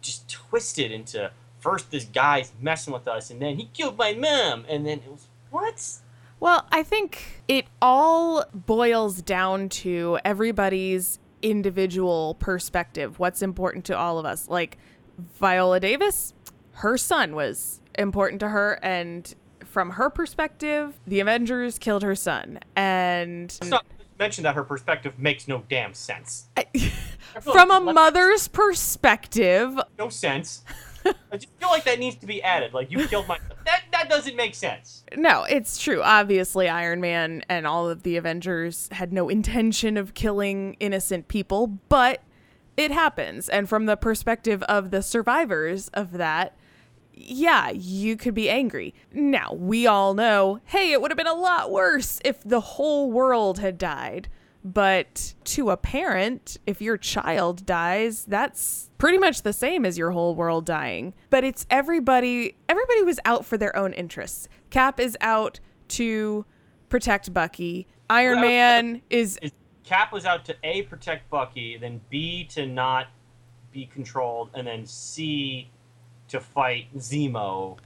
just 0.00 0.28
twisted 0.30 0.92
into 0.92 1.30
first 1.58 1.90
this 1.90 2.04
guy's 2.04 2.52
messing 2.60 2.92
with 2.92 3.08
us 3.08 3.30
and 3.30 3.40
then 3.42 3.56
he 3.56 3.64
killed 3.72 3.96
my 3.96 4.12
mom 4.12 4.64
and 4.68 4.86
then 4.86 4.98
it 4.98 5.10
was 5.10 5.26
what? 5.50 5.82
Well, 6.46 6.64
I 6.70 6.84
think 6.84 7.42
it 7.48 7.66
all 7.82 8.44
boils 8.54 9.20
down 9.20 9.68
to 9.70 10.20
everybody's 10.24 11.18
individual 11.42 12.36
perspective. 12.36 13.18
What's 13.18 13.42
important 13.42 13.84
to 13.86 13.98
all 13.98 14.20
of 14.20 14.26
us. 14.26 14.46
Like 14.48 14.78
Viola 15.40 15.80
Davis, 15.80 16.34
her 16.74 16.96
son 16.96 17.34
was 17.34 17.80
important 17.98 18.38
to 18.38 18.50
her 18.50 18.78
and 18.80 19.34
from 19.64 19.90
her 19.90 20.08
perspective, 20.08 21.00
the 21.04 21.18
Avengers 21.18 21.80
killed 21.80 22.04
her 22.04 22.14
son. 22.14 22.60
And 22.76 23.52
mention 24.16 24.44
that 24.44 24.54
her 24.54 24.62
perspective 24.62 25.18
makes 25.18 25.48
no 25.48 25.64
damn 25.68 25.94
sense. 25.94 26.46
I 26.56 26.66
from 27.40 27.72
a 27.72 27.80
like- 27.80 27.92
mother's 27.96 28.46
perspective, 28.46 29.76
no 29.98 30.10
sense. 30.10 30.62
I 31.04 31.36
just 31.36 31.52
feel 31.58 31.68
like 31.68 31.84
that 31.84 31.98
needs 31.98 32.16
to 32.16 32.26
be 32.26 32.42
added. 32.42 32.72
Like 32.72 32.90
you 32.90 33.06
killed 33.08 33.28
my 33.28 33.38
that 33.64 33.82
that 33.96 34.08
doesn't 34.08 34.36
make 34.36 34.54
sense. 34.54 35.04
No, 35.16 35.44
it's 35.44 35.78
true. 35.78 36.02
Obviously, 36.02 36.68
Iron 36.68 37.00
Man 37.00 37.42
and 37.48 37.66
all 37.66 37.88
of 37.88 38.02
the 38.02 38.16
Avengers 38.16 38.88
had 38.92 39.12
no 39.12 39.28
intention 39.28 39.96
of 39.96 40.14
killing 40.14 40.76
innocent 40.80 41.28
people, 41.28 41.66
but 41.88 42.22
it 42.76 42.90
happens. 42.90 43.48
And 43.48 43.68
from 43.68 43.86
the 43.86 43.96
perspective 43.96 44.62
of 44.64 44.90
the 44.90 45.02
survivors 45.02 45.88
of 45.94 46.12
that, 46.12 46.56
yeah, 47.14 47.70
you 47.70 48.16
could 48.16 48.34
be 48.34 48.50
angry. 48.50 48.94
Now, 49.12 49.54
we 49.54 49.86
all 49.86 50.12
know, 50.12 50.60
hey, 50.66 50.92
it 50.92 51.00
would 51.00 51.10
have 51.10 51.16
been 51.16 51.26
a 51.26 51.34
lot 51.34 51.70
worse 51.70 52.20
if 52.24 52.42
the 52.42 52.60
whole 52.60 53.10
world 53.10 53.58
had 53.58 53.78
died. 53.78 54.28
But 54.66 55.34
to 55.44 55.70
a 55.70 55.76
parent, 55.76 56.56
if 56.66 56.82
your 56.82 56.96
child 56.96 57.64
dies, 57.64 58.24
that's 58.24 58.90
pretty 58.98 59.16
much 59.16 59.42
the 59.42 59.52
same 59.52 59.86
as 59.86 59.96
your 59.96 60.10
whole 60.10 60.34
world 60.34 60.66
dying. 60.66 61.14
But 61.30 61.44
it's 61.44 61.66
everybody, 61.70 62.56
everybody 62.68 63.02
was 63.04 63.20
out 63.24 63.46
for 63.46 63.56
their 63.56 63.76
own 63.76 63.92
interests. 63.92 64.48
Cap 64.70 64.98
is 64.98 65.16
out 65.20 65.60
to 65.90 66.44
protect 66.88 67.32
Bucky. 67.32 67.86
Iron 68.10 68.40
Well, 68.40 68.48
Man 68.48 69.02
is 69.08 69.38
Is 69.40 69.52
Cap 69.84 70.12
was 70.12 70.24
out 70.26 70.44
to 70.46 70.56
A 70.64 70.82
protect 70.82 71.30
Bucky, 71.30 71.76
then 71.76 72.00
B 72.10 72.42
to 72.50 72.66
not 72.66 73.06
be 73.70 73.86
controlled, 73.86 74.50
and 74.54 74.66
then 74.66 74.84
C 74.84 75.70
to 76.26 76.40
fight 76.40 76.88
Zemo, 76.96 77.78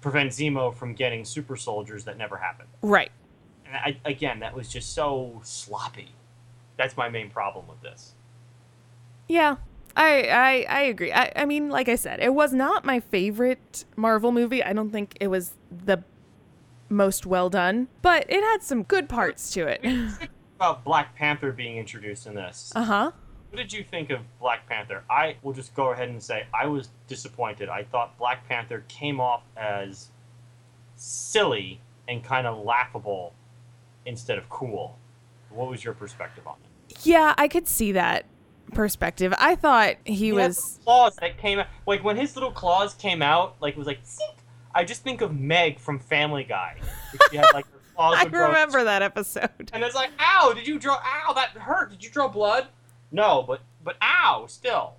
prevent 0.00 0.30
Zemo 0.30 0.74
from 0.74 0.94
getting 0.94 1.24
super 1.24 1.54
soldiers 1.54 2.02
that 2.06 2.18
never 2.18 2.36
happened. 2.36 2.70
right. 2.82 3.12
And 3.72 3.76
I, 3.76 3.96
again, 4.08 4.40
that 4.40 4.54
was 4.54 4.68
just 4.68 4.94
so 4.94 5.40
sloppy. 5.42 6.10
That's 6.76 6.96
my 6.96 7.08
main 7.08 7.30
problem 7.30 7.66
with 7.68 7.80
this. 7.80 8.12
Yeah, 9.28 9.56
I 9.96 10.28
I, 10.28 10.66
I 10.68 10.80
agree. 10.82 11.12
I, 11.12 11.32
I 11.34 11.44
mean, 11.46 11.70
like 11.70 11.88
I 11.88 11.96
said, 11.96 12.20
it 12.20 12.34
was 12.34 12.52
not 12.52 12.84
my 12.84 13.00
favorite 13.00 13.84
Marvel 13.96 14.30
movie. 14.30 14.62
I 14.62 14.72
don't 14.72 14.90
think 14.90 15.16
it 15.20 15.28
was 15.28 15.52
the 15.84 16.02
most 16.88 17.24
well 17.24 17.48
done, 17.48 17.88
but 18.02 18.26
it 18.28 18.42
had 18.42 18.62
some 18.62 18.82
good 18.82 19.08
parts 19.08 19.50
to 19.52 19.66
it. 19.66 19.82
About 20.56 20.84
Black 20.84 21.14
Panther 21.16 21.50
being 21.50 21.78
introduced 21.78 22.26
in 22.26 22.34
this. 22.34 22.72
Uh 22.76 22.84
huh. 22.84 23.10
What 23.50 23.56
did 23.58 23.72
you 23.72 23.84
think 23.84 24.10
of 24.10 24.20
Black 24.38 24.66
Panther? 24.68 25.02
I 25.10 25.36
will 25.42 25.52
just 25.52 25.74
go 25.74 25.92
ahead 25.92 26.08
and 26.08 26.22
say 26.22 26.46
I 26.54 26.66
was 26.66 26.88
disappointed. 27.06 27.68
I 27.68 27.84
thought 27.84 28.16
Black 28.18 28.46
Panther 28.48 28.84
came 28.88 29.20
off 29.20 29.42
as 29.56 30.08
silly 30.96 31.80
and 32.08 32.22
kind 32.22 32.46
of 32.46 32.64
laughable 32.64 33.34
instead 34.06 34.38
of 34.38 34.48
cool. 34.48 34.98
What 35.50 35.68
was 35.68 35.84
your 35.84 35.94
perspective 35.94 36.46
on 36.46 36.56
it? 36.64 36.98
Yeah, 37.06 37.34
I 37.36 37.48
could 37.48 37.68
see 37.68 37.92
that 37.92 38.26
perspective. 38.72 39.34
I 39.38 39.54
thought 39.54 39.96
he 40.04 40.14
He 40.14 40.32
was. 40.32 40.80
claws 40.84 41.16
that 41.16 41.38
came 41.38 41.58
out. 41.58 41.66
Like 41.86 42.02
when 42.04 42.16
his 42.16 42.34
little 42.36 42.52
claws 42.52 42.94
came 42.94 43.22
out, 43.22 43.56
like 43.60 43.74
it 43.74 43.78
was 43.78 43.86
like. 43.86 44.04
"Zink." 44.06 44.36
I 44.74 44.84
just 44.84 45.02
think 45.02 45.20
of 45.20 45.38
Meg 45.38 45.78
from 45.78 45.98
Family 45.98 46.44
Guy. 46.44 46.76
She 47.30 47.36
had 47.36 47.46
like 47.52 47.66
claws 47.94 48.16
I 48.18 48.24
would 48.24 48.32
grow- 48.32 48.46
remember 48.48 48.84
that 48.84 49.02
episode. 49.02 49.50
And 49.74 49.84
it's 49.84 49.94
like, 49.94 50.08
ow! 50.18 50.52
Did 50.54 50.66
you 50.66 50.78
draw? 50.78 50.94
Ow! 50.94 51.34
That 51.34 51.50
hurt. 51.50 51.90
Did 51.90 52.02
you 52.02 52.08
draw 52.10 52.26
blood? 52.28 52.68
No, 53.10 53.42
but 53.46 53.60
but 53.84 53.96
ow! 54.02 54.46
Still, 54.48 54.94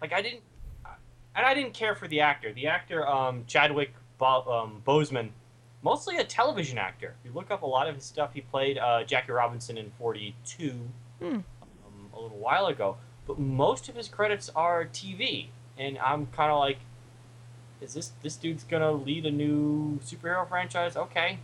like 0.00 0.12
I 0.12 0.22
didn't, 0.22 0.42
and 1.36 1.46
I 1.46 1.54
didn't 1.54 1.72
care 1.74 1.94
for 1.94 2.08
the 2.08 2.20
actor. 2.20 2.52
The 2.52 2.66
actor, 2.66 3.06
um, 3.08 3.44
Chadwick 3.46 3.94
Bo- 4.18 4.42
um, 4.50 4.82
Boseman, 4.84 5.28
mostly 5.82 6.16
a 6.16 6.24
television 6.24 6.78
actor. 6.78 7.14
If 7.20 7.30
you 7.30 7.34
look 7.34 7.50
up 7.50 7.62
a 7.62 7.66
lot 7.66 7.88
of 7.88 7.94
his 7.96 8.04
stuff, 8.04 8.30
he 8.34 8.40
played 8.40 8.78
uh, 8.78 9.04
Jackie 9.04 9.32
Robinson 9.32 9.76
in 9.78 9.90
Forty 9.98 10.34
Two 10.44 10.74
Hmm. 11.20 11.26
um, 11.26 11.44
a 12.14 12.20
little 12.20 12.38
while 12.38 12.66
ago. 12.66 12.96
But 13.26 13.38
most 13.38 13.88
of 13.88 13.94
his 13.94 14.08
credits 14.08 14.50
are 14.56 14.84
TV, 14.84 15.48
and 15.78 15.96
I'm 15.98 16.26
kind 16.26 16.50
of 16.50 16.58
like, 16.58 16.78
is 17.80 17.94
this 17.94 18.12
this 18.22 18.36
dude's 18.36 18.64
gonna 18.64 18.92
lead 18.92 19.26
a 19.26 19.30
new 19.30 19.98
superhero 20.04 20.48
franchise? 20.48 20.96
Okay, 20.96 21.38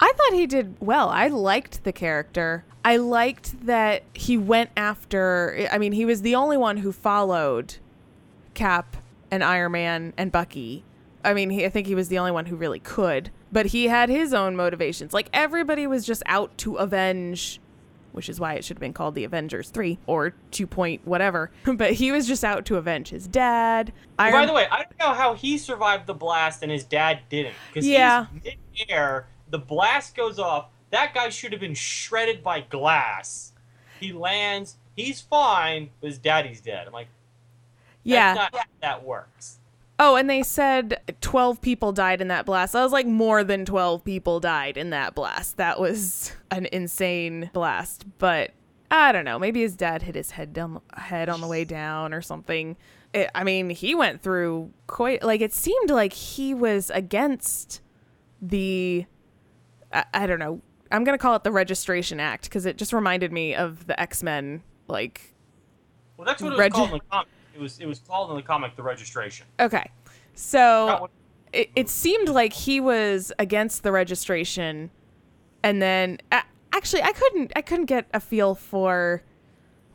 I 0.00 0.12
thought 0.16 0.32
he 0.32 0.46
did 0.46 0.76
well. 0.80 1.08
I 1.08 1.28
liked 1.28 1.84
the 1.84 1.92
character. 1.92 2.64
I 2.84 2.98
liked 2.98 3.66
that 3.66 4.04
he 4.14 4.38
went 4.38 4.70
after. 4.76 5.66
I 5.72 5.78
mean, 5.78 5.92
he 5.92 6.04
was 6.04 6.22
the 6.22 6.34
only 6.34 6.56
one 6.56 6.78
who 6.78 6.92
followed 6.92 7.76
Cap 8.54 8.96
and 9.30 9.42
Iron 9.42 9.72
Man 9.72 10.12
and 10.16 10.30
Bucky. 10.30 10.84
I 11.24 11.34
mean, 11.34 11.50
he, 11.50 11.66
I 11.66 11.68
think 11.68 11.86
he 11.88 11.94
was 11.96 12.08
the 12.08 12.18
only 12.18 12.30
one 12.30 12.46
who 12.46 12.56
really 12.56 12.78
could. 12.78 13.30
But 13.52 13.66
he 13.66 13.86
had 13.88 14.08
his 14.08 14.34
own 14.34 14.56
motivations. 14.56 15.12
Like 15.12 15.28
everybody 15.32 15.86
was 15.86 16.04
just 16.04 16.22
out 16.26 16.56
to 16.58 16.76
avenge, 16.76 17.60
which 18.12 18.28
is 18.28 18.40
why 18.40 18.54
it 18.54 18.64
should 18.64 18.76
have 18.76 18.80
been 18.80 18.92
called 18.92 19.14
the 19.14 19.24
Avengers 19.24 19.70
Three 19.70 19.98
or 20.06 20.34
Two 20.50 20.66
Point 20.66 21.06
whatever. 21.06 21.50
but 21.64 21.92
he 21.92 22.10
was 22.12 22.26
just 22.26 22.44
out 22.44 22.64
to 22.66 22.76
avenge 22.76 23.10
his 23.10 23.26
dad. 23.26 23.92
By 24.16 24.46
the 24.46 24.52
way, 24.52 24.66
I 24.70 24.78
don't 24.78 24.98
know 24.98 25.14
how 25.14 25.34
he 25.34 25.58
survived 25.58 26.06
the 26.06 26.14
blast 26.14 26.62
and 26.62 26.72
his 26.72 26.84
dad 26.84 27.20
didn't. 27.28 27.54
Because 27.72 27.86
Yeah. 27.86 28.26
he's 28.42 28.54
mid-air, 28.78 29.28
the 29.50 29.58
blast 29.58 30.16
goes 30.16 30.38
off. 30.38 30.66
That 30.90 31.14
guy 31.14 31.28
should 31.28 31.52
have 31.52 31.60
been 31.60 31.74
shredded 31.74 32.42
by 32.42 32.60
glass. 32.60 33.52
He 34.00 34.12
lands, 34.12 34.76
he's 34.94 35.20
fine, 35.20 35.90
but 36.00 36.08
his 36.08 36.18
daddy's 36.18 36.60
dead. 36.60 36.86
I'm 36.86 36.92
like, 36.92 37.08
yeah. 38.02 38.34
that's 38.34 38.52
not 38.52 38.60
how 38.60 38.68
that 38.82 39.04
works. 39.04 39.55
Oh, 39.98 40.16
and 40.16 40.28
they 40.28 40.42
said 40.42 41.00
12 41.22 41.60
people 41.62 41.92
died 41.92 42.20
in 42.20 42.28
that 42.28 42.44
blast. 42.44 42.76
I 42.76 42.82
was 42.82 42.92
like, 42.92 43.06
more 43.06 43.42
than 43.42 43.64
12 43.64 44.04
people 44.04 44.40
died 44.40 44.76
in 44.76 44.90
that 44.90 45.14
blast. 45.14 45.56
That 45.56 45.80
was 45.80 46.32
an 46.50 46.66
insane 46.70 47.50
blast. 47.54 48.04
But 48.18 48.50
I 48.90 49.12
don't 49.12 49.24
know. 49.24 49.38
Maybe 49.38 49.62
his 49.62 49.74
dad 49.74 50.02
hit 50.02 50.14
his 50.14 50.32
head 50.32 50.52
down 50.52 50.80
head 50.94 51.28
on 51.28 51.40
the 51.40 51.46
way 51.46 51.64
down 51.64 52.12
or 52.12 52.20
something. 52.20 52.76
It, 53.14 53.30
I 53.34 53.42
mean, 53.42 53.70
he 53.70 53.94
went 53.94 54.20
through 54.22 54.70
quite 54.86 55.22
like 55.22 55.40
it 55.40 55.54
seemed 55.54 55.90
like 55.90 56.12
he 56.12 56.52
was 56.52 56.90
against 56.90 57.80
the 58.42 59.06
I, 59.92 60.04
I 60.12 60.26
don't 60.26 60.38
know. 60.38 60.60
I'm 60.92 61.04
going 61.04 61.18
to 61.18 61.22
call 61.22 61.34
it 61.36 61.42
the 61.42 61.50
Registration 61.50 62.20
Act 62.20 62.44
because 62.44 62.66
it 62.66 62.76
just 62.76 62.92
reminded 62.92 63.32
me 63.32 63.54
of 63.54 63.86
the 63.86 63.98
X-Men 64.00 64.62
like 64.88 65.34
Well, 66.16 66.26
that's 66.26 66.42
what 66.42 66.48
it 66.48 66.50
was 66.50 66.60
Reg- 66.60 66.72
called 66.72 66.90
in 66.90 66.98
the 66.98 67.04
comic. 67.10 67.28
It 67.56 67.60
was, 67.62 67.78
it 67.78 67.86
was 67.86 68.00
called 68.00 68.30
in 68.30 68.36
the 68.36 68.42
comic 68.42 68.76
the 68.76 68.82
registration. 68.82 69.46
Okay. 69.58 69.90
So 70.34 71.08
it, 71.52 71.70
it 71.74 71.88
seemed 71.88 72.28
like 72.28 72.52
he 72.52 72.80
was 72.80 73.32
against 73.38 73.82
the 73.82 73.92
registration, 73.92 74.90
and 75.62 75.80
then 75.80 76.18
a 76.30 76.42
actually 76.72 77.02
I 77.02 77.12
couldn't 77.12 77.52
I 77.56 77.62
couldn't 77.62 77.86
get 77.86 78.06
a 78.12 78.20
feel 78.20 78.54
for 78.54 79.22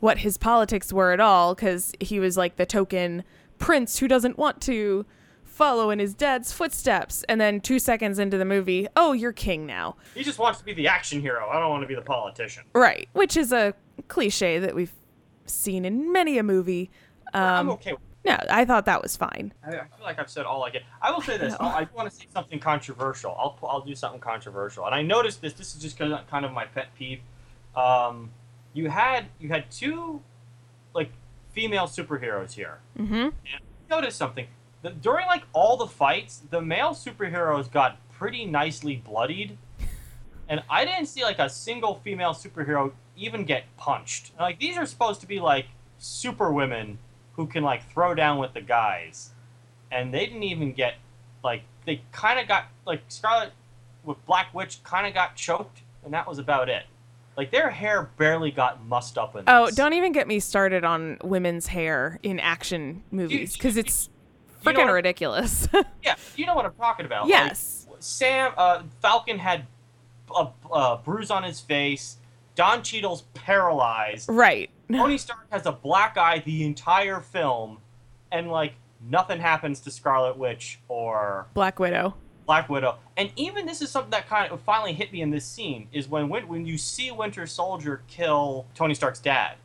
what 0.00 0.18
his 0.18 0.36
politics 0.36 0.92
were 0.92 1.12
at 1.12 1.20
all 1.20 1.54
because 1.54 1.92
he 2.00 2.18
was 2.18 2.36
like 2.36 2.56
the 2.56 2.66
token 2.66 3.22
prince 3.58 3.98
who 4.00 4.08
doesn't 4.08 4.36
want 4.36 4.60
to 4.62 5.06
follow 5.44 5.90
in 5.90 6.00
his 6.00 6.14
dad's 6.14 6.50
footsteps, 6.50 7.22
and 7.28 7.40
then 7.40 7.60
two 7.60 7.78
seconds 7.78 8.18
into 8.18 8.36
the 8.38 8.44
movie, 8.44 8.88
oh, 8.96 9.12
you're 9.12 9.32
king 9.32 9.66
now, 9.66 9.94
He 10.14 10.24
just 10.24 10.38
wants 10.38 10.58
to 10.58 10.64
be 10.64 10.72
the 10.72 10.88
action 10.88 11.20
hero. 11.20 11.48
I 11.48 11.60
don't 11.60 11.70
want 11.70 11.82
to 11.82 11.86
be 11.86 11.94
the 11.94 12.00
politician. 12.00 12.64
right? 12.74 13.08
Which 13.12 13.36
is 13.36 13.52
a 13.52 13.74
cliche 14.08 14.58
that 14.58 14.74
we've 14.74 14.94
seen 15.46 15.84
in 15.84 16.10
many 16.10 16.38
a 16.38 16.42
movie. 16.42 16.90
I'm 17.34 17.68
Um, 17.68 17.70
okay. 17.70 17.92
with 17.92 18.00
no, 18.24 18.36
I 18.48 18.64
thought 18.64 18.84
that 18.86 19.02
was 19.02 19.16
fine. 19.16 19.52
I 19.64 19.70
I 19.70 19.72
feel 19.72 20.04
like 20.04 20.18
I've 20.18 20.30
said 20.30 20.46
all 20.46 20.62
I 20.62 20.70
get. 20.70 20.82
I 21.00 21.10
will 21.10 21.22
say 21.22 21.38
this. 21.38 21.54
I 21.60 21.80
I 21.80 21.88
want 21.94 22.08
to 22.08 22.16
say 22.16 22.26
something 22.32 22.60
controversial. 22.60 23.32
I'll 23.38 23.58
I'll 23.68 23.80
do 23.80 23.94
something 23.94 24.20
controversial. 24.20 24.86
And 24.86 24.94
I 24.94 25.02
noticed 25.02 25.40
this. 25.42 25.54
This 25.54 25.74
is 25.74 25.82
just 25.82 25.98
kind 25.98 26.12
of 26.12 26.26
kind 26.28 26.44
of 26.44 26.52
my 26.52 26.66
pet 26.66 26.94
peeve. 26.96 27.20
Um, 27.74 28.30
you 28.74 28.90
had 28.90 29.26
you 29.40 29.48
had 29.48 29.70
two 29.70 30.22
like 30.94 31.10
female 31.52 31.84
superheroes 31.86 32.52
here. 32.52 32.78
Mm-hmm. 32.98 33.14
And 33.14 33.34
I 33.54 33.94
noticed 33.94 34.18
something. 34.18 34.46
The, 34.82 34.90
during 34.90 35.26
like 35.26 35.42
all 35.52 35.76
the 35.76 35.86
fights, 35.86 36.42
the 36.50 36.60
male 36.60 36.90
superheroes 36.90 37.70
got 37.70 37.98
pretty 38.10 38.46
nicely 38.46 38.96
bloodied, 38.96 39.58
and 40.48 40.62
I 40.70 40.84
didn't 40.84 41.06
see 41.06 41.24
like 41.24 41.40
a 41.40 41.48
single 41.48 41.96
female 42.04 42.34
superhero 42.34 42.92
even 43.16 43.44
get 43.44 43.64
punched. 43.76 44.30
Like 44.38 44.60
these 44.60 44.76
are 44.76 44.86
supposed 44.86 45.20
to 45.22 45.26
be 45.26 45.40
like 45.40 45.66
super 45.98 46.52
women 46.52 46.98
who 47.34 47.46
can 47.46 47.62
like 47.62 47.90
throw 47.90 48.14
down 48.14 48.38
with 48.38 48.52
the 48.54 48.60
guys, 48.60 49.30
and 49.90 50.12
they 50.12 50.26
didn't 50.26 50.42
even 50.42 50.72
get 50.72 50.94
like 51.42 51.62
they 51.84 52.02
kind 52.12 52.38
of 52.38 52.48
got 52.48 52.66
like 52.86 53.02
Scarlet 53.08 53.52
with 54.04 54.24
Black 54.26 54.52
Witch 54.54 54.82
kind 54.84 55.06
of 55.06 55.14
got 55.14 55.36
choked, 55.36 55.82
and 56.04 56.12
that 56.14 56.26
was 56.26 56.38
about 56.38 56.68
it. 56.68 56.84
Like 57.36 57.50
their 57.50 57.70
hair 57.70 58.10
barely 58.18 58.50
got 58.50 58.84
mussed 58.84 59.16
up 59.16 59.34
in 59.36 59.44
Oh, 59.46 59.70
don't 59.70 59.94
even 59.94 60.12
get 60.12 60.28
me 60.28 60.38
started 60.38 60.84
on 60.84 61.18
women's 61.24 61.66
hair 61.66 62.18
in 62.22 62.38
action 62.38 63.02
movies 63.10 63.54
because 63.54 63.76
it's 63.76 64.10
You 64.64 64.72
know 64.72 64.80
freaking 64.80 64.92
ridiculous. 64.92 65.68
Yeah, 66.02 66.16
you 66.36 66.46
know 66.46 66.54
what 66.54 66.66
I'm 66.66 66.74
talking 66.74 67.06
about. 67.06 67.22
Like, 67.24 67.30
yes. 67.30 67.86
Sam 68.00 68.52
uh, 68.56 68.82
Falcon 69.00 69.38
had 69.38 69.66
a, 70.36 70.48
a 70.72 70.98
bruise 71.02 71.30
on 71.30 71.42
his 71.42 71.60
face. 71.60 72.16
Don 72.54 72.82
Cheadle's 72.82 73.22
paralyzed. 73.34 74.28
right. 74.28 74.68
Tony 74.98 75.18
Stark 75.18 75.46
has 75.50 75.66
a 75.66 75.72
black 75.72 76.16
eye 76.16 76.42
the 76.44 76.64
entire 76.64 77.20
film, 77.20 77.78
and 78.30 78.50
like 78.50 78.74
nothing 79.08 79.40
happens 79.40 79.80
to 79.80 79.90
Scarlet 79.90 80.36
Witch 80.36 80.78
or 80.88 81.46
Black 81.54 81.78
Widow. 81.78 82.14
Black 82.46 82.68
Widow. 82.68 82.96
And 83.16 83.30
even 83.36 83.66
this 83.66 83.82
is 83.82 83.90
something 83.90 84.10
that 84.10 84.28
kind 84.28 84.50
of 84.50 84.60
finally 84.60 84.92
hit 84.92 85.12
me 85.12 85.22
in 85.22 85.30
this 85.30 85.44
scene 85.44 85.88
is 85.92 86.08
when 86.08 86.28
when, 86.28 86.48
when 86.48 86.66
you 86.66 86.78
see 86.78 87.10
Winter 87.10 87.46
Soldier 87.46 88.02
kill 88.08 88.66
Tony 88.74 88.94
Stark's 88.94 89.20
dad. 89.20 89.56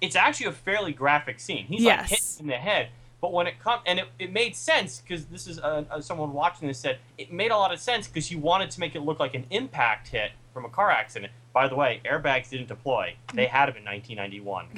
It's 0.00 0.16
actually 0.16 0.46
a 0.46 0.52
fairly 0.52 0.92
graphic 0.92 1.40
scene. 1.40 1.64
He's 1.66 1.84
like 1.84 2.06
hit 2.06 2.20
in 2.40 2.46
the 2.46 2.54
head. 2.54 2.88
But 3.20 3.32
when 3.32 3.46
it 3.46 3.58
comes, 3.58 3.82
and 3.86 3.98
it, 3.98 4.08
it 4.18 4.32
made 4.32 4.54
sense 4.54 5.00
because 5.00 5.24
this 5.26 5.46
is 5.46 5.58
uh, 5.58 5.84
uh, 5.90 6.00
someone 6.00 6.32
watching 6.34 6.68
this 6.68 6.78
said 6.78 6.98
it 7.16 7.32
made 7.32 7.50
a 7.50 7.56
lot 7.56 7.72
of 7.72 7.80
sense 7.80 8.06
because 8.06 8.30
you 8.30 8.38
wanted 8.38 8.70
to 8.72 8.80
make 8.80 8.94
it 8.94 9.00
look 9.00 9.18
like 9.18 9.34
an 9.34 9.46
impact 9.50 10.08
hit 10.08 10.32
from 10.56 10.64
a 10.64 10.70
car 10.70 10.90
accident. 10.90 11.30
By 11.52 11.68
the 11.68 11.74
way, 11.74 12.00
airbags 12.10 12.48
didn't 12.48 12.68
deploy; 12.68 13.16
hmm. 13.30 13.36
they 13.36 13.44
had 13.44 13.66
them 13.68 13.76
in 13.76 13.84
1991. 13.84 14.68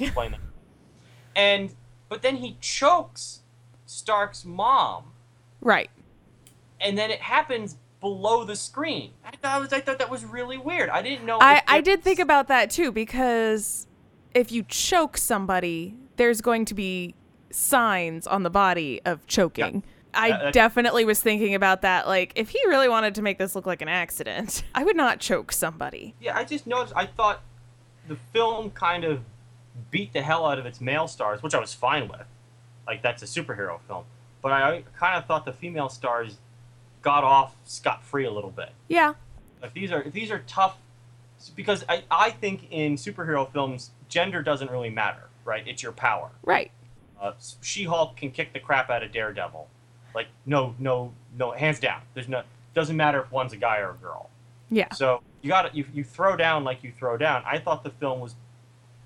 And 1.37 1.73
but 2.09 2.21
then 2.21 2.35
he 2.35 2.57
chokes 2.59 3.43
Stark's 3.85 4.43
mom, 4.43 5.13
Right. 5.61 5.89
and 6.81 6.97
then 6.97 7.11
it 7.11 7.21
happens 7.21 7.77
below 8.01 8.43
the 8.43 8.57
screen. 8.57 9.11
I 9.23 9.37
thought, 9.37 9.61
was, 9.61 9.71
I 9.71 9.79
thought 9.79 9.99
that 9.99 10.09
was 10.09 10.25
really 10.25 10.57
weird. 10.57 10.89
I 10.89 11.01
didn't 11.01 11.25
know. 11.25 11.37
I, 11.39 11.61
I 11.65 11.79
did 11.79 12.03
think 12.03 12.19
about 12.19 12.49
that 12.49 12.69
too 12.69 12.91
because 12.91 13.87
if 14.33 14.51
you 14.51 14.63
choke 14.63 15.15
somebody, 15.15 15.95
there's 16.17 16.41
going 16.41 16.65
to 16.65 16.73
be 16.73 17.15
signs 17.51 18.27
on 18.27 18.43
the 18.43 18.49
body 18.49 19.01
of 19.05 19.25
choking. 19.27 19.83
I 20.13 20.31
Uh, 20.31 20.51
definitely 20.51 21.05
was 21.05 21.19
thinking 21.21 21.53
about 21.55 21.81
that. 21.83 22.07
Like, 22.07 22.33
if 22.35 22.49
he 22.49 22.59
really 22.67 22.89
wanted 22.89 23.15
to 23.15 23.21
make 23.21 23.37
this 23.37 23.55
look 23.55 23.65
like 23.65 23.81
an 23.81 23.87
accident, 23.89 24.63
I 24.75 24.83
would 24.83 24.95
not 24.95 25.19
choke 25.19 25.51
somebody. 25.51 26.15
Yeah, 26.19 26.37
I 26.37 26.43
just 26.45 26.65
noticed. 26.67 26.93
I 26.95 27.05
thought 27.05 27.41
the 28.07 28.17
film 28.33 28.71
kind 28.71 29.03
of 29.03 29.21
beat 29.91 30.13
the 30.13 30.21
hell 30.21 30.45
out 30.45 30.57
of 30.59 30.65
its 30.65 30.81
male 30.81 31.07
stars, 31.07 31.41
which 31.43 31.53
I 31.53 31.59
was 31.59 31.73
fine 31.73 32.07
with. 32.07 32.25
Like 32.87 33.01
that's 33.03 33.21
a 33.21 33.25
superhero 33.25 33.79
film, 33.87 34.05
but 34.41 34.51
I 34.51 34.83
kind 34.97 35.15
of 35.15 35.25
thought 35.27 35.45
the 35.45 35.53
female 35.53 35.89
stars 35.89 36.37
got 37.03 37.23
off 37.23 37.55
scot 37.65 38.03
free 38.03 38.25
a 38.25 38.31
little 38.31 38.49
bit. 38.49 38.71
Yeah. 38.87 39.13
If 39.61 39.73
these 39.73 39.91
are 39.91 40.03
these 40.09 40.31
are 40.31 40.39
tough, 40.47 40.77
because 41.55 41.85
I 41.87 42.03
I 42.09 42.31
think 42.31 42.67
in 42.71 42.95
superhero 42.95 43.49
films 43.51 43.91
gender 44.07 44.41
doesn't 44.41 44.71
really 44.71 44.89
matter, 44.89 45.29
right? 45.45 45.65
It's 45.67 45.83
your 45.83 45.91
power. 45.91 46.31
Right. 46.43 46.71
Uh, 47.21 47.33
She-Hulk 47.61 48.15
can 48.17 48.31
kick 48.31 48.53
the 48.53 48.59
crap 48.59 48.89
out 48.89 49.03
of 49.03 49.11
Daredevil, 49.11 49.67
like 50.15 50.27
no 50.45 50.75
no 50.79 51.13
no 51.37 51.51
hands 51.51 51.79
down. 51.79 52.01
There's 52.13 52.27
no 52.27 52.43
doesn't 52.73 52.95
matter 52.97 53.21
if 53.21 53.31
one's 53.31 53.53
a 53.53 53.57
guy 53.57 53.79
or 53.79 53.91
a 53.91 53.95
girl. 53.95 54.29
Yeah. 54.69 54.93
So 54.93 55.21
you 55.41 55.49
got 55.49 55.73
you, 55.75 55.85
you 55.93 56.03
throw 56.03 56.35
down 56.35 56.63
like 56.63 56.83
you 56.83 56.91
throw 56.91 57.17
down. 57.17 57.43
I 57.45 57.59
thought 57.59 57.83
the 57.83 57.89
film 57.91 58.19
was 58.19 58.35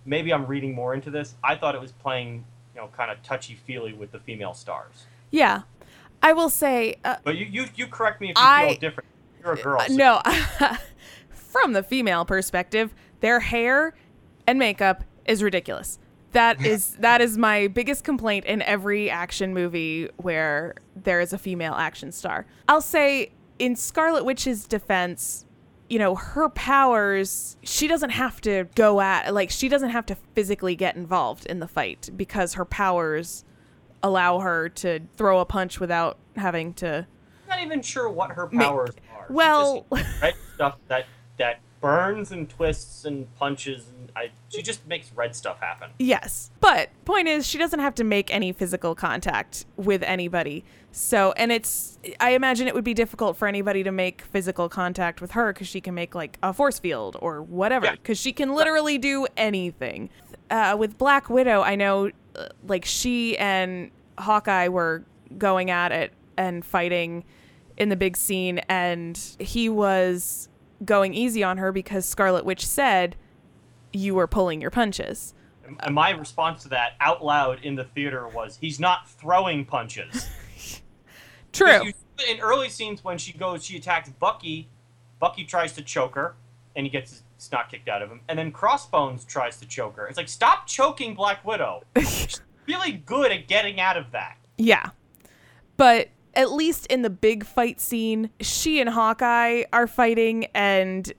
maybe 0.05 0.33
I'm 0.33 0.45
reading 0.45 0.73
more 0.75 0.93
into 0.93 1.09
this. 1.11 1.35
I 1.43 1.55
thought 1.55 1.75
it 1.75 1.81
was 1.81 1.91
playing 1.91 2.43
you 2.75 2.81
know 2.81 2.89
kind 2.95 3.11
of 3.11 3.21
touchy 3.23 3.55
feely 3.55 3.93
with 3.93 4.11
the 4.11 4.19
female 4.19 4.53
stars. 4.53 5.05
Yeah. 5.31 5.61
I 6.21 6.31
will 6.33 6.49
say, 6.49 6.95
uh, 7.03 7.17
But 7.23 7.35
you 7.37 7.45
you, 7.45 7.65
you 7.75 7.87
correct 7.87 8.21
me 8.21 8.29
if 8.31 8.37
you 8.37 8.43
I- 8.43 8.69
feel 8.69 8.79
different. 8.79 9.09
You're 9.41 9.53
a 9.53 9.61
girl. 9.61 9.81
Uh, 9.81 9.87
so- 9.87 9.93
no, 9.95 10.21
from 11.29 11.73
the 11.73 11.83
female 11.83 12.23
perspective, 12.25 12.93
their 13.19 13.39
hair 13.41 13.93
and 14.47 14.57
makeup 14.59 15.03
is 15.25 15.43
ridiculous. 15.43 15.99
That 16.33 16.63
is 16.65 16.91
that 16.97 17.21
is 17.21 17.37
my 17.37 17.67
biggest 17.67 18.03
complaint 18.03 18.45
in 18.45 18.61
every 18.63 19.09
action 19.09 19.53
movie 19.53 20.09
where 20.17 20.75
there 20.95 21.21
is 21.21 21.33
a 21.33 21.37
female 21.37 21.73
action 21.73 22.11
star. 22.11 22.45
I'll 22.67 22.81
say 22.81 23.31
in 23.59 23.75
Scarlet 23.75 24.25
Witch's 24.25 24.65
defense, 24.65 25.45
you 25.89 25.99
know, 25.99 26.15
her 26.15 26.49
powers, 26.49 27.55
she 27.63 27.87
doesn't 27.87 28.09
have 28.09 28.41
to 28.41 28.67
go 28.75 28.99
at 28.99 29.33
like 29.33 29.49
she 29.49 29.69
doesn't 29.69 29.91
have 29.91 30.05
to 30.07 30.17
physically 30.33 30.75
get 30.75 30.95
involved 30.95 31.45
in 31.45 31.59
the 31.59 31.67
fight 31.67 32.09
because 32.15 32.55
her 32.55 32.65
powers 32.65 33.45
allow 34.01 34.39
her 34.39 34.69
to 34.69 34.99
throw 35.15 35.39
a 35.39 35.45
punch 35.45 35.79
without 35.79 36.17
having 36.35 36.73
to 36.73 37.05
I'm 37.43 37.59
not 37.59 37.61
even 37.61 37.81
sure 37.81 38.09
what 38.09 38.31
her 38.31 38.47
powers 38.47 38.91
are. 39.15 39.25
Well- 39.29 39.85
red 40.21 40.33
stuff 40.55 40.77
that 40.87 41.05
that 41.37 41.59
burns 41.83 42.31
and 42.31 42.49
twists 42.49 43.03
and 43.03 43.27
punches 43.35 43.89
and 43.89 44.09
I 44.15 44.31
she 44.47 44.61
just 44.61 44.87
makes 44.87 45.11
red 45.13 45.35
stuff 45.35 45.59
happen. 45.59 45.89
Yes. 45.99 46.49
But 46.61 46.89
point 47.03 47.27
is 47.27 47.45
she 47.45 47.57
doesn't 47.57 47.81
have 47.81 47.93
to 47.95 48.05
make 48.05 48.33
any 48.33 48.53
physical 48.53 48.95
contact 48.95 49.65
with 49.75 50.01
anybody. 50.01 50.63
So, 50.93 51.33
and 51.33 51.51
it's 51.51 51.99
I 52.21 52.29
imagine 52.31 52.67
it 52.69 52.73
would 52.73 52.85
be 52.85 52.93
difficult 52.93 53.35
for 53.35 53.49
anybody 53.49 53.83
to 53.83 53.91
make 53.91 54.21
physical 54.21 54.69
contact 54.69 55.19
with 55.19 55.31
her 55.31 55.51
cuz 55.51 55.67
she 55.67 55.81
can 55.81 55.93
make 55.93 56.15
like 56.15 56.37
a 56.41 56.53
force 56.53 56.79
field 56.79 57.17
or 57.19 57.41
whatever 57.41 57.87
Yeah. 57.87 57.95
cuz 58.01 58.17
she 58.17 58.31
can 58.31 58.55
literally 58.55 58.97
do 58.97 59.27
anything. 59.35 60.09
Uh, 60.49 60.77
with 60.79 60.97
Black 60.97 61.29
Widow, 61.29 61.61
I 61.63 61.75
know 61.75 62.11
uh, 62.37 62.47
like 62.65 62.85
she 62.85 63.37
and 63.37 63.91
Hawkeye 64.17 64.69
were 64.69 65.03
going 65.37 65.69
at 65.69 65.91
it 65.91 66.13
and 66.37 66.63
fighting 66.63 67.25
in 67.75 67.89
the 67.89 67.95
big 67.97 68.15
scene 68.15 68.59
and 68.69 69.19
he 69.39 69.67
was 69.67 70.47
going 70.85 71.13
easy 71.13 71.43
on 71.43 71.57
her 71.57 71.71
because 71.71 72.05
Scarlet 72.05 72.45
Witch 72.45 72.65
said 72.65 73.15
you 73.91 74.15
were 74.15 74.27
pulling 74.27 74.61
your 74.61 74.71
punches. 74.71 75.33
And- 75.79 75.93
my 75.95 76.09
response 76.11 76.63
to 76.63 76.69
that 76.69 76.93
out 76.99 77.23
loud 77.23 77.63
in 77.63 77.75
the 77.75 77.83
theater 77.85 78.27
was, 78.27 78.57
"He's 78.59 78.79
not 78.79 79.07
throwing 79.09 79.65
punches." 79.65 80.27
True. 81.53 81.85
You- 81.85 81.93
in 82.29 82.39
early 82.39 82.69
scenes 82.69 83.03
when 83.03 83.17
she 83.17 83.33
goes, 83.33 83.65
she 83.65 83.77
attacks 83.77 84.09
Bucky. 84.09 84.69
Bucky 85.19 85.45
tries 85.45 85.73
to 85.73 85.81
choke 85.81 86.15
her, 86.15 86.35
and 86.75 86.85
he 86.85 86.89
gets 86.89 87.09
his 87.11 87.23
snot 87.37 87.69
kicked 87.71 87.89
out 87.89 88.01
of 88.01 88.09
him. 88.09 88.21
And 88.27 88.37
then 88.37 88.51
Crossbones 88.51 89.25
tries 89.25 89.57
to 89.59 89.67
choke 89.67 89.95
her. 89.97 90.07
It's 90.07 90.17
like, 90.17 90.29
stop 90.29 90.67
choking 90.67 91.15
Black 91.15 91.43
Widow. 91.45 91.83
She's 91.97 92.39
really 92.67 92.91
good 92.91 93.31
at 93.31 93.47
getting 93.47 93.79
out 93.79 93.97
of 93.97 94.11
that. 94.11 94.37
Yeah. 94.57 94.91
But 95.75 96.09
at 96.35 96.51
least 96.51 96.85
in 96.87 97.01
the 97.01 97.09
big 97.09 97.45
fight 97.45 97.79
scene, 97.79 98.29
she 98.39 98.79
and 98.79 98.89
Hawkeye 98.89 99.63
are 99.71 99.87
fighting, 99.87 100.45
and 100.53 101.11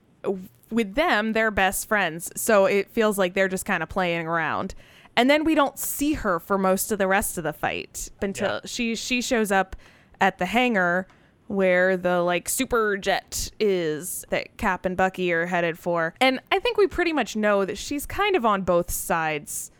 with 0.70 0.94
them, 0.94 1.32
they're 1.32 1.50
best 1.50 1.86
friends. 1.88 2.30
So 2.36 2.66
it 2.66 2.90
feels 2.90 3.18
like 3.18 3.34
they're 3.34 3.48
just 3.48 3.64
kind 3.64 3.82
of 3.82 3.88
playing 3.88 4.26
around. 4.26 4.74
And 5.16 5.30
then 5.30 5.44
we 5.44 5.54
don't 5.54 5.78
see 5.78 6.14
her 6.14 6.40
for 6.40 6.58
most 6.58 6.90
of 6.90 6.98
the 6.98 7.06
rest 7.06 7.38
of 7.38 7.44
the 7.44 7.52
fight 7.52 8.10
until 8.20 8.48
Yeah. 8.54 8.60
she 8.64 8.96
she 8.96 9.22
shows 9.22 9.52
up 9.52 9.76
at 10.20 10.38
the 10.38 10.46
hangar 10.46 11.06
where 11.46 11.96
the 11.96 12.20
like 12.22 12.48
super 12.48 12.96
jet 12.96 13.50
is 13.60 14.24
that 14.30 14.56
Cap 14.56 14.84
and 14.84 14.96
Bucky 14.96 15.32
are 15.32 15.46
headed 15.46 15.78
for. 15.78 16.14
And 16.20 16.40
I 16.50 16.58
think 16.58 16.78
we 16.78 16.86
pretty 16.88 17.12
much 17.12 17.36
know 17.36 17.64
that 17.64 17.78
she's 17.78 18.06
kind 18.06 18.34
of 18.34 18.44
on 18.44 18.62
both 18.62 18.90
sides 18.90 19.70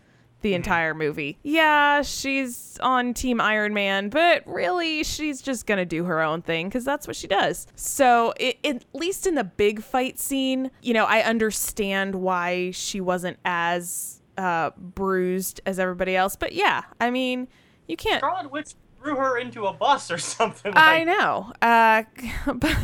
the 0.45 0.55
entire 0.55 0.93
movie. 0.95 1.39
Yeah, 1.43 2.03
she's 2.03 2.79
on 2.81 3.15
Team 3.15 3.41
Iron 3.41 3.73
Man, 3.73 4.11
but 4.11 4.47
really, 4.47 5.03
she's 5.03 5.41
just 5.41 5.67
gonna 5.67 5.87
do 5.87 6.05
her 6.05 6.21
own 6.21 6.43
thing 6.43 6.69
because 6.69 6.85
that's 6.85 7.07
what 7.07 7.17
she 7.17 7.27
does. 7.27 7.67
So, 7.75 8.35
i 8.39 8.55
at 8.63 8.85
least 8.93 9.27
in 9.27 9.35
the 9.35 9.43
big 9.43 9.83
fight 9.83 10.21
scene, 10.21 10.71
you 10.83 10.93
know, 10.93 11.07
I 11.07 11.23
understand 11.23 12.15
why 12.15 12.73
she 12.73 13.01
wasn't 13.01 13.39
as 13.47 14.21
uh, 14.37 14.71
bruised 14.77 15.63
as 15.65 15.79
everybody 15.79 16.15
else. 16.15 16.37
But 16.37 16.53
yeah, 16.53 16.83
I 17.01 17.11
mean, 17.11 17.49
you 17.89 17.97
can't. 17.97 18.21
Scarlet 18.21 18.53
Witch 18.53 18.75
threw 19.03 19.17
her 19.17 19.39
into 19.39 19.65
a 19.65 19.73
bus 19.73 20.11
or 20.11 20.19
something. 20.19 20.73
I 20.77 21.05
know. 21.05 21.53
Uh, 21.63 22.03
but 22.55 22.77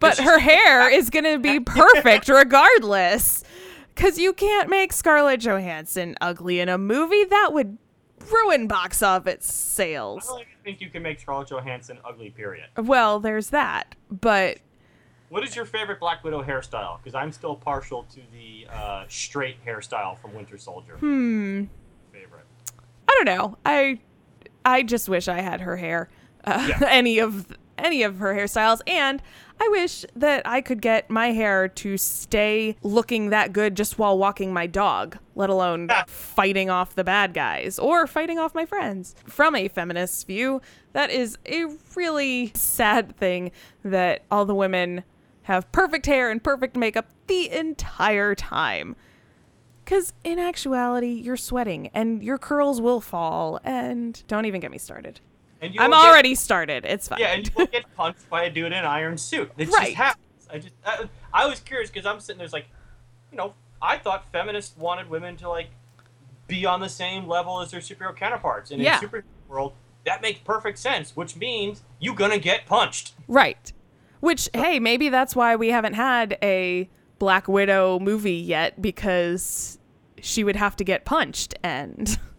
but 0.00 0.18
her 0.18 0.40
hair 0.40 0.90
is 0.92 1.10
going 1.10 1.24
to 1.24 1.38
be 1.38 1.60
perfect 1.60 2.28
regardless. 2.28 3.44
Because 3.96 4.18
you 4.18 4.32
can't 4.34 4.68
make 4.68 4.92
Scarlett 4.92 5.40
Johansson 5.40 6.14
ugly 6.20 6.60
in 6.60 6.68
a 6.68 6.76
movie. 6.78 7.24
That 7.24 7.50
would 7.54 7.78
ruin 8.30 8.66
box 8.68 9.02
office 9.02 9.44
sales. 9.46 10.26
I 10.28 10.32
don't 10.32 10.40
even 10.42 10.52
think 10.64 10.80
you 10.82 10.90
can 10.90 11.02
make 11.02 11.18
Scarlett 11.18 11.48
Johansson 11.48 11.98
ugly. 12.04 12.28
Period. 12.30 12.66
Well, 12.76 13.18
there's 13.20 13.48
that. 13.50 13.94
But 14.10 14.58
What 15.30 15.44
is 15.44 15.56
your 15.56 15.64
favorite 15.64 15.98
Black 15.98 16.22
Widow 16.24 16.42
hairstyle? 16.42 16.98
Because 17.02 17.14
I'm 17.14 17.32
still 17.32 17.56
partial 17.56 18.02
to 18.12 18.20
the 18.32 18.66
uh, 18.70 19.04
straight 19.08 19.64
hairstyle 19.64 20.18
from 20.18 20.34
Winter 20.34 20.58
Soldier. 20.58 20.96
hmm, 20.98 21.64
Favorite. 22.12 22.44
I 23.08 23.12
don't 23.16 23.24
know. 23.26 23.56
I 23.64 23.98
I 24.64 24.82
just 24.82 25.08
wish 25.08 25.26
I 25.26 25.40
had 25.40 25.62
her 25.62 25.76
hair. 25.78 26.10
Uh, 26.44 26.66
Yeah. 26.68 26.78
any 26.90 27.18
of 27.18 27.46
any 27.78 28.02
of 28.02 28.18
her 28.18 28.34
hairstyles 28.34 28.80
and 28.86 29.22
I 29.58 29.68
wish 29.68 30.04
that 30.14 30.42
I 30.46 30.60
could 30.60 30.82
get 30.82 31.10
my 31.10 31.32
hair 31.32 31.68
to 31.68 31.96
stay 31.96 32.76
looking 32.82 33.30
that 33.30 33.52
good 33.52 33.74
just 33.74 33.98
while 33.98 34.18
walking 34.18 34.52
my 34.52 34.66
dog, 34.66 35.18
let 35.34 35.50
alone 35.50 35.88
fighting 36.06 36.68
off 36.68 36.94
the 36.94 37.04
bad 37.04 37.32
guys 37.32 37.78
or 37.78 38.06
fighting 38.06 38.38
off 38.38 38.54
my 38.54 38.66
friends. 38.66 39.14
From 39.26 39.54
a 39.54 39.68
feminist 39.68 40.26
view, 40.26 40.60
that 40.92 41.10
is 41.10 41.38
a 41.46 41.64
really 41.94 42.52
sad 42.54 43.16
thing 43.16 43.50
that 43.82 44.24
all 44.30 44.44
the 44.44 44.54
women 44.54 45.04
have 45.42 45.70
perfect 45.72 46.06
hair 46.06 46.30
and 46.30 46.42
perfect 46.42 46.76
makeup 46.76 47.06
the 47.26 47.50
entire 47.50 48.34
time. 48.34 48.96
Because 49.84 50.12
in 50.24 50.38
actuality, 50.38 51.12
you're 51.12 51.36
sweating 51.36 51.88
and 51.94 52.22
your 52.22 52.38
curls 52.38 52.80
will 52.80 53.00
fall. 53.00 53.60
And 53.62 54.22
don't 54.26 54.44
even 54.44 54.60
get 54.60 54.72
me 54.72 54.78
started. 54.78 55.20
And 55.60 55.74
you 55.74 55.80
I'm 55.80 55.90
will 55.90 55.96
get- 56.02 56.08
already 56.08 56.34
started. 56.34 56.84
It's 56.84 57.08
fine. 57.08 57.18
Yeah, 57.20 57.32
and 57.34 57.46
you 57.46 57.52
will 57.56 57.66
get 57.66 57.84
punched 57.96 58.28
by 58.28 58.44
a 58.44 58.50
dude 58.50 58.66
in 58.66 58.72
an 58.74 58.84
iron 58.84 59.16
suit. 59.18 59.50
It 59.56 59.68
Right. 59.70 59.84
just 59.86 59.96
happens. 59.96 60.48
I 60.50 60.58
just, 60.58 60.74
I, 60.84 61.08
I 61.32 61.46
was 61.46 61.60
curious 61.60 61.90
because 61.90 62.06
I'm 62.06 62.20
sitting 62.20 62.38
there, 62.38 62.44
it's 62.44 62.52
like, 62.52 62.68
you 63.32 63.38
know, 63.38 63.54
I 63.82 63.98
thought 63.98 64.30
feminists 64.32 64.76
wanted 64.76 65.08
women 65.10 65.36
to 65.38 65.48
like 65.48 65.70
be 66.46 66.64
on 66.66 66.80
the 66.80 66.88
same 66.88 67.26
level 67.26 67.60
as 67.60 67.70
their 67.72 67.80
superhero 67.80 68.14
counterparts, 68.16 68.70
and 68.70 68.80
Yeah. 68.80 69.00
in 69.00 69.08
superhero 69.08 69.22
world, 69.48 69.72
that 70.04 70.22
makes 70.22 70.38
perfect 70.40 70.78
sense. 70.78 71.16
Which 71.16 71.36
means 71.36 71.82
you're 71.98 72.14
gonna 72.14 72.38
get 72.38 72.66
punched. 72.66 73.14
Right. 73.26 73.72
Which, 74.20 74.48
hey, 74.54 74.78
maybe 74.78 75.08
that's 75.08 75.34
why 75.34 75.56
we 75.56 75.70
haven't 75.70 75.94
had 75.94 76.38
a 76.42 76.88
Black 77.18 77.48
Widow 77.48 77.98
movie 77.98 78.32
yet 78.34 78.80
because 78.80 79.78
she 80.20 80.44
would 80.44 80.56
have 80.56 80.76
to 80.76 80.84
get 80.84 81.04
punched. 81.04 81.54
And 81.62 82.18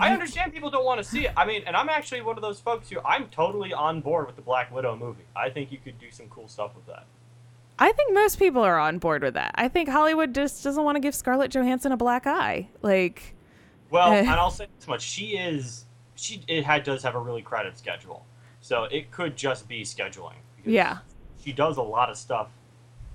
I 0.00 0.10
understand 0.12 0.52
people 0.54 0.70
don't 0.70 0.84
want 0.84 0.98
to 0.98 1.04
see 1.04 1.26
it. 1.26 1.32
I 1.36 1.44
mean, 1.44 1.62
and 1.66 1.76
I'm 1.76 1.88
actually 1.88 2.22
one 2.22 2.36
of 2.36 2.42
those 2.42 2.60
folks 2.60 2.88
who 2.88 2.98
I'm 3.04 3.26
totally 3.28 3.72
on 3.72 4.00
board 4.00 4.26
with 4.26 4.36
the 4.36 4.42
Black 4.42 4.72
Widow 4.72 4.96
movie. 4.96 5.24
I 5.36 5.50
think 5.50 5.70
you 5.70 5.78
could 5.78 5.98
do 5.98 6.10
some 6.10 6.28
cool 6.28 6.48
stuff 6.48 6.74
with 6.74 6.86
that. 6.86 7.04
I 7.78 7.92
think 7.92 8.14
most 8.14 8.38
people 8.38 8.62
are 8.62 8.78
on 8.78 8.98
board 8.98 9.22
with 9.22 9.34
that. 9.34 9.52
I 9.56 9.68
think 9.68 9.88
Hollywood 9.88 10.34
just 10.34 10.62
doesn't 10.64 10.82
want 10.84 10.96
to 10.96 11.00
give 11.00 11.14
Scarlett 11.14 11.50
Johansson 11.50 11.92
a 11.92 11.96
black 11.96 12.26
eye. 12.26 12.68
Like, 12.80 13.34
Well, 13.90 14.12
Eh. 14.12 14.20
and 14.20 14.30
I'll 14.30 14.50
say 14.50 14.66
this 14.78 14.88
much: 14.88 15.02
she 15.02 15.36
is 15.36 15.84
she 16.14 16.42
it 16.48 16.64
had, 16.64 16.84
does 16.84 17.02
have 17.02 17.14
a 17.14 17.18
really 17.18 17.42
crowded 17.42 17.76
schedule, 17.76 18.24
so 18.60 18.84
it 18.84 19.10
could 19.10 19.36
just 19.36 19.68
be 19.68 19.82
scheduling. 19.82 20.34
Yeah. 20.64 20.98
she 21.42 21.52
does 21.52 21.76
a 21.76 21.82
lot 21.82 22.08
of 22.08 22.16
stuff 22.16 22.48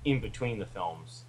in 0.04 0.20
between 0.20 0.58
the 0.58 0.66
films. 0.66 1.24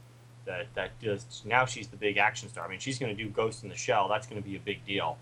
That 0.46 0.68
that 0.76 1.00
just 1.00 1.46
now 1.46 1.66
she's 1.66 1.88
the 1.88 1.98
big 1.98 2.18
action 2.18 2.50
star. 2.50 2.66
I 2.66 2.70
mean, 2.70 2.80
she's 2.80 3.00
going 3.00 3.16
to 3.16 3.24
do 3.24 3.30
Ghost 3.30 3.64
in 3.64 3.70
the 3.70 3.76
Shell. 3.76 4.08
That's 4.10 4.28
going 4.28 4.42
to 4.42 4.48
be 4.48 4.56
a 4.56 4.60
big 4.60 4.86
deal. 4.86 5.18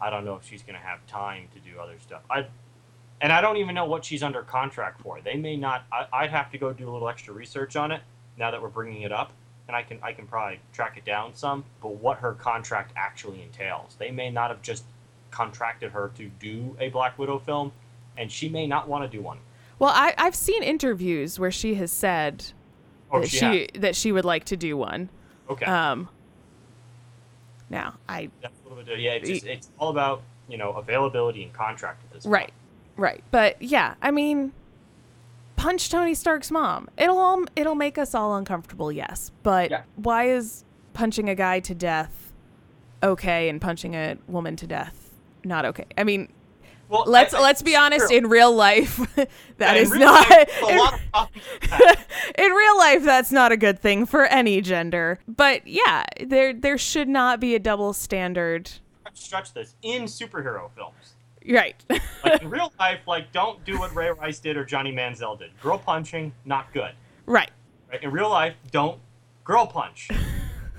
I 0.00 0.10
don't 0.10 0.24
know 0.24 0.34
if 0.36 0.46
she's 0.46 0.62
going 0.62 0.76
to 0.78 0.84
have 0.84 1.06
time 1.06 1.48
to 1.54 1.60
do 1.60 1.78
other 1.78 1.96
stuff. 2.00 2.22
I 2.30 2.46
and 3.22 3.32
I 3.32 3.40
don't 3.42 3.58
even 3.58 3.74
know 3.74 3.84
what 3.84 4.04
she's 4.04 4.22
under 4.22 4.42
contract 4.42 5.02
for. 5.02 5.20
They 5.20 5.36
may 5.36 5.56
not. 5.56 5.84
I, 5.92 6.06
I'd 6.12 6.30
have 6.30 6.50
to 6.52 6.58
go 6.58 6.72
do 6.72 6.88
a 6.88 6.92
little 6.92 7.08
extra 7.08 7.34
research 7.34 7.76
on 7.76 7.92
it 7.92 8.00
now 8.38 8.50
that 8.50 8.60
we're 8.62 8.68
bringing 8.68 9.02
it 9.02 9.12
up, 9.12 9.32
and 9.68 9.76
I 9.76 9.82
can 9.82 9.98
I 10.02 10.12
can 10.12 10.26
probably 10.26 10.58
track 10.72 10.96
it 10.96 11.04
down 11.04 11.34
some. 11.34 11.64
But 11.82 11.96
what 11.96 12.18
her 12.18 12.32
contract 12.32 12.92
actually 12.96 13.42
entails, 13.42 13.96
they 13.98 14.10
may 14.10 14.30
not 14.30 14.50
have 14.50 14.62
just 14.62 14.84
contracted 15.30 15.92
her 15.92 16.10
to 16.16 16.28
do 16.40 16.76
a 16.80 16.88
Black 16.88 17.18
Widow 17.18 17.38
film, 17.38 17.72
and 18.16 18.32
she 18.32 18.48
may 18.48 18.66
not 18.66 18.88
want 18.88 19.04
to 19.10 19.16
do 19.16 19.22
one. 19.22 19.38
well, 19.78 19.92
I, 19.94 20.14
I've 20.18 20.34
seen 20.34 20.62
interviews 20.62 21.38
where 21.38 21.50
she 21.52 21.74
has 21.74 21.92
said 21.92 22.46
Or 23.10 23.20
that 23.20 23.28
she, 23.28 23.38
she, 23.38 23.68
that 23.78 23.94
she 23.94 24.12
would 24.12 24.24
like 24.24 24.44
to 24.46 24.56
do 24.56 24.76
one. 24.76 25.08
okay. 25.48 25.66
Um, 25.66 26.08
now, 27.68 27.94
I 28.08 28.30
That's 28.42 28.59
a 28.80 28.84
little 28.84 28.96
bit. 28.96 29.02
Yeah, 29.02 29.12
it's 29.12 29.28
just, 29.28 29.46
it's 29.46 29.70
all 29.78 29.90
about 29.90 30.22
you 30.48 30.58
know 30.58 30.72
availability 30.72 31.42
and 31.44 31.52
contract 31.52 32.02
at 32.04 32.12
this. 32.12 32.24
point. 32.24 32.32
Right. 32.32 32.52
Right. 32.96 33.24
But 33.30 33.60
yeah, 33.62 33.94
I 34.02 34.10
mean 34.10 34.52
punch 35.56 35.90
Tony 35.90 36.14
Stark's 36.14 36.50
mom. 36.50 36.88
It'll 36.98 37.18
all 37.18 37.44
it'll 37.56 37.74
make 37.74 37.98
us 37.98 38.14
all 38.14 38.36
uncomfortable, 38.36 38.90
yes. 38.90 39.30
But 39.42 39.70
Yeah. 39.70 39.82
why 39.96 40.28
is 40.28 40.64
punching 40.92 41.28
a 41.28 41.34
guy 41.34 41.60
to 41.60 41.74
death 41.74 42.32
okay 43.02 43.48
and 43.48 43.60
punching 43.60 43.94
a 43.94 44.16
woman 44.26 44.56
to 44.56 44.66
death 44.66 45.10
not 45.44 45.64
okay? 45.64 45.86
I 45.96 46.04
mean, 46.04 46.30
Well, 46.90 47.04
let's 47.06 47.32
I- 47.32 47.38
I- 47.38 47.42
let's 47.42 47.62
be 47.62 47.74
honest, 47.76 48.08
sure. 48.08 48.18
in 48.18 48.28
real 48.28 48.52
life 48.54 48.96
that 49.16 49.28
Yeah, 49.58 49.74
is 49.74 49.90
not 49.92 50.28
life, 50.28 50.62
a 50.62 50.76
lot 50.76 50.94
of 50.94 51.00
talking 51.12 51.42
to 51.62 51.68
that. 51.68 52.04
in 52.36 52.52
real 52.52 52.76
life 52.78 53.02
that's 53.04 53.30
not 53.32 53.52
a 53.52 53.56
good 53.56 53.78
thing 53.78 54.04
for 54.06 54.24
any 54.24 54.60
gender. 54.60 55.20
But 55.28 55.66
yeah, 55.66 56.04
there 56.20 56.52
there 56.52 56.76
should 56.76 57.08
not 57.08 57.40
be 57.40 57.54
a 57.54 57.58
double 57.58 57.92
standard. 57.92 58.70
stretch 59.14 59.54
this 59.54 59.74
in 59.82 60.02
superhero 60.04 60.68
films. 60.76 61.14
Right. 61.48 61.76
Like 62.22 62.42
in 62.42 62.50
real 62.50 62.70
life, 62.78 63.00
like 63.06 63.32
don't 63.32 63.64
do 63.64 63.78
what 63.78 63.94
Ray 63.94 64.10
Rice 64.10 64.40
did 64.40 64.56
or 64.58 64.64
Johnny 64.66 64.92
Manziel 64.92 65.38
did. 65.38 65.58
Girl 65.62 65.78
punching, 65.78 66.32
not 66.44 66.70
good. 66.74 66.92
right. 67.24 67.50
Right? 67.90 68.02
In 68.02 68.10
real 68.10 68.28
life, 68.28 68.54
don't 68.70 69.00
girl 69.42 69.66
punch. 69.66 70.08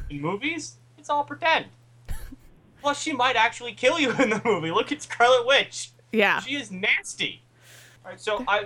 In 0.10 0.21
movies, 0.21 0.76
it's 1.00 1.10
all 1.10 1.24
pretend. 1.24 1.65
Plus, 2.82 3.02
she 3.02 3.12
might 3.13 3.36
actually 3.36 3.74
kill 3.74 4.00
you 4.00 4.12
in 4.12 4.30
the 4.30 4.41
movie. 4.45 4.71
Look 4.71 4.91
at 4.91 5.02
Scarlet 5.02 5.45
Witch. 5.47 5.91
Yeah. 6.12 6.39
She 6.41 6.56
is 6.56 6.71
nasty. 6.71 7.41
All 8.04 8.12
right, 8.12 8.19
so 8.19 8.43
I 8.47 8.65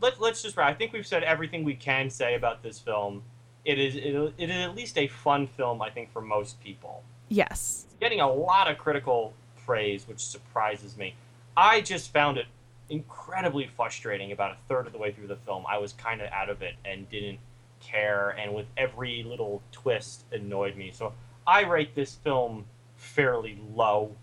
let, 0.00 0.20
let's 0.20 0.42
just 0.42 0.58
I 0.58 0.74
think 0.74 0.92
we've 0.92 1.06
said 1.06 1.22
everything 1.22 1.64
we 1.64 1.74
can 1.74 2.10
say 2.10 2.34
about 2.34 2.62
this 2.62 2.78
film. 2.78 3.22
It 3.64 3.78
is 3.78 3.96
it, 3.96 4.34
it 4.38 4.50
is 4.50 4.56
at 4.56 4.74
least 4.74 4.98
a 4.98 5.08
fun 5.08 5.46
film, 5.46 5.80
I 5.80 5.90
think, 5.90 6.12
for 6.12 6.20
most 6.20 6.60
people. 6.62 7.02
Yes. 7.28 7.86
getting 8.00 8.20
a 8.20 8.30
lot 8.30 8.70
of 8.70 8.76
critical 8.76 9.32
praise, 9.64 10.06
which 10.06 10.20
surprises 10.20 10.96
me. 10.96 11.14
I 11.56 11.80
just 11.80 12.12
found 12.12 12.36
it 12.36 12.46
incredibly 12.90 13.66
frustrating 13.66 14.32
about 14.32 14.52
a 14.52 14.56
third 14.68 14.86
of 14.86 14.92
the 14.92 14.98
way 14.98 15.10
through 15.12 15.28
the 15.28 15.36
film. 15.36 15.64
I 15.66 15.78
was 15.78 15.94
kind 15.94 16.20
of 16.20 16.30
out 16.30 16.50
of 16.50 16.60
it 16.62 16.74
and 16.84 17.08
didn't 17.08 17.38
care, 17.80 18.30
and 18.38 18.54
with 18.54 18.66
every 18.76 19.22
little 19.22 19.62
twist 19.72 20.24
annoyed 20.32 20.76
me. 20.76 20.90
So 20.92 21.12
I 21.46 21.62
rate 21.62 21.94
this 21.94 22.14
film 22.14 22.66
fairly 22.96 23.58
low, 23.74 24.14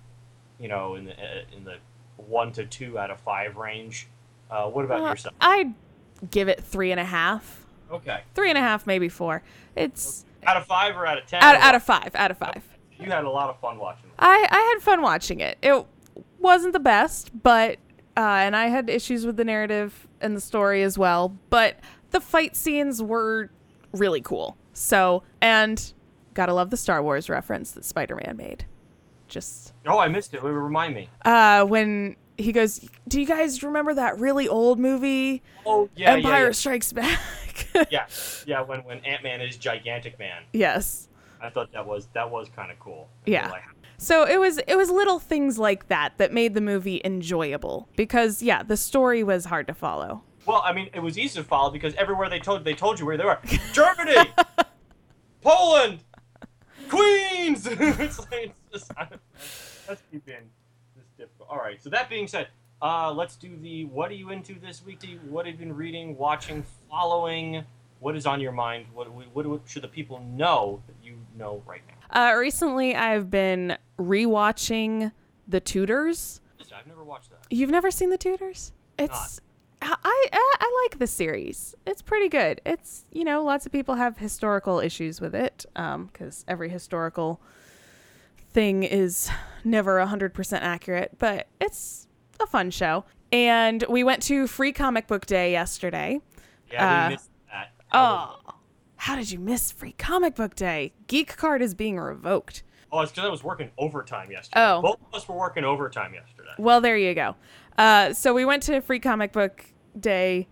you 0.59 0.67
know, 0.67 0.95
in 0.95 1.05
the 1.05 1.13
uh, 1.13 1.57
in 1.57 1.63
the 1.63 1.77
one 2.27 2.51
to 2.53 2.65
two 2.65 2.97
out 2.99 3.11
of 3.11 3.19
five 3.19 3.57
range. 3.57 4.07
Uh, 4.49 4.65
what 4.69 4.85
about 4.85 5.01
Uh, 5.01 5.09
yourself? 5.09 5.35
I'd 5.41 5.73
give 6.29 6.47
it 6.47 6.61
three 6.63 6.91
and 6.91 6.99
a 6.99 7.05
half. 7.05 7.65
Okay, 7.91 8.21
Three 8.35 8.49
and 8.49 8.57
a 8.57 8.61
half, 8.61 8.87
maybe 8.87 9.09
four. 9.09 9.43
It's 9.75 10.23
out 10.45 10.55
of 10.55 10.65
five 10.65 10.95
or 10.95 11.05
out 11.05 11.17
of 11.17 11.25
ten? 11.25 11.43
out, 11.43 11.55
out 11.55 11.75
of 11.75 11.83
five. 11.83 12.11
Out 12.15 12.31
of 12.31 12.37
five. 12.37 12.63
You 12.97 13.09
had 13.11 13.25
a 13.25 13.29
lot 13.29 13.49
of 13.49 13.59
fun 13.59 13.79
watching. 13.79 14.05
it. 14.09 14.13
I, 14.19 14.47
I 14.49 14.73
had 14.73 14.81
fun 14.81 15.01
watching 15.01 15.39
it. 15.41 15.57
It 15.61 15.85
wasn't 16.39 16.71
the 16.73 16.79
best, 16.79 17.31
but 17.43 17.79
uh, 18.15 18.19
and 18.19 18.55
I 18.55 18.67
had 18.67 18.89
issues 18.89 19.25
with 19.25 19.35
the 19.37 19.43
narrative 19.43 20.07
and 20.21 20.37
the 20.37 20.41
story 20.41 20.83
as 20.83 20.97
well. 20.97 21.35
But 21.49 21.79
the 22.11 22.21
fight 22.21 22.55
scenes 22.55 23.01
were 23.01 23.49
really 23.91 24.21
cool. 24.21 24.55
So 24.73 25.23
and 25.41 25.91
gotta 26.33 26.53
love 26.53 26.69
the 26.69 26.77
Star 26.77 27.03
Wars 27.03 27.29
reference 27.29 27.71
that 27.71 27.83
Spider 27.83 28.15
Man 28.15 28.37
made. 28.37 28.65
Just 29.31 29.73
Oh, 29.87 29.97
I 29.97 30.07
missed 30.09 30.33
it. 30.35 30.43
Remind 30.43 30.93
me. 30.93 31.09
uh, 31.25 31.65
when 31.65 32.15
he 32.37 32.51
goes, 32.51 32.79
"Do 33.07 33.19
you 33.19 33.25
guys 33.25 33.63
remember 33.63 33.93
that 33.95 34.19
really 34.19 34.47
old 34.47 34.77
movie, 34.79 35.41
Oh 35.65 35.89
yeah, 35.95 36.11
Empire 36.11 36.31
yeah, 36.41 36.45
yeah. 36.45 36.51
Strikes 36.51 36.93
Back?" 36.93 37.19
yeah, 37.89 38.05
yeah. 38.45 38.61
When 38.61 38.81
when 38.83 38.99
Ant 39.05 39.23
Man 39.23 39.41
is 39.41 39.57
gigantic 39.57 40.19
man, 40.19 40.43
yes. 40.53 41.07
I 41.41 41.49
thought 41.49 41.71
that 41.73 41.85
was 41.87 42.07
that 42.13 42.29
was 42.29 42.49
kind 42.55 42.71
of 42.71 42.79
cool. 42.79 43.09
Yeah. 43.25 43.49
Like, 43.49 43.63
So 43.97 44.27
it 44.27 44.39
was 44.39 44.59
it 44.67 44.75
was 44.75 44.89
little 44.91 45.17
things 45.19 45.57
like 45.57 45.87
that 45.87 46.17
that 46.17 46.31
made 46.33 46.53
the 46.53 46.61
movie 46.61 47.01
enjoyable 47.05 47.87
because 47.95 48.43
yeah, 48.43 48.61
the 48.63 48.77
story 48.77 49.23
was 49.23 49.45
hard 49.45 49.65
to 49.67 49.73
follow. 49.73 50.23
well, 50.45 50.61
I 50.65 50.73
mean, 50.73 50.89
it 50.93 50.99
was 50.99 51.17
easy 51.17 51.39
to 51.39 51.43
follow 51.43 51.71
because 51.71 51.93
everywhere 51.95 52.29
they 52.29 52.39
told 52.39 52.63
they 52.65 52.73
told 52.75 52.99
you 52.99 53.05
where 53.07 53.17
they 53.17 53.25
were. 53.25 53.39
Germany, 53.73 54.15
Poland, 55.41 56.03
Queens. 56.91 57.67
it's 57.69 58.19
like, 58.31 58.53
Just- 58.71 58.91
Let's 59.87 60.03
keep 60.11 60.27
in 60.27 60.43
this 60.95 61.05
difficult. 61.17 61.49
All 61.49 61.57
right. 61.57 61.81
So 61.81 61.89
that 61.89 62.09
being 62.09 62.27
said, 62.27 62.47
uh, 62.81 63.11
let's 63.11 63.35
do 63.35 63.55
the 63.57 63.85
what 63.85 64.11
are 64.11 64.15
you 64.15 64.29
into 64.31 64.55
this 64.59 64.83
week? 64.85 64.99
What 65.29 65.45
have 65.45 65.55
you 65.55 65.59
been 65.59 65.75
reading, 65.75 66.17
watching, 66.17 66.63
following? 66.89 67.63
What 67.99 68.15
is 68.15 68.25
on 68.25 68.41
your 68.41 68.51
mind? 68.51 68.87
What, 68.93 69.11
what, 69.11 69.45
what 69.45 69.61
should 69.67 69.83
the 69.83 69.87
people 69.87 70.19
know 70.35 70.81
that 70.87 70.95
you 71.03 71.17
know 71.37 71.61
right 71.67 71.81
now? 71.87 72.31
Uh, 72.31 72.35
recently, 72.35 72.95
I've 72.95 73.29
been 73.29 73.77
rewatching 73.99 75.11
The 75.47 75.59
Tudors. 75.59 76.41
I've 76.75 76.87
never 76.87 77.03
watched 77.03 77.29
that. 77.29 77.39
You've 77.49 77.69
never 77.69 77.91
seen 77.91 78.09
The 78.09 78.17
Tudors? 78.17 78.71
It's 78.97 79.41
I, 79.81 79.95
I 80.03 80.55
I 80.59 80.83
like 80.83 80.99
the 80.99 81.07
series. 81.07 81.75
It's 81.87 82.01
pretty 82.01 82.29
good. 82.29 82.61
It's 82.65 83.05
you 83.11 83.23
know 83.23 83.43
lots 83.43 83.65
of 83.65 83.71
people 83.71 83.95
have 83.95 84.17
historical 84.17 84.79
issues 84.79 85.19
with 85.21 85.33
it 85.35 85.65
because 85.73 86.45
every 86.47 86.69
historical 86.69 87.41
thing 88.51 88.83
is 88.83 89.29
never 89.63 90.03
hundred 90.05 90.33
percent 90.33 90.63
accurate, 90.63 91.17
but 91.17 91.47
it's 91.59 92.07
a 92.39 92.47
fun 92.47 92.69
show. 92.71 93.05
And 93.31 93.83
we 93.89 94.03
went 94.03 94.21
to 94.23 94.45
Free 94.47 94.73
Comic 94.73 95.07
Book 95.07 95.25
Day 95.25 95.51
yesterday. 95.51 96.19
Yeah, 96.71 97.05
Uh, 97.05 97.07
we 97.09 97.13
missed 97.15 97.29
that. 97.51 97.71
Oh, 97.93 98.37
how 98.97 99.15
did 99.15 99.31
you 99.31 99.39
miss 99.39 99.71
Free 99.71 99.93
Comic 99.93 100.35
Book 100.35 100.53
Day? 100.55 100.93
Geek 101.07 101.35
Card 101.37 101.61
is 101.61 101.73
being 101.73 101.97
revoked. 101.97 102.63
Oh, 102.91 102.99
it's 102.99 103.11
because 103.11 103.25
I 103.25 103.31
was 103.31 103.41
working 103.43 103.71
overtime 103.77 104.31
yesterday. 104.31 104.61
Oh. 104.61 104.81
Both 104.81 104.99
of 105.07 105.15
us 105.15 105.27
were 105.29 105.35
working 105.37 105.63
overtime 105.63 106.13
yesterday. 106.13 106.49
Well, 106.59 106.81
there 106.81 106.97
you 106.97 107.13
go. 107.13 107.35
Uh, 107.77 108.11
so 108.13 108.33
we 108.33 108.43
went 108.43 108.63
to 108.63 108.81
Free 108.81 108.99
Comic 108.99 109.31
Book 109.31 109.63
Day, 109.99 110.47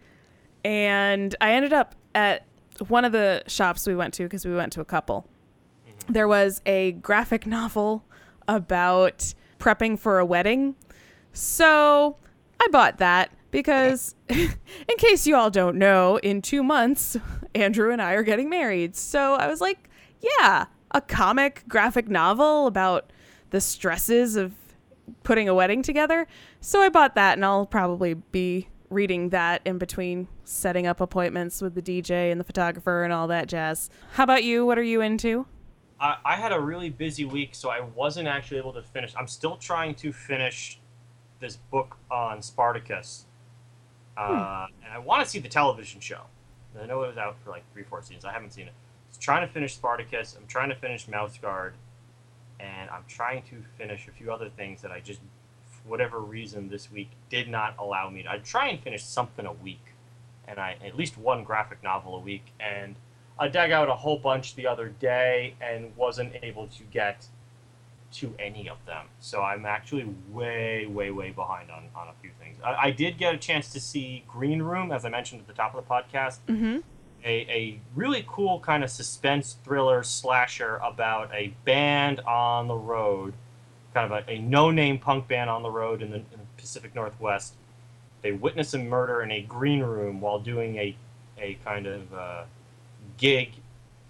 and 0.64 1.36
I 1.42 1.54
ended 1.54 1.74
up 1.74 1.96
at 2.14 2.46
one 2.88 3.06
of 3.06 3.12
the 3.12 3.44
shops 3.48 3.86
we 3.86 3.96
went 3.96 4.14
to 4.16 4.24
because 4.24 4.46
we 4.46 4.54
went 4.54 4.74
to 4.74 4.82
a 4.82 4.86
couple. 4.86 5.28
Mm-hmm. 5.88 6.14
There 6.14 6.28
was 6.28 6.62
a 6.66 6.94
graphic 6.94 7.46
novel 7.46 8.06
about 8.48 9.34
prepping 9.60 10.00
for 10.00 10.20
a 10.20 10.26
wedding. 10.26 10.76
So 11.34 12.18
I 12.60 12.68
bought 12.70 12.98
that 12.98 13.32
because, 13.52 14.16
in 14.30 14.98
case 14.98 15.28
you 15.28 15.36
all 15.36 15.50
don't 15.50 15.78
know, 15.78 16.18
in 16.18 16.42
two 16.42 16.64
months, 16.64 17.18
Andrew 17.56 17.92
and 17.92 18.02
I 18.02 18.14
are 18.14 18.24
getting 18.24 18.50
married. 18.50 18.96
So 18.96 19.36
I 19.36 19.48
was 19.48 19.62
like, 19.62 19.90
yeah, 20.22 20.66
a 20.92 21.02
comic 21.02 21.64
graphic 21.68 22.08
novel 22.08 22.68
about 22.68 23.12
the 23.52 23.62
stresses 23.62 24.36
of 24.36 24.54
putting 25.24 25.50
a 25.50 25.54
wedding 25.54 25.82
together. 25.82 26.28
So 26.62 26.82
I 26.82 26.90
bought 26.90 27.16
that, 27.16 27.38
and 27.38 27.46
I'll 27.46 27.66
probably 27.66 28.14
be 28.14 28.68
reading 28.90 29.30
that 29.30 29.62
in 29.66 29.78
between 29.78 30.28
setting 30.44 30.88
up 30.88 31.00
appointments 31.00 31.62
with 31.62 31.76
the 31.76 31.82
DJ 31.82 32.32
and 32.32 32.40
the 32.40 32.44
photographer 32.44 33.04
and 33.04 33.14
all 33.14 33.28
that 33.28 33.48
jazz. 33.48 33.90
How 34.14 34.24
about 34.24 34.44
you? 34.44 34.66
What 34.66 34.78
are 34.78 34.84
you 34.84 35.02
into? 35.02 35.46
I, 36.00 36.18
I 36.26 36.36
had 36.36 36.52
a 36.52 36.60
really 36.60 36.90
busy 36.90 37.26
week, 37.26 37.54
so 37.54 37.70
I 37.70 37.82
wasn't 37.82 38.28
actually 38.28 38.58
able 38.58 38.74
to 38.74 38.82
finish. 38.82 39.14
I'm 39.18 39.28
still 39.28 39.58
trying 39.58 39.96
to 39.96 40.12
finish 40.12 40.80
this 41.40 41.58
book 41.58 41.98
on 42.10 42.42
Spartacus, 42.42 43.26
uh, 44.18 44.68
and 44.84 44.94
I 44.94 44.98
want 45.00 45.24
to 45.24 45.30
see 45.30 45.40
the 45.40 45.48
television 45.50 46.00
show. 46.00 46.22
I 46.82 46.86
know 46.86 47.04
it 47.04 47.08
was 47.08 47.18
out 47.18 47.38
for 47.44 47.50
like 47.50 47.64
three, 47.74 47.84
four 47.84 48.02
seasons. 48.02 48.26
I 48.26 48.32
haven't 48.32 48.54
seen 48.54 48.68
it. 48.68 48.74
I'm 49.14 49.20
trying 49.20 49.48
to 49.48 49.54
finish 49.54 49.76
Spartacus. 49.76 50.36
I'm 50.38 50.48
trying 50.48 50.70
to 50.70 50.76
finish 50.76 51.08
Mouse 51.08 51.38
Guard, 51.38 51.74
and 52.60 52.90
I'm 52.90 53.04
trying 53.08 53.44
to 53.44 53.56
finish 53.78 54.08
a 54.08 54.12
few 54.12 54.32
other 54.32 54.50
things 54.50 54.82
that 54.82 54.92
I 54.92 55.00
just, 55.00 55.20
whatever 55.90 56.20
reason, 56.20 56.70
this 56.70 56.92
week 56.92 57.10
did 57.30 57.50
not 57.50 57.76
allow 57.78 58.10
me 58.10 58.24
to. 58.24 58.32
I 58.32 58.38
try 58.38 58.68
and 58.70 58.80
finish 58.80 59.04
something 59.04 59.46
a 59.46 59.54
week, 59.54 59.84
and 60.48 60.60
I 60.60 60.78
at 60.86 60.96
least 60.96 61.18
one 61.18 61.44
graphic 61.44 61.84
novel 61.84 62.16
a 62.16 62.20
week, 62.20 62.54
and 62.60 62.96
I 63.38 63.48
dug 63.48 63.72
out 63.72 63.90
a 63.90 63.96
whole 63.96 64.20
bunch 64.20 64.56
the 64.56 64.68
other 64.68 64.90
day 64.90 65.56
and 65.62 65.96
wasn't 65.96 66.34
able 66.44 66.68
to 66.68 66.84
get 66.84 67.28
to 68.12 68.34
any 68.40 68.68
of 68.68 68.78
them. 68.86 69.06
So 69.20 69.42
I'm 69.42 69.66
actually 69.66 70.14
way, 70.32 70.86
way, 70.88 71.12
way 71.12 71.32
behind 71.32 71.70
on, 71.72 71.86
on 71.96 72.08
a 72.08 72.14
few 72.22 72.32
things. 72.40 72.58
I, 72.64 72.88
I 72.88 72.92
did 72.92 73.18
get 73.18 73.36
a 73.36 73.38
chance 73.38 73.72
to 73.74 73.80
see 73.80 74.24
Green 74.28 74.62
Room, 74.62 74.92
as 74.92 75.06
I 75.06 75.10
mentioned 75.10 75.42
at 75.42 75.48
the 75.48 75.54
top 75.54 75.76
of 75.76 75.86
the 75.86 75.90
podcast. 75.90 76.40
Mm-hmm. 76.48 76.80
A, 77.24 77.30
a 77.30 77.80
really 77.96 78.26
cool 78.28 78.60
kind 78.62 78.84
of 78.84 78.90
suspense 78.90 79.58
thriller 79.64 80.04
slasher 80.04 80.78
about 80.78 81.30
a 81.34 81.54
band 81.66 82.22
on 82.22 82.68
the 82.68 82.76
road, 82.76 83.34
kind 83.94 84.12
of 84.12 84.24
a, 84.28 84.32
a 84.32 84.40
no 84.40 84.72
name 84.72 85.00
punk 85.00 85.28
band 85.28 85.50
on 85.50 85.64
the 85.64 85.70
road 85.70 86.02
in 86.02 86.12
the, 86.12 86.18
in 86.18 86.24
the 86.32 86.46
Pacific 86.62 86.94
Northwest. 86.96 87.54
They 88.22 88.32
witness 88.32 88.74
a 88.74 88.80
murder 88.80 89.22
in 89.22 89.32
a 89.32 89.42
green 89.42 89.82
room 89.82 90.20
while 90.22 90.40
doing 90.40 90.76
a, 90.78 90.96
a 91.38 91.56
kind 91.66 91.88
of 91.88 92.14
uh, 92.14 92.44
gig 93.18 93.52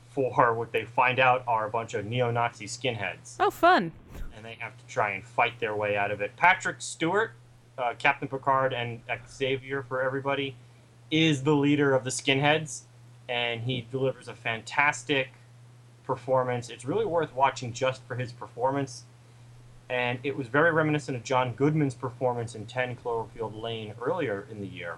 for 0.09 0.53
what 0.53 0.71
they 0.71 0.83
find 0.83 1.19
out 1.19 1.43
are 1.47 1.67
a 1.67 1.69
bunch 1.69 1.93
of 1.93 2.05
neo 2.05 2.31
Nazi 2.31 2.65
skinheads 2.65 3.35
Oh, 3.39 3.51
fun. 3.51 3.91
and 4.35 4.43
they 4.43 4.57
have 4.59 4.75
to 4.77 4.85
try 4.87 5.11
and 5.11 5.23
fight 5.23 5.59
their 5.59 5.75
way 5.75 5.95
out 5.95 6.09
of 6.11 6.19
it. 6.21 6.35
Patrick 6.35 6.77
Stewart, 6.81 7.33
uh, 7.77 7.93
Captain 7.97 8.27
Picard, 8.27 8.73
and 8.73 8.99
Xavier 9.29 9.83
for 9.83 10.01
everybody, 10.01 10.55
is 11.11 11.43
the 11.43 11.55
leader 11.55 11.93
of 11.93 12.03
the 12.03 12.09
skinheads, 12.09 12.81
and 13.29 13.61
he 13.61 13.85
delivers 13.91 14.27
a 14.27 14.33
fantastic 14.33 15.29
performance. 16.03 16.69
It's 16.69 16.85
really 16.85 17.05
worth 17.05 17.33
watching 17.35 17.71
just 17.71 18.01
for 18.07 18.15
his 18.15 18.31
performance. 18.31 19.03
And 19.89 20.19
it 20.23 20.37
was 20.37 20.47
very 20.47 20.71
reminiscent 20.71 21.17
of 21.17 21.23
John 21.23 21.53
Goodman's 21.53 21.95
performance 21.95 22.53
in 22.53 22.65
10 22.65 22.97
Cloverfield 22.97 23.59
Lane 23.59 23.95
earlier 24.01 24.45
in 24.51 24.61
the 24.61 24.67
year. 24.67 24.97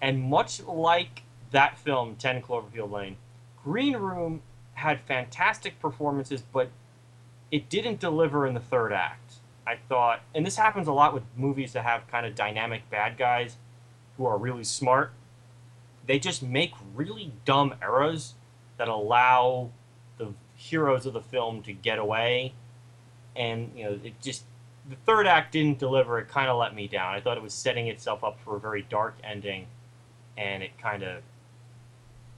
And 0.00 0.22
much 0.22 0.62
like 0.62 1.22
that 1.50 1.78
film, 1.78 2.16
10 2.16 2.42
Cloverfield 2.42 2.90
Lane, 2.90 3.16
Green 3.62 3.96
Room 3.96 4.42
had 4.74 5.00
fantastic 5.00 5.80
performances, 5.80 6.42
but 6.42 6.70
it 7.50 7.68
didn't 7.68 8.00
deliver 8.00 8.46
in 8.46 8.54
the 8.54 8.60
third 8.60 8.92
act. 8.92 9.34
I 9.66 9.76
thought, 9.88 10.22
and 10.34 10.46
this 10.46 10.56
happens 10.56 10.88
a 10.88 10.92
lot 10.92 11.12
with 11.12 11.24
movies 11.36 11.72
that 11.74 11.84
have 11.84 12.08
kind 12.08 12.24
of 12.24 12.34
dynamic 12.34 12.88
bad 12.90 13.18
guys 13.18 13.56
who 14.16 14.26
are 14.26 14.38
really 14.38 14.64
smart. 14.64 15.12
They 16.06 16.18
just 16.18 16.42
make 16.42 16.72
really 16.94 17.32
dumb 17.44 17.74
errors 17.82 18.34
that 18.78 18.88
allow 18.88 19.70
the 20.18 20.32
heroes 20.56 21.06
of 21.06 21.12
the 21.12 21.20
film 21.20 21.62
to 21.62 21.72
get 21.72 21.98
away. 21.98 22.54
And, 23.36 23.70
you 23.76 23.84
know, 23.84 23.98
it 24.02 24.20
just, 24.20 24.44
the 24.88 24.96
third 25.06 25.26
act 25.26 25.52
didn't 25.52 25.78
deliver. 25.78 26.18
It 26.18 26.28
kind 26.28 26.48
of 26.48 26.58
let 26.58 26.74
me 26.74 26.88
down. 26.88 27.14
I 27.14 27.20
thought 27.20 27.36
it 27.36 27.42
was 27.42 27.54
setting 27.54 27.86
itself 27.88 28.24
up 28.24 28.38
for 28.40 28.56
a 28.56 28.60
very 28.60 28.82
dark 28.88 29.16
ending, 29.22 29.66
and 30.36 30.62
it 30.62 30.76
kind 30.78 31.02
of 31.02 31.22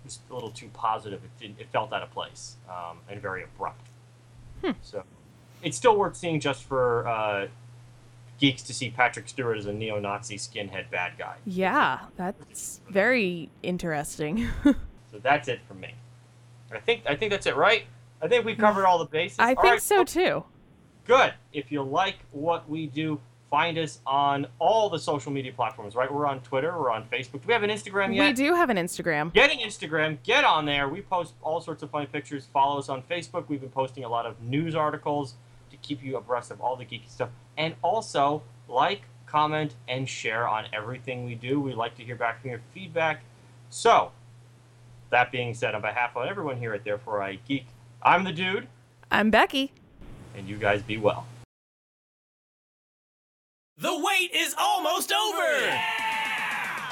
was 0.05 0.18
a 0.30 0.34
little 0.34 0.51
too 0.51 0.68
positive. 0.72 1.22
It, 1.24 1.30
didn't, 1.40 1.61
it 1.61 1.68
felt 1.72 1.93
out 1.93 2.03
of 2.03 2.11
place 2.11 2.57
um, 2.68 2.99
and 3.09 3.20
very 3.20 3.45
abrupt. 3.45 3.86
So 4.82 5.03
it's 5.62 5.76
still 5.76 5.97
worth 5.97 6.16
seeing 6.16 6.38
just 6.38 6.62
for 6.64 7.07
uh, 7.09 7.49
geeks 8.38 8.62
to 8.62 8.74
see 8.74 8.90
Patrick 8.90 9.28
Stewart 9.28 9.59
as 9.59 9.66
a 9.66 9.72
neo-Nazi 9.72 10.36
skinhead 10.36 10.90
bad 10.90 11.12
guy. 11.18 11.36
Yeah, 11.45 12.01
that's 12.16 12.80
very 12.88 13.51
interesting. 13.62 14.49
So 15.12 15.18
that's 15.18 15.47
it 15.47 15.61
from 15.68 15.78
me. 15.80 15.93
I 16.72 16.78
think 16.78 17.03
I 17.07 17.14
think 17.14 17.32
that's 17.32 17.45
it, 17.45 17.55
right? 17.55 17.84
I 18.22 18.28
think 18.28 18.47
we 18.47 18.55
covered 18.55 18.86
all 18.86 18.99
the 18.99 19.05
bases. 19.05 19.38
I 19.38 19.53
All 19.53 19.62
think 19.62 19.72
right, 19.74 19.82
so 19.82 20.05
too. 20.05 20.45
Good. 21.07 21.35
If 21.53 21.73
you 21.73 21.83
like 21.83 22.17
what 22.31 22.69
we 22.69 22.87
do, 22.87 23.21
find 23.51 23.77
us 23.77 24.01
on 24.07 24.47
all 24.59 24.89
the 24.89 24.99
social 24.99 25.33
media 25.33 25.53
platforms. 25.53 25.95
Right? 25.95 26.13
We're 26.13 26.27
on 26.27 26.41
Twitter. 26.41 26.77
We're 26.79 26.91
on 26.91 27.05
Facebook. 27.05 27.33
Do 27.33 27.49
we 27.49 27.53
have 27.53 27.63
an 27.63 27.71
Instagram 27.71 28.15
yet? 28.15 28.27
We 28.29 28.33
do 28.33 28.55
have 28.55 28.71
an 28.71 28.77
Instagram. 28.77 29.33
Get 29.33 29.51
an 29.51 29.59
Instagram. 29.59 30.19
Get 30.23 30.45
on 30.45 30.65
there. 30.65 30.89
We 30.89 31.03
post 31.03 31.35
all 31.43 31.61
sorts 31.61 31.83
of 31.83 31.91
funny 31.91 32.07
pictures. 32.07 32.47
Follow 32.53 32.79
us 32.79 32.89
on 32.89 33.03
Facebook. 33.03 33.45
We've 33.49 33.61
been 33.61 33.71
posting 33.71 34.05
a 34.05 34.09
lot 34.09 34.27
of 34.27 34.41
news 34.41 34.75
articles 34.75 35.35
to 35.71 35.77
keep 35.79 36.03
you 36.03 36.17
abreast 36.17 36.51
of 36.51 36.61
all 36.61 36.77
the 36.77 36.85
geeky 36.85 37.09
stuff. 37.09 37.31
And 37.59 37.75
also, 37.83 38.43
like, 38.69 39.03
comment, 39.27 39.75
and 39.89 40.09
share 40.09 40.47
on 40.47 40.67
everything 40.73 41.25
we 41.25 41.35
do. 41.35 41.61
We 41.61 41.75
like 41.75 41.97
to 41.97 42.05
hear 42.05 42.17
back 42.17 42.41
from 42.41 42.51
your 42.51 42.61
feedback. 42.73 43.23
So, 43.71 44.13
that 45.11 45.33
being 45.33 45.55
said, 45.55 45.75
on 45.75 45.81
behalf 45.81 46.17
of 46.17 46.27
everyone 46.27 46.59
here 46.59 46.75
at 46.75 46.85
Therefore 46.85 47.23
I 47.23 47.39
Geek, 47.47 47.67
I'm 48.03 48.25
the 48.25 48.33
dude, 48.33 48.69
I'm 49.11 49.31
Becky. 49.31 49.73
And 50.37 50.49
you 50.49 50.57
guys 50.57 50.83
be 50.83 50.97
well. 50.97 51.26
The 53.78 53.99
wait 53.99 54.30
is 54.35 54.55
almost 54.59 55.12
over! 55.12 55.80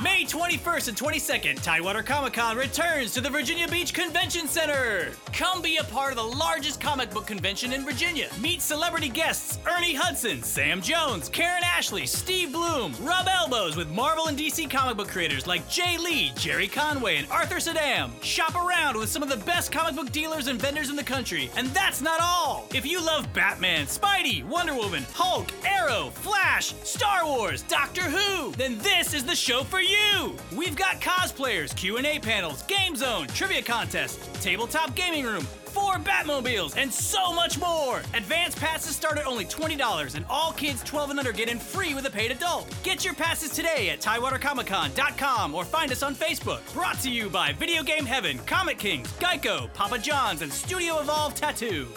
May 0.03 0.25
21st 0.25 0.89
and 0.89 0.97
22nd, 0.97 1.63
Tidewater 1.63 2.03
Comic 2.03 2.33
Con 2.33 2.57
returns 2.57 3.13
to 3.13 3.21
the 3.21 3.29
Virginia 3.29 3.69
Beach 3.69 3.93
Convention 3.93 4.49
Center. 4.49 5.11
Come 5.35 5.61
be 5.61 5.77
a 5.77 5.85
part 5.85 6.11
of 6.11 6.17
the 6.17 6.39
largest 6.39 6.81
comic 6.81 7.11
book 7.11 7.27
convention 7.27 7.75
in 7.75 7.85
Virginia. 7.85 8.29
Meet 8.41 8.63
celebrity 8.63 9.11
guests 9.11 9.59
Ernie 9.67 9.95
Hudson, 9.95 10.43
Sam 10.43 10.81
Jones, 10.81 11.29
Karen 11.29 11.63
Ashley, 11.63 12.07
Steve 12.07 12.53
Blum, 12.53 12.95
rub 13.03 13.29
elbows 13.29 13.77
with 13.77 13.91
Marvel 13.91 14.29
and 14.29 14.39
DC 14.39 14.71
comic 14.71 14.97
book 14.97 15.09
creators 15.09 15.47
like 15.47 15.69
Jae 15.69 15.99
Lee, 15.99 16.33
Gerry 16.35 16.67
Conway, 16.67 17.17
and 17.17 17.31
Arthur 17.31 17.57
Suydam. 17.57 18.11
Shop 18.23 18.55
around 18.55 18.97
with 18.97 19.11
some 19.11 19.23
of 19.23 19.29
the 19.29 19.45
best 19.45 19.71
comic 19.71 19.97
book 19.97 20.11
dealers 20.13 20.47
and 20.47 20.59
vendors 20.59 20.89
in 20.89 20.97
the 20.97 21.05
country. 21.05 21.51
And 21.59 21.69
that's 21.69 22.01
not 22.01 22.21
all. 22.23 22.67
If 22.73 22.87
you 22.87 23.05
love 23.05 23.31
Batman, 23.35 23.85
Spidey, 23.85 24.45
Wonder 24.47 24.75
Woman, 24.75 25.05
Hulk, 25.13 25.53
Arrow, 25.67 26.09
Flash, 26.09 26.73
Star 26.85 27.27
Wars, 27.27 27.63
Doctor 27.65 28.03
Who, 28.03 28.53
then 28.53 28.79
this 28.79 29.13
is 29.13 29.25
the 29.25 29.37
show 29.37 29.63
for 29.63 29.81
you. 29.81 29.90
You. 29.91 30.37
We've 30.57 30.77
got 30.77 31.01
cosplayers, 31.01 31.75
Q&A 31.75 32.19
panels, 32.19 32.63
game 32.63 32.97
zone, 32.97 33.27
trivia 33.29 33.63
contests, 33.63 34.19
tabletop 34.43 34.95
gaming 34.95 35.25
room, 35.25 35.43
four 35.43 35.95
Batmobiles, 35.95 36.77
and 36.77 36.93
so 36.93 37.33
much 37.33 37.59
more. 37.59 37.99
Advance 38.15 38.55
passes 38.55 38.97
start 38.97 39.19
at 39.19 39.27
only 39.27 39.45
$20, 39.45 40.15
and 40.15 40.25
all 40.29 40.53
kids 40.53 40.83
12 40.85 41.11
and 41.11 41.19
under 41.19 41.33
get 41.33 41.49
in 41.49 41.59
free 41.59 41.95
with 41.95 42.07
a 42.07 42.11
paid 42.11 42.31
adult. 42.31 42.73
Get 42.83 43.05
your 43.05 43.15
passes 43.15 43.51
today 43.51 43.91
at 43.91 44.01
TidewaterComicCon.com 44.01 45.55
or 45.55 45.65
find 45.65 45.93
us 45.93 46.03
on 46.03 46.15
Facebook. 46.15 46.61
Brought 46.73 47.01
to 47.01 47.11
you 47.11 47.29
by 47.29 47.53
Video 47.53 47.83
Game 47.83 48.07
Heaven, 48.07 48.39
Comic 48.47 48.79
Kings, 48.79 49.13
Geico, 49.15 49.73
Papa 49.75 49.99
John's, 49.99 50.43
and 50.43 50.53
Studio 50.53 51.01
Evolve 51.01 51.35
Tattoo. 51.35 51.89